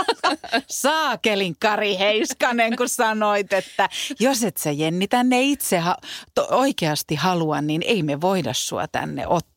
Saakelin 0.69 1.57
Kari 1.61 1.99
Heiskanen, 1.99 2.77
kun 2.77 2.89
sanoit, 2.89 3.53
että 3.53 3.89
jos 4.21 4.45
et 4.45 4.57
sä 4.57 4.71
Jenni 4.71 5.09
tänne 5.09 5.41
itse 5.43 5.79
ha- 5.79 5.97
to- 6.35 6.47
oikeasti 6.51 7.15
halua, 7.15 7.61
niin 7.61 7.83
ei 7.87 8.03
me 8.03 8.21
voida 8.21 8.53
sua 8.53 8.89
tänne 8.89 9.27
ottaa. 9.27 9.53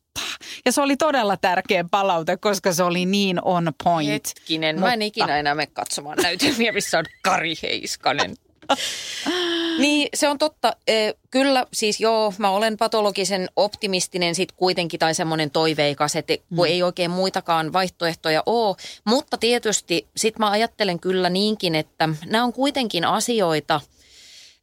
Ja 0.65 0.71
se 0.71 0.81
oli 0.81 0.97
todella 0.97 1.37
tärkeä 1.37 1.85
palaute, 1.91 2.37
koska 2.37 2.73
se 2.73 2.83
oli 2.83 3.05
niin 3.05 3.39
on 3.45 3.73
point. 3.83 4.09
Hetkinen, 4.11 4.79
mä 4.79 4.85
en 4.93 4.99
Mutta- 4.99 5.05
ikinä 5.05 5.37
enää 5.39 5.55
mene 5.55 5.67
katsomaan 5.73 6.17
näytelmiä, 6.21 6.71
missä 6.71 6.99
on 6.99 7.05
Kari 7.21 7.53
Heiskanen. 7.63 8.35
niin, 9.77 10.09
se 10.13 10.29
on 10.29 10.37
totta. 10.37 10.75
Eh, 10.87 11.13
Kyllä, 11.35 11.65
siis 11.73 11.99
joo, 11.99 12.33
mä 12.37 12.49
olen 12.49 12.77
patologisen 12.77 13.49
optimistinen 13.55 14.35
sit 14.35 14.51
kuitenkin 14.51 14.99
tai 14.99 15.15
semmoinen 15.15 15.51
toiveikas, 15.51 16.15
että 16.15 16.33
kun 16.55 16.67
ei 16.67 16.83
oikein 16.83 17.11
muitakaan 17.11 17.73
vaihtoehtoja 17.73 18.43
ole. 18.45 18.75
Mutta 19.05 19.37
tietysti 19.37 20.07
sit 20.17 20.39
mä 20.39 20.49
ajattelen 20.49 20.99
kyllä 20.99 21.29
niinkin, 21.29 21.75
että 21.75 22.09
nämä 22.25 22.43
on 22.43 22.53
kuitenkin 22.53 23.05
asioita, 23.05 23.81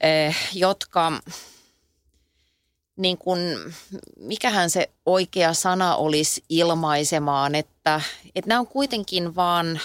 eh, 0.01 0.37
jotka 0.55 1.13
niin 2.97 3.19
kuin, 3.19 3.41
mikähän 4.17 4.71
se 4.71 4.91
oikea 5.07 5.55
sana 5.55 5.97
olisi 5.97 6.45
ilmaisemaan, 6.49 7.55
että, 7.55 8.01
että 8.35 8.49
nämä 8.49 8.61
on 8.61 8.67
kuitenkin 8.67 9.35
vaan 9.35 9.81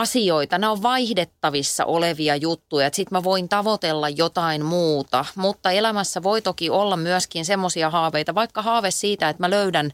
asioita, 0.00 0.58
nämä 0.58 0.72
on 0.72 0.82
vaihdettavissa 0.82 1.84
olevia 1.84 2.36
juttuja, 2.36 2.86
että 2.86 2.96
sitten 2.96 3.18
mä 3.18 3.24
voin 3.24 3.48
tavoitella 3.48 4.08
jotain 4.08 4.64
muuta, 4.64 5.24
mutta 5.36 5.70
elämässä 5.70 6.22
voi 6.22 6.42
toki 6.42 6.70
olla 6.70 6.96
myöskin 6.96 7.44
semmoisia 7.44 7.90
haaveita, 7.90 8.34
vaikka 8.34 8.62
haave 8.62 8.90
siitä, 8.90 9.28
että 9.28 9.42
mä 9.42 9.50
löydän 9.50 9.90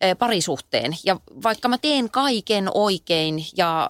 eh, 0.00 0.16
parisuhteen. 0.18 0.96
Ja 1.04 1.16
vaikka 1.42 1.68
mä 1.68 1.78
teen 1.78 2.10
kaiken 2.10 2.68
oikein 2.74 3.44
ja 3.56 3.88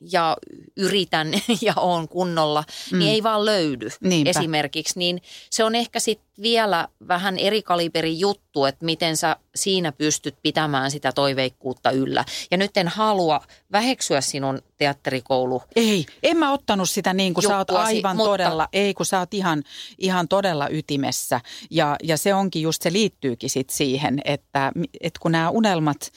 ja 0.00 0.36
yritän 0.76 1.32
ja 1.66 1.72
on 1.76 2.08
kunnolla, 2.08 2.64
mm. 2.92 2.98
niin 2.98 3.12
ei 3.12 3.22
vaan 3.22 3.44
löydy 3.44 3.88
Niinpä. 4.00 4.30
esimerkiksi. 4.30 4.98
Niin 4.98 5.22
se 5.50 5.64
on 5.64 5.74
ehkä 5.74 6.00
sitten 6.00 6.26
vielä 6.42 6.88
vähän 7.08 7.38
eri 7.38 7.62
kaliberin 7.62 8.20
juttu, 8.20 8.64
että 8.64 8.84
miten 8.84 9.16
sä 9.16 9.36
siinä 9.54 9.92
pystyt 9.92 10.36
pitämään 10.42 10.90
sitä 10.90 11.12
toiveikkuutta 11.12 11.90
yllä. 11.90 12.24
Ja 12.50 12.56
nyt 12.56 12.76
en 12.76 12.88
halua 12.88 13.40
väheksyä 13.72 14.20
sinun 14.20 14.62
teatterikoulu 14.78 15.62
Ei, 15.76 16.06
en 16.22 16.36
mä 16.36 16.52
ottanut 16.52 16.90
sitä 16.90 17.14
niin 17.14 17.34
kuin 17.34 17.44
sä 17.44 17.58
oot 17.58 17.70
aivan 17.70 18.16
mutta- 18.16 18.30
todella, 18.30 18.68
ei 18.72 18.94
kun 18.94 19.06
sä 19.06 19.18
oot 19.18 19.34
ihan, 19.34 19.62
ihan 19.98 20.28
todella 20.28 20.68
ytimessä. 20.68 21.40
Ja, 21.70 21.96
ja 22.02 22.16
se 22.16 22.34
onkin 22.34 22.62
just, 22.62 22.82
se 22.82 22.92
liittyykin 22.92 23.50
sit 23.50 23.70
siihen, 23.70 24.20
että, 24.24 24.72
että 25.00 25.20
kun 25.22 25.32
nämä 25.32 25.50
unelmat 25.50 26.12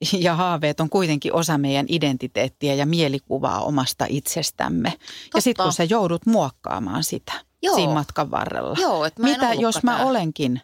ja 0.26 0.34
haaveet 0.34 0.80
on 0.80 0.90
kuitenkin 0.90 1.32
osa 1.34 1.58
meidän 1.58 1.86
identiteettiä 1.88 2.74
ja 2.74 2.86
mielikuvaa 2.86 3.60
omasta 3.60 4.06
itsestämme. 4.08 4.92
Ja 5.34 5.40
sitten 5.42 5.62
kun 5.64 5.72
sä 5.72 5.84
joudut 5.84 6.26
muokkaamaan 6.26 7.04
sitä 7.04 7.32
Joo. 7.62 7.74
siinä 7.74 7.94
matkan 7.94 8.30
varrella. 8.30 8.76
Joo, 8.80 9.04
että 9.04 9.22
mä 9.22 9.28
Mitä 9.28 9.54
jos 9.54 9.82
mä 9.82 9.96
tää. 9.96 10.06
olenkin 10.06 10.60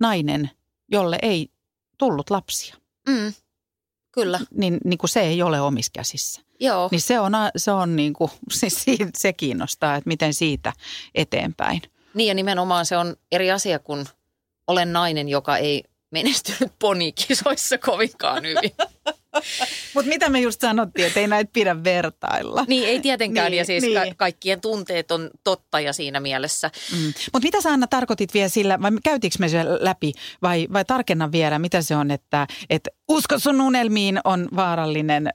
nainen, 0.00 0.50
jolle 0.92 1.18
ei 1.22 1.50
tullut 1.98 2.30
lapsia? 2.30 2.76
Mm, 3.08 3.32
kyllä, 4.12 4.40
Niin, 4.50 4.78
niin 4.84 4.98
kuin 4.98 5.10
se 5.10 5.20
ei 5.20 5.42
ole 5.42 5.60
omissa 5.60 5.90
käsissä. 5.94 6.40
joo. 6.60 6.88
Niin 6.90 7.00
se 7.00 7.20
on, 7.20 7.32
se 7.56 7.72
on 7.72 7.96
niin 7.96 8.12
kuin, 8.12 8.30
siis 8.52 8.84
se 9.16 9.32
kiinnostaa, 9.32 9.96
että 9.96 10.08
miten 10.08 10.34
siitä 10.34 10.72
eteenpäin. 11.14 11.82
Niin 12.14 12.28
ja 12.28 12.34
nimenomaan 12.34 12.86
se 12.86 12.96
on 12.96 13.16
eri 13.32 13.50
asia, 13.50 13.78
kun 13.78 14.06
olen 14.66 14.92
nainen, 14.92 15.28
joka 15.28 15.56
ei 15.56 15.84
menestynyt 16.14 16.72
ponikisoissa 16.78 17.78
kovinkaan 17.78 18.42
hyvin. 18.42 18.70
Mutta 19.94 20.08
mitä 20.08 20.28
me 20.28 20.40
just 20.40 20.60
sanottiin, 20.60 21.06
että 21.06 21.20
ei 21.20 21.26
näitä 21.26 21.50
pidä 21.52 21.84
vertailla. 21.84 22.64
Niin, 22.68 22.88
ei 22.88 23.00
tietenkään. 23.00 23.50
Niin, 23.50 23.58
ja 23.58 23.64
siis 23.64 23.82
niin. 23.82 23.94
ka- 23.94 24.14
kaikkien 24.16 24.60
tunteet 24.60 25.10
on 25.10 25.30
totta 25.44 25.80
ja 25.80 25.92
siinä 25.92 26.20
mielessä. 26.20 26.70
Mm. 26.92 27.12
Mutta 27.32 27.46
mitä 27.46 27.60
sä 27.60 27.70
Anna 27.70 27.86
tarkoitit 27.86 28.34
vielä 28.34 28.48
sillä, 28.48 28.82
vai 28.82 28.90
käytiinkö 29.04 29.36
me 29.40 29.48
se 29.48 29.64
läpi, 29.64 30.12
vai, 30.42 30.66
vai 30.72 30.84
tarkenna 30.84 31.32
vielä, 31.32 31.58
mitä 31.58 31.82
se 31.82 31.96
on, 31.96 32.10
että, 32.10 32.46
että 32.70 32.90
usko 33.08 33.38
sun 33.38 33.60
unelmiin 33.60 34.20
on 34.24 34.48
vaarallinen, 34.56 35.26
äh, 35.26 35.32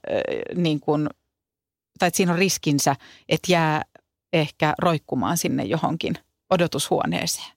niin 0.55 0.79
kuin, 0.79 1.09
tai 1.99 2.07
että 2.07 2.17
siinä 2.17 2.31
on 2.31 2.39
riskinsä, 2.39 2.95
että 3.29 3.51
jää 3.51 3.81
ehkä 4.33 4.73
roikkumaan 4.79 5.37
sinne 5.37 5.63
johonkin 5.63 6.15
odotushuoneeseen. 6.49 7.51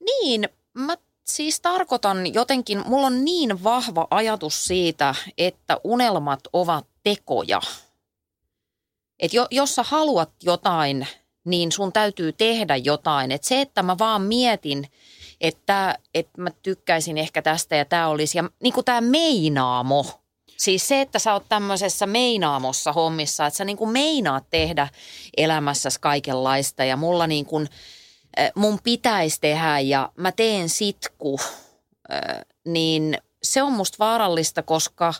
Niin, 0.00 0.48
mä 0.74 0.96
siis 1.36 1.60
tarkoitan 1.60 2.34
jotenkin, 2.34 2.82
mulla 2.86 3.06
on 3.06 3.24
niin 3.24 3.64
vahva 3.64 4.06
ajatus 4.10 4.64
siitä, 4.64 5.14
että 5.38 5.80
unelmat 5.84 6.40
ovat 6.52 6.86
tekoja. 7.02 7.60
Että 9.20 9.36
jo, 9.36 9.46
jos 9.50 9.74
sä 9.74 9.82
haluat 9.82 10.30
jotain, 10.42 11.06
niin 11.44 11.72
sun 11.72 11.92
täytyy 11.92 12.32
tehdä 12.32 12.76
jotain. 12.76 13.32
Että 13.32 13.48
se, 13.48 13.60
että 13.60 13.82
mä 13.82 13.98
vaan 13.98 14.22
mietin, 14.22 14.88
että, 15.40 15.98
että 16.14 16.42
mä 16.42 16.50
tykkäisin 16.62 17.18
ehkä 17.18 17.42
tästä 17.42 17.76
ja 17.76 17.84
tämä 17.84 18.08
olisi, 18.08 18.38
ja 18.38 18.44
niin 18.62 18.72
kuin 18.72 18.84
tämä 18.84 19.00
meinaamo. 19.00 20.06
Siis 20.56 20.88
se, 20.88 21.00
että 21.00 21.18
sä 21.18 21.32
oot 21.32 21.44
tämmöisessä 21.48 22.06
meinaamossa 22.06 22.92
hommissa, 22.92 23.46
että 23.46 23.58
sä 23.58 23.64
niin 23.64 23.76
kuin 23.76 23.90
meinaat 23.90 24.44
tehdä 24.50 24.88
elämässäsi 25.36 26.00
kaikenlaista 26.00 26.84
ja 26.84 26.96
mulla 26.96 27.26
niin 27.26 27.46
kuin, 27.46 27.68
mun 28.54 28.78
pitäisi 28.84 29.40
tehdä 29.40 29.78
ja 29.78 30.12
mä 30.16 30.32
teen 30.32 30.68
sitku, 30.68 31.40
niin 32.66 33.18
se 33.42 33.62
on 33.62 33.72
musta 33.72 33.96
vaarallista, 33.98 34.62
koska 34.62 35.14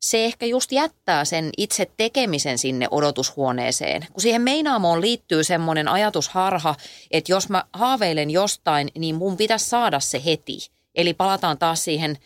se 0.00 0.24
ehkä 0.24 0.46
just 0.46 0.72
jättää 0.72 1.24
sen 1.24 1.50
itse 1.56 1.90
tekemisen 1.96 2.58
sinne 2.58 2.88
odotushuoneeseen. 2.90 4.06
Kun 4.12 4.22
siihen 4.22 4.42
meinaamoon 4.42 5.00
liittyy 5.00 5.44
semmoinen 5.44 5.88
ajatusharha, 5.88 6.74
että 7.10 7.32
jos 7.32 7.48
mä 7.48 7.64
haaveilen 7.72 8.30
jostain, 8.30 8.88
niin 8.98 9.14
mun 9.14 9.36
pitäisi 9.36 9.68
saada 9.68 10.00
se 10.00 10.22
heti. 10.24 10.58
Eli 10.94 11.14
palataan 11.14 11.58
taas 11.58 11.84
siihen 11.84 12.18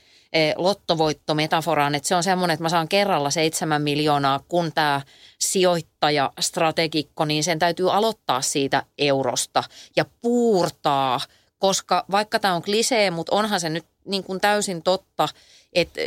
lottovoittometaforaan, 0.57 1.95
että 1.95 2.09
se 2.09 2.15
on 2.15 2.23
semmoinen, 2.23 2.55
että 2.55 2.63
mä 2.63 2.69
saan 2.69 2.89
kerralla 2.89 3.31
seitsemän 3.31 3.83
miljoonaa, 3.83 4.41
kun 4.49 4.73
tämä 4.73 5.01
sijoittaja, 5.41 6.33
strategikko, 6.41 7.25
niin 7.25 7.45
sen 7.45 7.59
täytyy 7.59 7.93
aloittaa 7.93 8.43
siitä 8.43 8.83
eurosta 8.99 9.65
ja 9.97 10.05
puurtaa, 10.21 11.21
koska 11.59 12.05
vaikka 12.11 12.39
tämä 12.39 12.55
on 12.55 12.63
klisee, 12.63 13.11
mutta 13.11 13.37
onhan 13.37 13.61
se 13.61 13.69
nyt 13.69 13.85
niin 14.05 14.25
kuin 14.25 14.41
täysin 14.41 14.83
totta, 14.83 15.29
että 15.73 16.01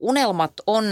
unelmat 0.00 0.52
on 0.66 0.84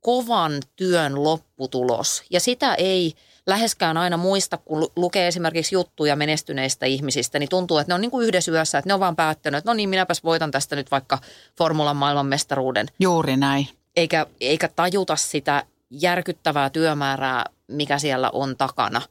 kovan 0.00 0.52
työn 0.76 1.24
lopputulos 1.24 2.22
ja 2.30 2.40
sitä 2.40 2.74
ei 2.74 3.14
läheskään 3.46 3.96
aina 3.96 4.16
muista, 4.16 4.56
kun 4.56 4.80
lu- 4.80 4.92
lukee 4.96 5.28
esimerkiksi 5.28 5.74
juttuja 5.74 6.16
menestyneistä 6.16 6.86
ihmisistä, 6.86 7.38
niin 7.38 7.48
tuntuu, 7.48 7.78
että 7.78 7.90
ne 7.90 7.94
on 7.94 8.00
niin 8.00 8.10
kuin 8.10 8.26
yhdessä 8.26 8.52
yössä, 8.52 8.78
että 8.78 8.88
ne 8.88 8.94
on 8.94 9.00
vaan 9.00 9.16
päättänyt, 9.16 9.58
että 9.58 9.70
no 9.70 9.74
niin, 9.74 9.88
minäpäs 9.88 10.24
voitan 10.24 10.50
tästä 10.50 10.76
nyt 10.76 10.90
vaikka 10.90 11.18
formulan 11.58 11.96
maailmanmestaruuden, 11.96 12.86
Juuri 13.00 13.36
näin. 13.36 13.68
eikä, 13.96 14.26
eikä 14.40 14.68
tajuta 14.68 15.16
sitä 15.16 15.62
järkyttävää 16.00 16.70
työmäärää, 16.70 17.44
mikä 17.68 17.98
siellä 17.98 18.30
on 18.32 18.56
takana. 18.56 19.02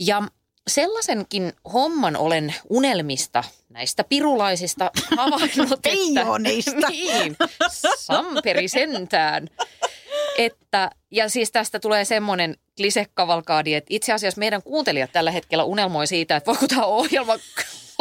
Ja 0.00 0.22
sellaisenkin 0.68 1.52
homman 1.72 2.16
olen 2.16 2.54
unelmista, 2.70 3.44
näistä 3.68 4.04
pirulaisista 4.04 4.90
havainnut, 5.16 5.72
että... 5.72 5.88
Niin, 6.88 7.36
samperi 7.98 8.68
sentään. 8.68 9.48
Että, 10.38 10.90
ja 11.10 11.28
siis 11.28 11.52
tästä 11.52 11.80
tulee 11.80 12.04
semmoinen 12.04 12.56
klisekavalkaadi, 12.76 13.74
että 13.74 13.88
itse 13.90 14.12
asiassa 14.12 14.38
meidän 14.38 14.62
kuuntelijat 14.62 15.12
tällä 15.12 15.30
hetkellä 15.30 15.64
unelmoi 15.64 16.06
siitä, 16.06 16.36
että 16.36 16.46
voiko 16.46 16.68
tämä 16.68 16.84
ohjelma 16.84 17.34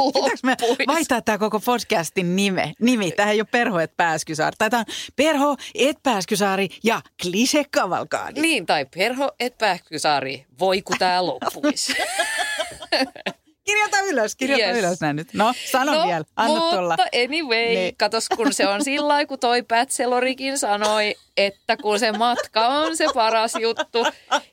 Pitääkö 0.05 0.37
me 0.43 0.55
vaihtaa 0.87 1.21
tämä 1.21 1.37
koko 1.37 1.59
podcastin 1.59 2.35
nime? 2.35 2.73
nimi? 2.81 3.11
Tähän 3.11 3.33
ei 3.33 3.41
ole 3.41 3.47
Perho 3.51 3.79
et 3.79 3.97
Pääskysaari. 3.97 4.55
Tai 4.57 4.69
tämä 4.69 4.79
on 4.79 4.85
Perho 5.15 5.55
et 5.75 5.97
Pääskysaari 6.03 6.67
ja 6.83 7.01
Klise 7.21 7.63
Kavalkaadi. 7.71 8.41
Niin, 8.41 8.65
tai 8.65 8.85
Perho 8.97 9.31
et 9.39 9.57
Pähkysaari, 9.57 10.45
voi 10.59 10.81
kun 10.81 10.95
tää 10.99 11.25
loppuisi. 11.25 11.93
Kirjoita 13.65 13.99
ylös, 14.01 14.35
kirjoita 14.35 14.65
Yes. 14.67 14.77
ylös 14.77 15.01
nää 15.01 15.13
nyt. 15.13 15.33
No, 15.33 15.53
sano 15.71 15.93
no, 15.93 16.07
vielä, 16.07 16.23
anna 16.35 16.59
mutta 16.59 16.75
tulla. 16.77 16.95
anyway, 17.25 17.65
Niin. 17.75 17.95
katos 17.97 18.29
kun 18.35 18.53
se 18.53 18.67
on 18.67 18.83
sillä 18.83 19.07
lailla, 19.07 19.27
kun 19.27 19.39
toi 19.39 19.63
Bachelorikin 19.63 20.57
sanoi, 20.59 21.15
että 21.37 21.77
kun 21.77 21.99
se 21.99 22.11
matka 22.11 22.67
on 22.67 22.97
se 22.97 23.05
paras 23.13 23.53
juttu. 23.61 24.05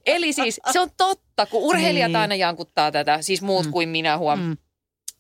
Eli 0.07 0.33
siis 0.33 0.61
se 0.73 0.81
on 0.81 0.89
totta, 0.97 1.47
kun 1.47 1.63
urheilijat 1.63 2.09
Niin. 2.09 2.17
aina 2.17 2.35
jankuttaa 2.35 2.91
tätä, 2.93 3.23
siis 3.23 3.43
muut 3.43 3.67
mm. 3.67 3.73
kuin 3.73 3.89
minä 3.89 4.19
huom. 4.19 4.39
Mm. 4.41 4.57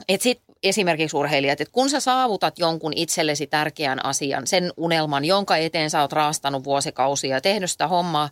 Et 0.08 0.22
sit 0.22 0.40
esimerkiksi 0.62 1.16
urheilijat, 1.16 1.60
että 1.60 1.72
kun 1.72 1.90
sä 1.90 2.00
saavutat 2.00 2.58
jonkun 2.58 2.92
itsellesi 2.96 3.46
tärkeän 3.46 4.04
asian, 4.04 4.46
sen 4.46 4.72
unelman, 4.76 5.24
jonka 5.24 5.56
eteen 5.56 5.90
sä 5.90 6.00
oot 6.00 6.12
raastanut 6.12 6.64
vuosikausia 6.64 7.36
ja 7.36 7.40
tehnyt 7.40 7.70
sitä 7.70 7.88
hommaa, 7.88 8.30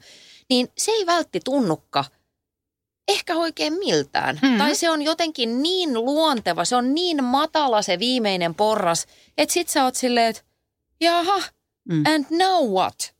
niin 0.50 0.68
se 0.78 0.92
ei 0.92 1.06
vältti 1.06 1.40
tunnukka 1.44 2.04
ehkä 3.08 3.36
oikein 3.36 3.72
miltään. 3.72 4.38
Mhm. 4.42 4.52
Mm. 4.52 4.58
Tai 4.58 4.74
se 4.74 4.90
on 4.90 5.02
jotenkin 5.02 5.62
niin 5.62 5.94
luonteva, 5.94 6.64
se 6.64 6.76
on 6.76 6.94
niin 6.94 7.24
matala 7.24 7.82
se 7.82 7.98
viimeinen 7.98 8.54
porras, 8.54 9.06
että 9.38 9.52
sit 9.52 9.68
sä 9.68 9.84
oot 9.84 9.94
silleen, 9.94 10.26
että 10.26 10.42
jaha, 11.00 11.42
mm. 11.88 12.04
and 12.06 12.24
now 12.30 12.70
what? 12.70 13.11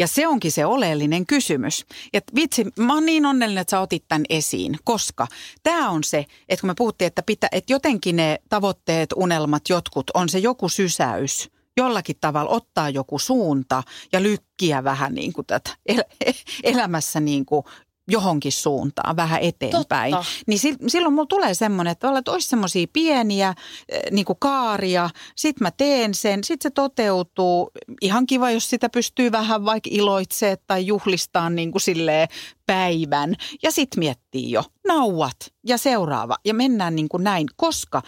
Ja 0.00 0.06
se 0.06 0.26
onkin 0.26 0.52
se 0.52 0.66
oleellinen 0.66 1.26
kysymys. 1.26 1.86
Et 2.12 2.24
vitsi, 2.34 2.66
mä 2.78 2.94
oon 2.94 3.06
niin 3.06 3.26
onnellinen, 3.26 3.60
että 3.60 3.70
sä 3.70 3.80
otit 3.80 4.04
tämän 4.08 4.24
esiin, 4.28 4.76
koska 4.84 5.26
tämä 5.62 5.90
on 5.90 6.04
se, 6.04 6.26
että 6.48 6.60
kun 6.60 6.70
me 6.70 6.74
puhuttiin, 6.78 7.06
että, 7.06 7.22
pitä, 7.22 7.48
että 7.52 7.72
jotenkin 7.72 8.16
ne 8.16 8.38
tavoitteet, 8.48 9.12
unelmat, 9.16 9.62
jotkut, 9.68 10.10
on 10.14 10.28
se 10.28 10.38
joku 10.38 10.68
sysäys, 10.68 11.50
jollakin 11.76 12.16
tavalla 12.20 12.50
ottaa 12.50 12.90
joku 12.90 13.18
suunta 13.18 13.82
ja 14.12 14.22
lykkiä 14.22 14.84
vähän 14.84 15.14
niin 15.14 15.32
kuin 15.32 15.46
tätä 15.46 15.70
el- 15.86 16.04
elämässä 16.62 17.20
niin 17.20 17.46
kuin 17.46 17.64
johonkin 18.10 18.52
suuntaan, 18.52 19.16
vähän 19.16 19.40
eteenpäin. 19.40 20.12
Totta. 20.14 20.24
Niin 20.46 20.58
sil- 20.64 20.88
silloin 20.88 21.14
mulla 21.14 21.26
tulee 21.26 21.54
semmoinen, 21.54 21.92
että, 21.92 22.18
että 22.18 22.32
olisi 22.32 22.48
semmoisia 22.48 22.86
pieniä 22.92 23.54
eh, 23.88 24.00
niin 24.10 24.24
kuin 24.24 24.36
kaaria, 24.40 25.10
sit 25.36 25.60
mä 25.60 25.70
teen 25.70 26.14
sen, 26.14 26.44
sit 26.44 26.62
se 26.62 26.70
toteutuu. 26.70 27.70
Ihan 28.00 28.26
kiva, 28.26 28.50
jos 28.50 28.70
sitä 28.70 28.88
pystyy 28.88 29.32
vähän 29.32 29.64
vaikka 29.64 29.90
iloitsemaan 29.92 30.58
tai 30.66 30.86
juhlistaa 30.86 31.50
niin 31.50 31.72
kuin 31.72 31.82
silleen 31.82 32.28
päivän. 32.66 33.34
Ja 33.62 33.70
sit 33.70 33.96
miettii 33.96 34.50
jo, 34.50 34.64
nauat 34.88 35.36
ja 35.66 35.78
seuraava 35.78 36.36
ja 36.44 36.54
mennään 36.54 36.96
niin 36.96 37.08
kuin 37.08 37.24
näin, 37.24 37.46
koska 37.56 38.02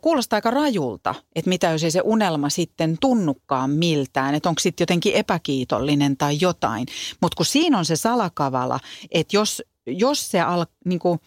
Kuulostaa 0.00 0.36
aika 0.36 0.50
rajulta, 0.50 1.14
että 1.36 1.48
mitä 1.48 1.70
jos 1.70 1.84
ei 1.84 1.90
se 1.90 2.00
unelma 2.04 2.48
sitten 2.48 2.98
tunnukaan 3.00 3.70
miltään, 3.70 4.34
että 4.34 4.48
onko 4.48 4.58
sitten 4.58 4.82
jotenkin 4.82 5.14
epäkiitollinen 5.14 6.16
tai 6.16 6.38
jotain. 6.40 6.86
Mutta 7.22 7.36
kun 7.36 7.46
siinä 7.46 7.78
on 7.78 7.84
se 7.84 7.96
salakavala, 7.96 8.80
että 9.10 9.36
jos, 9.36 9.62
jos, 9.86 10.30
se 10.30 10.40
al, 10.40 10.66
niin 10.84 10.98
kuin, 10.98 11.20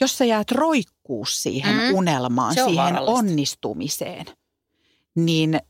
jos 0.00 0.18
sä 0.18 0.24
jäät 0.24 0.50
roikkuu 0.50 1.24
siihen 1.26 1.76
Mm. 1.76 1.94
unelmaan, 1.94 2.58
on 2.58 2.68
siihen 2.70 2.98
onnistumiseen, 2.98 4.26
niin 5.14 5.60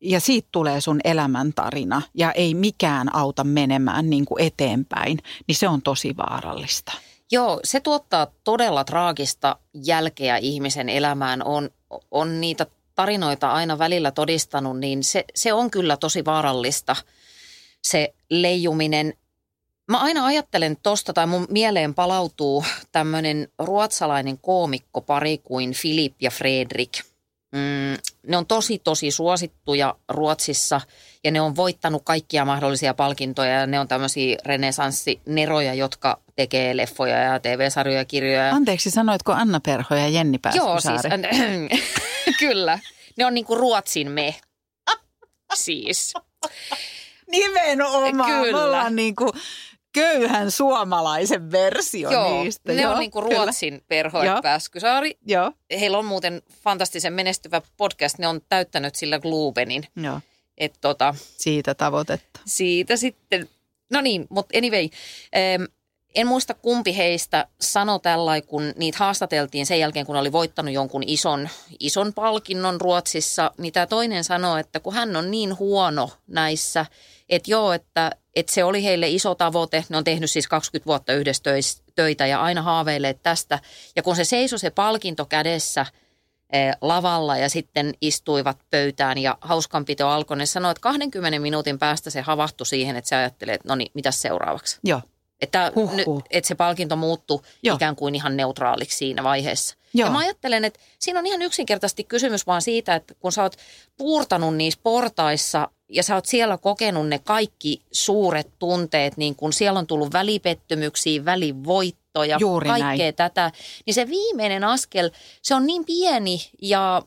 ja 0.00 0.20
siitä 0.20 0.48
tulee 0.52 0.80
sun 0.80 1.00
elämäntarina 1.04 2.02
ja 2.14 2.32
ei 2.32 2.54
mikään 2.54 3.14
auta 3.14 3.44
menemään 3.44 4.10
niin 4.10 4.24
kuin 4.24 4.42
eteenpäin, 4.42 5.18
niin 5.46 5.56
se 5.56 5.68
on 5.68 5.82
tosi 5.82 6.16
vaarallista. 6.16 6.92
Joo, 7.32 7.60
se 7.64 7.80
tuottaa 7.80 8.26
todella 8.44 8.84
traagista 8.84 9.56
jälkeä 9.84 10.36
ihmisen 10.36 10.88
elämään. 10.88 11.42
On, 11.44 11.70
on 12.10 12.40
niitä 12.40 12.66
tarinoita 12.94 13.52
aina 13.52 13.78
välillä 13.78 14.10
todistanut, 14.10 14.78
niin 14.78 15.04
se, 15.04 15.24
se 15.34 15.52
on 15.52 15.70
kyllä 15.70 15.96
tosi 15.96 16.24
vaarallista, 16.24 16.96
se 17.82 18.14
leijuminen. 18.30 19.14
Mä 19.88 19.98
aina 19.98 20.26
ajattelen 20.26 20.76
tosta, 20.82 21.12
tai 21.12 21.26
mun 21.26 21.46
mieleen 21.50 21.94
palautuu 21.94 22.64
tämmöinen 22.92 23.48
ruotsalainen 23.58 24.38
koomikkopari 24.38 25.38
kuin 25.38 25.72
Filip 25.72 26.14
ja 26.22 26.30
Fredrik. 26.30 26.92
Mm, 27.52 27.98
ne 28.26 28.36
on 28.36 28.46
tosi, 28.46 28.78
tosi 28.78 29.10
suosittuja 29.10 29.94
Ruotsissa 30.08 30.80
ja 31.24 31.30
ne 31.30 31.40
on 31.40 31.56
voittanut 31.56 32.02
kaikkia 32.04 32.44
mahdollisia 32.44 32.94
palkintoja 32.94 33.52
ja 33.60 33.66
ne 33.66 33.80
on 33.80 33.88
tämmöisiä 33.88 34.36
renesanssineroja, 34.44 35.74
jotka 35.74 36.20
tekee 36.36 36.76
leffoja 36.76 37.18
ja 37.18 37.40
TV-sarjoja 37.40 37.98
ja 37.98 38.04
kirjoja. 38.04 38.54
Anteeksi, 38.54 38.90
sanoitko 38.90 39.32
Anna 39.32 39.60
Perho 39.60 39.94
ja 39.94 40.08
Jenni 40.08 40.38
Joo, 40.54 40.80
siis 40.80 41.02
Pääskysaari? 41.02 41.68
kyllä. 42.40 42.78
Ne 43.16 43.26
on 43.26 43.34
niinku 43.34 43.54
Ruotsin 43.54 44.10
me. 44.10 44.34
Siis. 45.54 46.14
Nimenomaan. 47.30 48.30
Kyllä. 48.30 48.58
Me 48.58 48.64
ollaan 48.64 48.96
niin 48.96 49.16
kuin 49.16 49.30
köyhän 49.92 50.50
suomalaisen 50.50 51.52
versio 51.52 52.10
Joo, 52.10 52.42
niistä. 52.42 52.72
ne 52.72 52.82
Joo, 52.82 52.92
on 52.92 52.98
niinku 52.98 53.22
kyllä. 53.22 53.36
Ruotsin 53.36 53.82
Perho 53.88 54.22
ja. 54.22 54.40
Pääskysaari. 54.42 55.18
Joo, 55.26 55.52
Heillä 55.80 55.98
on 55.98 56.04
muuten 56.04 56.42
fantastisen 56.64 57.12
menestyvä 57.12 57.62
podcast. 57.76 58.18
Ne 58.18 58.28
on 58.28 58.40
täyttänyt 58.48 58.94
sillä 58.94 59.18
Globenin. 59.18 59.84
joo, 59.96 60.20
Et 60.58 60.74
tota, 60.80 61.14
siitä 61.36 61.74
tavoitetta. 61.74 62.40
siitä 62.46 62.96
sitten, 62.96 63.48
no 63.90 64.00
niin, 64.00 64.26
mutta 64.30 64.58
anyway, 64.58 64.88
em, 65.32 65.66
en 66.14 66.26
muista 66.26 66.54
kumpi 66.54 66.96
heistä 66.96 67.46
sanoi 67.60 68.00
tällä, 68.00 68.40
kun 68.40 68.72
niitä 68.76 68.98
haastateltiin 68.98 69.66
sen 69.66 69.80
jälkeen, 69.80 70.06
kun 70.06 70.16
oli 70.16 70.32
voittanut 70.32 70.74
jonkun 70.74 71.02
ison, 71.06 71.48
ison 71.80 72.12
palkinnon 72.12 72.80
Ruotsissa, 72.80 73.50
niin 73.58 73.72
tämä 73.72 73.86
toinen 73.86 74.24
sanoi, 74.24 74.60
että 74.60 74.80
kun 74.80 74.94
hän 74.94 75.16
on 75.16 75.30
niin 75.30 75.58
huono 75.58 76.10
näissä, 76.26 76.86
että 77.28 77.50
joo, 77.50 77.72
että, 77.72 78.10
että 78.36 78.52
se 78.52 78.64
oli 78.64 78.84
heille 78.84 79.08
iso 79.08 79.34
tavoite, 79.34 79.84
ne 79.88 79.96
on 79.96 80.04
tehnyt 80.04 80.30
siis 80.30 80.48
20 80.48 80.86
vuotta 80.86 81.12
yhdessä 81.12 81.42
töitä 81.94 82.26
ja 82.26 82.42
aina 82.42 82.62
haaveilee 82.62 83.14
tästä, 83.14 83.58
ja 83.96 84.02
kun 84.02 84.16
se 84.16 84.24
seisoi 84.24 84.58
se 84.58 84.70
palkinto 84.70 85.26
kädessä– 85.26 85.86
lavalla 86.80 87.36
ja 87.36 87.48
sitten 87.48 87.94
istuivat 88.00 88.58
pöytään 88.70 89.18
ja 89.18 89.38
hauskanpito 89.40 90.08
alkoi. 90.08 90.36
Ne 90.36 90.46
sanoi, 90.46 90.70
että 90.70 90.80
20 90.80 91.38
minuutin 91.38 91.78
päästä 91.78 92.10
se 92.10 92.20
havahtui 92.20 92.66
siihen, 92.66 92.96
että 92.96 93.08
se 93.08 93.16
ajattelee, 93.16 93.54
että 93.54 93.68
no 93.68 93.74
niin, 93.74 93.90
mitä 93.94 94.10
seuraavaksi? 94.10 94.78
Joo, 94.84 95.00
Että, 95.40 95.72
Huhhuh. 95.74 95.96
nyt, 95.96 96.06
että 96.30 96.48
se 96.48 96.54
palkinto 96.54 96.96
muuttui 96.96 97.40
Joo. 97.62 97.76
ikään 97.76 97.96
kuin 97.96 98.14
ihan 98.14 98.36
neutraaliksi 98.36 98.96
siinä 98.96 99.24
vaiheessa. 99.24 99.76
Joo. 99.94 100.06
Ja 100.06 100.12
mä 100.12 100.18
ajattelen, 100.18 100.64
että 100.64 100.80
siinä 100.98 101.18
on 101.18 101.26
ihan 101.26 101.42
yksinkertaisesti 101.42 102.04
kysymys 102.04 102.46
vaan 102.46 102.62
siitä, 102.62 102.94
että 102.94 103.14
kun 103.20 103.32
sä 103.32 103.42
oot 103.42 103.56
puurtanut 103.96 104.56
niissä 104.56 104.80
portaissa 104.82 105.68
ja 105.88 106.02
sä 106.02 106.14
oot 106.14 106.26
siellä 106.26 106.58
kokenut 106.58 107.08
ne 107.08 107.18
kaikki 107.18 107.82
suuret 107.92 108.48
tunteet, 108.58 109.16
niin 109.16 109.36
kun 109.36 109.52
siellä 109.52 109.78
on 109.78 109.86
tullut 109.86 110.12
välipettymyksiä, 110.12 111.24
välivoittoja, 111.24 112.36
Juuri 112.40 112.68
näin. 112.68 112.82
kaikkea 112.82 113.12
tätä, 113.12 113.52
niin 113.86 113.94
se 113.94 114.08
viimeinen 114.08 114.64
askel, 114.64 115.10
se 115.42 115.54
on 115.54 115.66
niin 115.66 115.84
pieni 115.84 116.40
ja 116.62 117.02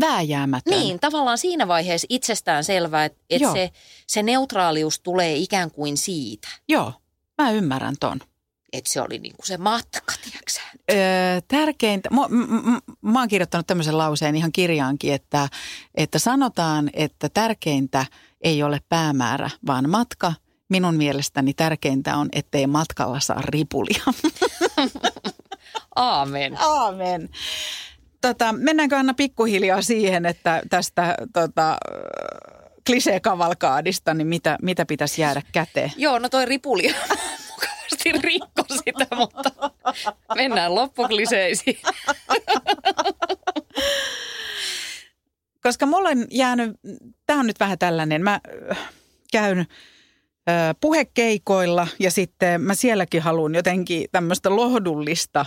vääjäämätön. 0.00 0.80
niin, 0.80 1.00
tavallaan 1.00 1.38
siinä 1.38 1.68
vaiheessa 1.68 2.06
itsestään 2.10 2.64
selvää, 2.64 3.04
että, 3.04 3.18
että 3.30 3.44
Joo. 3.44 3.54
se, 3.54 3.70
se 4.06 4.22
neutraalius 4.22 5.00
tulee 5.00 5.36
ikään 5.36 5.70
kuin 5.70 5.96
siitä, 5.96 6.48
Joo, 6.68 6.92
mä 7.42 7.50
ymmärrän 7.50 7.94
ton. 8.00 8.20
Että 8.78 8.90
se 8.90 9.00
oli 9.00 9.18
niin 9.18 9.36
kuin 9.36 9.46
se 9.46 9.58
matka, 9.58 10.14
tiedätkö 10.22 10.52
Öö, 10.90 10.96
tärkeintä, 11.48 12.10
mä, 12.10 12.28
m- 12.28 12.70
m- 12.70 13.10
mä 13.10 13.18
oon 13.18 13.28
kirjoittanut 13.28 13.66
tämmöisen 13.66 13.98
lauseen 13.98 14.36
ihan 14.36 14.52
kirjaankin, 14.52 15.14
että, 15.14 15.48
että 15.94 16.18
sanotaan, 16.18 16.90
että 16.92 17.28
tärkeintä 17.28 18.06
ei 18.40 18.62
ole 18.62 18.80
päämäärä, 18.88 19.50
vaan 19.66 19.90
matka. 19.90 20.32
Minun 20.68 20.94
mielestäni 20.94 21.54
tärkeintä 21.54 22.16
on, 22.16 22.28
ettei 22.32 22.66
matkalla 22.66 23.20
saa 23.20 23.42
ripulia. 23.42 24.02
Aamen. 25.96 26.56
Aamen. 26.60 27.28
Tota, 28.20 28.52
mennäänkö 28.52 28.96
Anna 28.96 29.14
pikkuhiljaa 29.14 29.82
siihen, 29.82 30.26
että 30.26 30.62
tästä 30.70 31.14
tota, 31.32 31.78
klisee-kavalkaadista, 32.86 34.14
niin 34.14 34.26
mitä, 34.26 34.58
mitä 34.62 34.86
pitäisi 34.86 35.22
jäädä 35.22 35.42
käteen? 35.52 35.92
Joo, 35.96 36.18
no 36.18 36.28
toi 36.28 36.44
ripuli 36.44 36.94
mukavasti 37.84 38.12
rikko 38.12 38.64
sitä, 38.84 39.16
mutta 39.16 39.70
mennään 40.34 40.74
loppukliseisiin. 40.74 41.78
Koska 45.62 45.86
mulla 45.86 46.08
on 46.08 46.26
jäänyt, 46.30 46.70
tämä 47.26 47.40
on 47.40 47.46
nyt 47.46 47.60
vähän 47.60 47.78
tällainen, 47.78 48.22
mä 48.22 48.40
äh, 48.70 48.78
käyn 49.32 49.58
äh, 49.58 49.66
puhekeikoilla 50.80 51.88
ja 51.98 52.10
sitten 52.10 52.60
mä 52.60 52.74
sielläkin 52.74 53.22
haluan 53.22 53.54
jotenkin 53.54 54.08
tämmöistä 54.12 54.56
lohdullista 54.56 55.46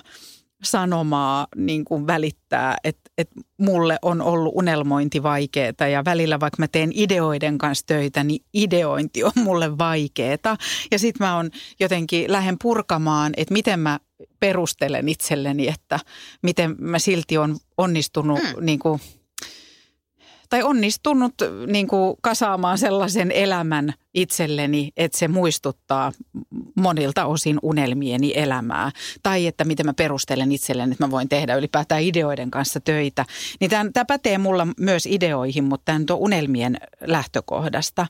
sanomaa 0.63 1.47
niin 1.55 1.85
kuin 1.85 2.07
välittää, 2.07 2.77
että, 2.83 3.11
että 3.17 3.35
mulle 3.57 3.97
on 4.01 4.21
ollut 4.21 4.53
unelmointi 4.55 5.23
vaikeaa 5.23 5.87
ja 5.91 6.05
välillä 6.05 6.39
vaikka 6.39 6.55
mä 6.59 6.67
teen 6.67 6.91
ideoiden 6.93 7.57
kanssa 7.57 7.85
töitä, 7.85 8.23
niin 8.23 8.41
ideointi 8.53 9.23
on 9.23 9.31
mulle 9.35 9.77
vaikeaa. 9.77 10.57
Ja 10.91 10.99
sitten 10.99 11.27
mä 11.27 11.37
on 11.37 11.49
jotenkin 11.79 12.31
lähden 12.31 12.55
purkamaan, 12.61 13.33
että 13.37 13.53
miten 13.53 13.79
mä 13.79 13.99
perustelen 14.39 15.09
itselleni, 15.09 15.67
että 15.67 15.99
miten 16.43 16.75
mä 16.79 16.99
silti 16.99 17.37
on 17.37 17.57
onnistunut 17.77 18.39
mm. 18.39 18.65
niin 18.65 18.79
kuin 18.79 19.01
tai 20.49 20.63
onnistunut 20.63 21.33
niin 21.67 21.87
kuin 21.87 22.15
kasaamaan 22.21 22.77
sellaisen 22.77 23.31
elämän 23.31 23.93
itselleni, 24.13 24.91
että 24.97 25.17
se 25.17 25.27
muistuttaa 25.27 26.11
monilta 26.75 27.25
osin 27.25 27.59
unelmieni 27.61 28.33
elämää. 28.35 28.91
Tai 29.23 29.47
että 29.47 29.63
miten 29.63 29.85
mä 29.85 29.93
perustelen 29.93 30.51
itselleni, 30.51 30.91
että 30.91 31.05
mä 31.05 31.11
voin 31.11 31.29
tehdä 31.29 31.55
ylipäätään 31.55 32.03
ideoiden 32.03 32.51
kanssa 32.51 32.79
töitä. 32.79 33.25
Niin 33.59 33.69
tämä 33.69 34.05
pätee 34.05 34.37
mulla 34.37 34.67
myös 34.79 35.05
ideoihin, 35.05 35.63
mutta 35.63 35.85
tämä 35.85 35.99
on 36.09 36.17
unelmien 36.17 36.77
lähtökohdasta. 37.01 38.07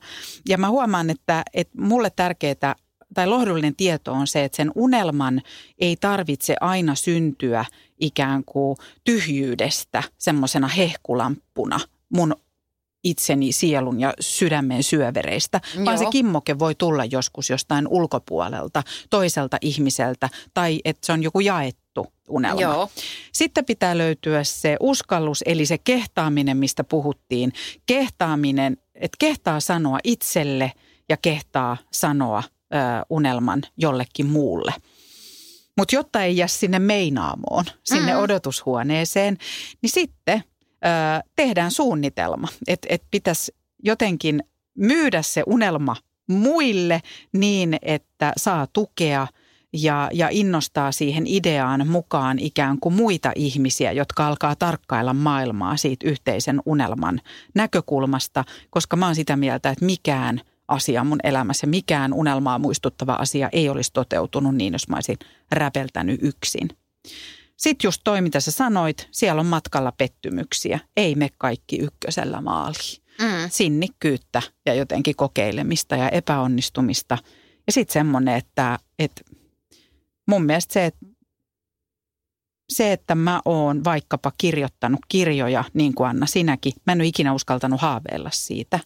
Ja 0.48 0.58
mä 0.58 0.70
huomaan, 0.70 1.10
että, 1.10 1.42
että 1.54 1.82
mulle 1.82 2.10
tärkeää 2.10 2.74
tai 3.14 3.26
lohdullinen 3.26 3.76
tieto 3.76 4.12
on 4.12 4.26
se, 4.26 4.44
että 4.44 4.56
sen 4.56 4.72
unelman 4.74 5.42
ei 5.78 5.96
tarvitse 5.96 6.56
aina 6.60 6.94
syntyä 6.94 7.64
ikään 8.00 8.44
kuin 8.44 8.76
tyhjyydestä 9.04 10.02
semmoisena 10.18 10.68
hehkulamppuna 10.68 11.80
mun 12.08 12.34
itseni, 13.04 13.52
sielun 13.52 14.00
ja 14.00 14.14
sydämen 14.20 14.82
syövereistä, 14.82 15.60
Joo. 15.74 15.84
vaan 15.84 15.98
se 15.98 16.04
kimmoke 16.10 16.58
voi 16.58 16.74
tulla 16.74 17.04
joskus 17.04 17.50
jostain 17.50 17.88
ulkopuolelta, 17.88 18.82
toiselta 19.10 19.56
ihmiseltä 19.60 20.28
tai 20.54 20.80
että 20.84 21.06
se 21.06 21.12
on 21.12 21.22
joku 21.22 21.40
jaettu 21.40 22.06
unelma. 22.28 22.60
Joo. 22.60 22.90
Sitten 23.32 23.64
pitää 23.64 23.98
löytyä 23.98 24.44
se 24.44 24.76
uskallus, 24.80 25.42
eli 25.46 25.66
se 25.66 25.78
kehtaaminen, 25.78 26.56
mistä 26.56 26.84
puhuttiin. 26.84 27.52
Kehtaaminen, 27.86 28.76
että 28.94 29.16
kehtaa 29.18 29.60
sanoa 29.60 29.98
itselle 30.04 30.72
ja 31.08 31.16
kehtaa 31.16 31.76
sanoa 31.92 32.42
ö, 32.74 32.76
unelman 33.10 33.62
jollekin 33.76 34.26
muulle. 34.26 34.74
Mutta 35.76 35.94
jotta 35.94 36.22
ei 36.22 36.36
jää 36.36 36.48
sinne 36.48 36.78
meinaamoon, 36.78 37.64
sinne 37.84 38.12
mm. 38.12 38.18
odotushuoneeseen, 38.18 39.38
niin 39.82 39.90
sitten 39.90 40.44
tehdään 41.36 41.70
suunnitelma, 41.70 42.48
että 42.66 42.86
et 42.90 43.02
pitäisi 43.10 43.54
jotenkin 43.84 44.42
myydä 44.78 45.22
se 45.22 45.42
unelma 45.46 45.96
muille 46.28 47.02
niin, 47.32 47.76
että 47.82 48.32
saa 48.36 48.66
tukea 48.72 49.26
ja, 49.72 50.10
ja 50.12 50.28
innostaa 50.30 50.92
siihen 50.92 51.26
ideaan 51.26 51.88
mukaan 51.88 52.38
ikään 52.38 52.80
kuin 52.80 52.94
muita 52.94 53.32
ihmisiä, 53.34 53.92
jotka 53.92 54.26
alkaa 54.26 54.56
tarkkailla 54.56 55.14
maailmaa 55.14 55.76
siitä 55.76 56.08
yhteisen 56.08 56.62
unelman 56.66 57.20
näkökulmasta, 57.54 58.44
koska 58.70 58.96
mä 58.96 59.06
oon 59.06 59.14
sitä 59.14 59.36
mieltä, 59.36 59.70
että 59.70 59.84
mikään 59.84 60.40
asia 60.68 61.04
mun 61.04 61.18
elämässä, 61.22 61.66
mikään 61.66 62.12
unelmaa 62.12 62.58
muistuttava 62.58 63.12
asia 63.12 63.48
ei 63.52 63.68
olisi 63.68 63.92
toteutunut 63.92 64.54
niin, 64.54 64.72
jos 64.72 64.88
mä 64.88 64.96
olisin 64.96 65.18
räpeltänyt 65.52 66.20
yksin. 66.22 66.68
Sitten 67.58 67.88
just 67.88 68.00
toi, 68.04 68.20
mitä 68.20 68.40
sä 68.40 68.50
sanoit, 68.50 69.08
siellä 69.10 69.40
on 69.40 69.46
matkalla 69.46 69.92
pettymyksiä. 69.92 70.80
Ei 70.96 71.14
me 71.14 71.28
kaikki 71.38 71.76
ykkösellä 71.76 72.40
maaliin. 72.40 73.02
Mm. 73.20 73.50
Sinnikkyyttä 73.50 74.42
ja 74.66 74.74
jotenkin 74.74 75.16
kokeilemista 75.16 75.96
ja 75.96 76.08
epäonnistumista. 76.08 77.18
Ja 77.66 77.72
sitten 77.72 77.92
semmoinen, 77.92 78.34
että, 78.34 78.78
että 78.98 79.22
mun 80.26 80.44
mielestä 80.44 80.72
se, 80.72 80.84
että 80.84 81.06
se, 82.68 82.92
että 82.92 83.14
mä 83.14 83.42
oon 83.44 83.84
vaikkapa 83.84 84.32
kirjoittanut 84.38 85.00
kirjoja, 85.08 85.64
niin 85.74 85.94
kuin 85.94 86.08
Anna 86.08 86.26
sinäkin, 86.26 86.72
mä 86.86 86.92
en 86.92 87.00
ole 87.00 87.06
ikinä 87.06 87.34
uskaltanut 87.34 87.80
haaveilla 87.80 88.30
siitä. 88.32 88.80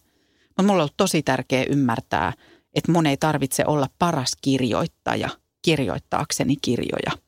Mutta 0.47 0.63
mulla 0.63 0.73
on 0.73 0.79
ollut 0.79 0.97
tosi 0.97 1.23
tärkeää 1.23 1.65
ymmärtää, 1.69 2.33
että 2.75 2.91
mun 2.91 3.05
ei 3.05 3.17
tarvitse 3.17 3.63
olla 3.67 3.87
paras 3.99 4.31
kirjoittaja 4.41 5.29
kirjoittaakseni 5.61 6.55
kirjoja. 6.61 7.22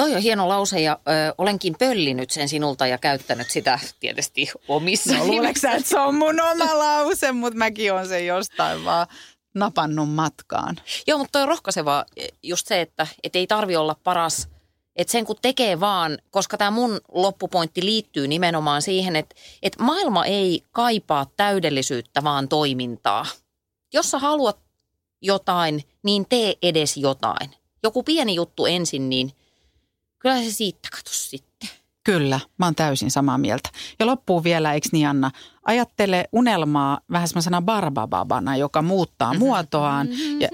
Toi 0.00 0.14
on 0.14 0.22
hieno 0.22 0.48
lause 0.48 0.80
ja 0.80 0.98
ö, 1.08 1.34
olenkin 1.38 1.74
pöllinyt 1.78 2.30
sen 2.30 2.48
sinulta 2.48 2.86
ja 2.86 2.98
käyttänyt 2.98 3.50
sitä 3.50 3.78
tietysti 4.00 4.50
omissa 4.68 5.16
no, 5.16 5.26
luuleeko 5.26 5.60
että 5.76 5.88
se 5.88 6.00
on 6.00 6.14
mun 6.14 6.40
oma 6.40 6.78
lause, 6.78 7.32
mutta 7.32 7.58
mäkin 7.58 7.92
on 7.92 8.08
se 8.08 8.24
jostain 8.24 8.84
vaan 8.84 9.06
napannut 9.54 10.10
matkaan. 10.10 10.76
Joo, 11.06 11.18
mutta 11.18 11.32
toi 11.32 11.42
on 11.42 11.48
rohkaisevaa 11.48 12.04
just 12.42 12.66
se, 12.66 12.80
että 12.80 13.06
et 13.22 13.36
ei 13.36 13.46
tarvi 13.46 13.76
olla 13.76 13.96
paras, 14.04 14.48
että 14.96 15.12
sen 15.12 15.24
kun 15.24 15.36
tekee 15.42 15.80
vaan, 15.80 16.18
koska 16.30 16.56
tämä 16.56 16.70
mun 16.70 17.00
loppupointti 17.12 17.84
liittyy 17.84 18.28
nimenomaan 18.28 18.82
siihen, 18.82 19.16
että, 19.16 19.34
että 19.62 19.82
maailma 19.82 20.24
ei 20.24 20.64
kaipaa 20.70 21.26
täydellisyyttä, 21.36 22.24
vaan 22.24 22.48
toimintaa. 22.48 23.26
Jos 23.92 24.10
sä 24.10 24.18
haluat 24.18 24.58
jotain, 25.22 25.84
niin 26.02 26.26
tee 26.28 26.54
edes 26.62 26.96
jotain. 26.96 27.50
Joku 27.82 28.02
pieni 28.02 28.34
juttu 28.34 28.66
ensin, 28.66 29.08
niin 29.10 29.32
kyllä 30.20 30.42
se 30.42 30.50
siitä 30.50 30.88
kato 30.90 31.10
sitten. 31.10 31.68
Kyllä, 32.04 32.40
mä 32.58 32.66
oon 32.66 32.74
täysin 32.74 33.10
samaa 33.10 33.38
mieltä. 33.38 33.68
Ja 33.98 34.06
loppuu 34.06 34.44
vielä, 34.44 34.72
eikö 34.72 34.88
niin 34.92 35.08
Anna, 35.08 35.30
ajattele 35.66 36.24
unelmaa 36.32 37.00
vähän 37.12 37.28
semmoisena 37.28 37.62
barbababana, 37.62 38.56
joka 38.56 38.82
muuttaa 38.82 39.34
muotoaan. 39.34 40.08
Ja, 40.40 40.48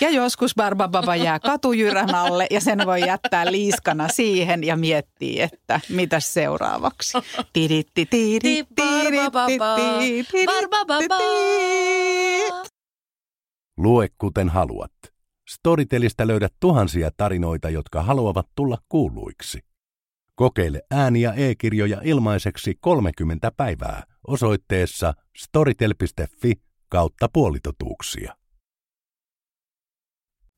ja 0.00 0.10
joskus 0.10 0.54
barbababa 0.54 1.16
jää 1.16 1.38
katujyrän 1.50 2.14
alle 2.14 2.46
ja 2.50 2.60
sen 2.60 2.86
voi 2.86 3.00
jättää 3.00 3.52
liiskana 3.52 4.08
siihen 4.08 4.64
ja 4.64 4.76
miettii, 4.76 5.40
että 5.40 5.80
mitä 5.88 6.20
seuraavaksi. 6.20 7.18
Lue 13.76 14.08
kuten 14.18 14.48
haluat. 14.48 14.92
Storytelistä 15.48 16.26
löydät 16.26 16.54
tuhansia 16.60 17.10
tarinoita, 17.16 17.70
jotka 17.70 18.02
haluavat 18.02 18.46
tulla 18.54 18.78
kuuluiksi. 18.88 19.60
Kokeile 20.34 20.82
ääni- 20.90 21.20
ja 21.20 21.34
e-kirjoja 21.34 22.00
ilmaiseksi 22.04 22.74
30 22.80 23.52
päivää 23.56 24.02
osoitteessa 24.26 25.14
storytel.fi 25.36 26.52
kautta 26.88 27.28
puolitotuuksia. 27.32 28.34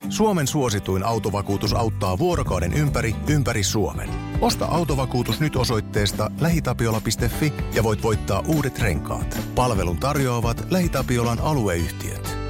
Suomen 0.08 0.46
suosituin 0.46 1.02
autovakuutus 1.02 1.72
auttaa 1.72 2.18
vuorokauden 2.18 2.72
ympäri, 2.72 3.14
ympäri 3.28 3.62
Suomen. 3.62 4.08
Osta 4.40 4.66
autovakuutus 4.66 5.40
nyt 5.40 5.56
osoitteesta 5.56 6.30
lähitapiola.fi 6.40 7.52
ja 7.74 7.82
voit 7.82 8.02
voittaa 8.02 8.42
uudet 8.46 8.78
renkaat. 8.78 9.38
Palvelun 9.54 9.98
tarjoavat 9.98 10.66
LähiTapiolan 10.70 11.38
alueyhtiöt. 11.40 12.49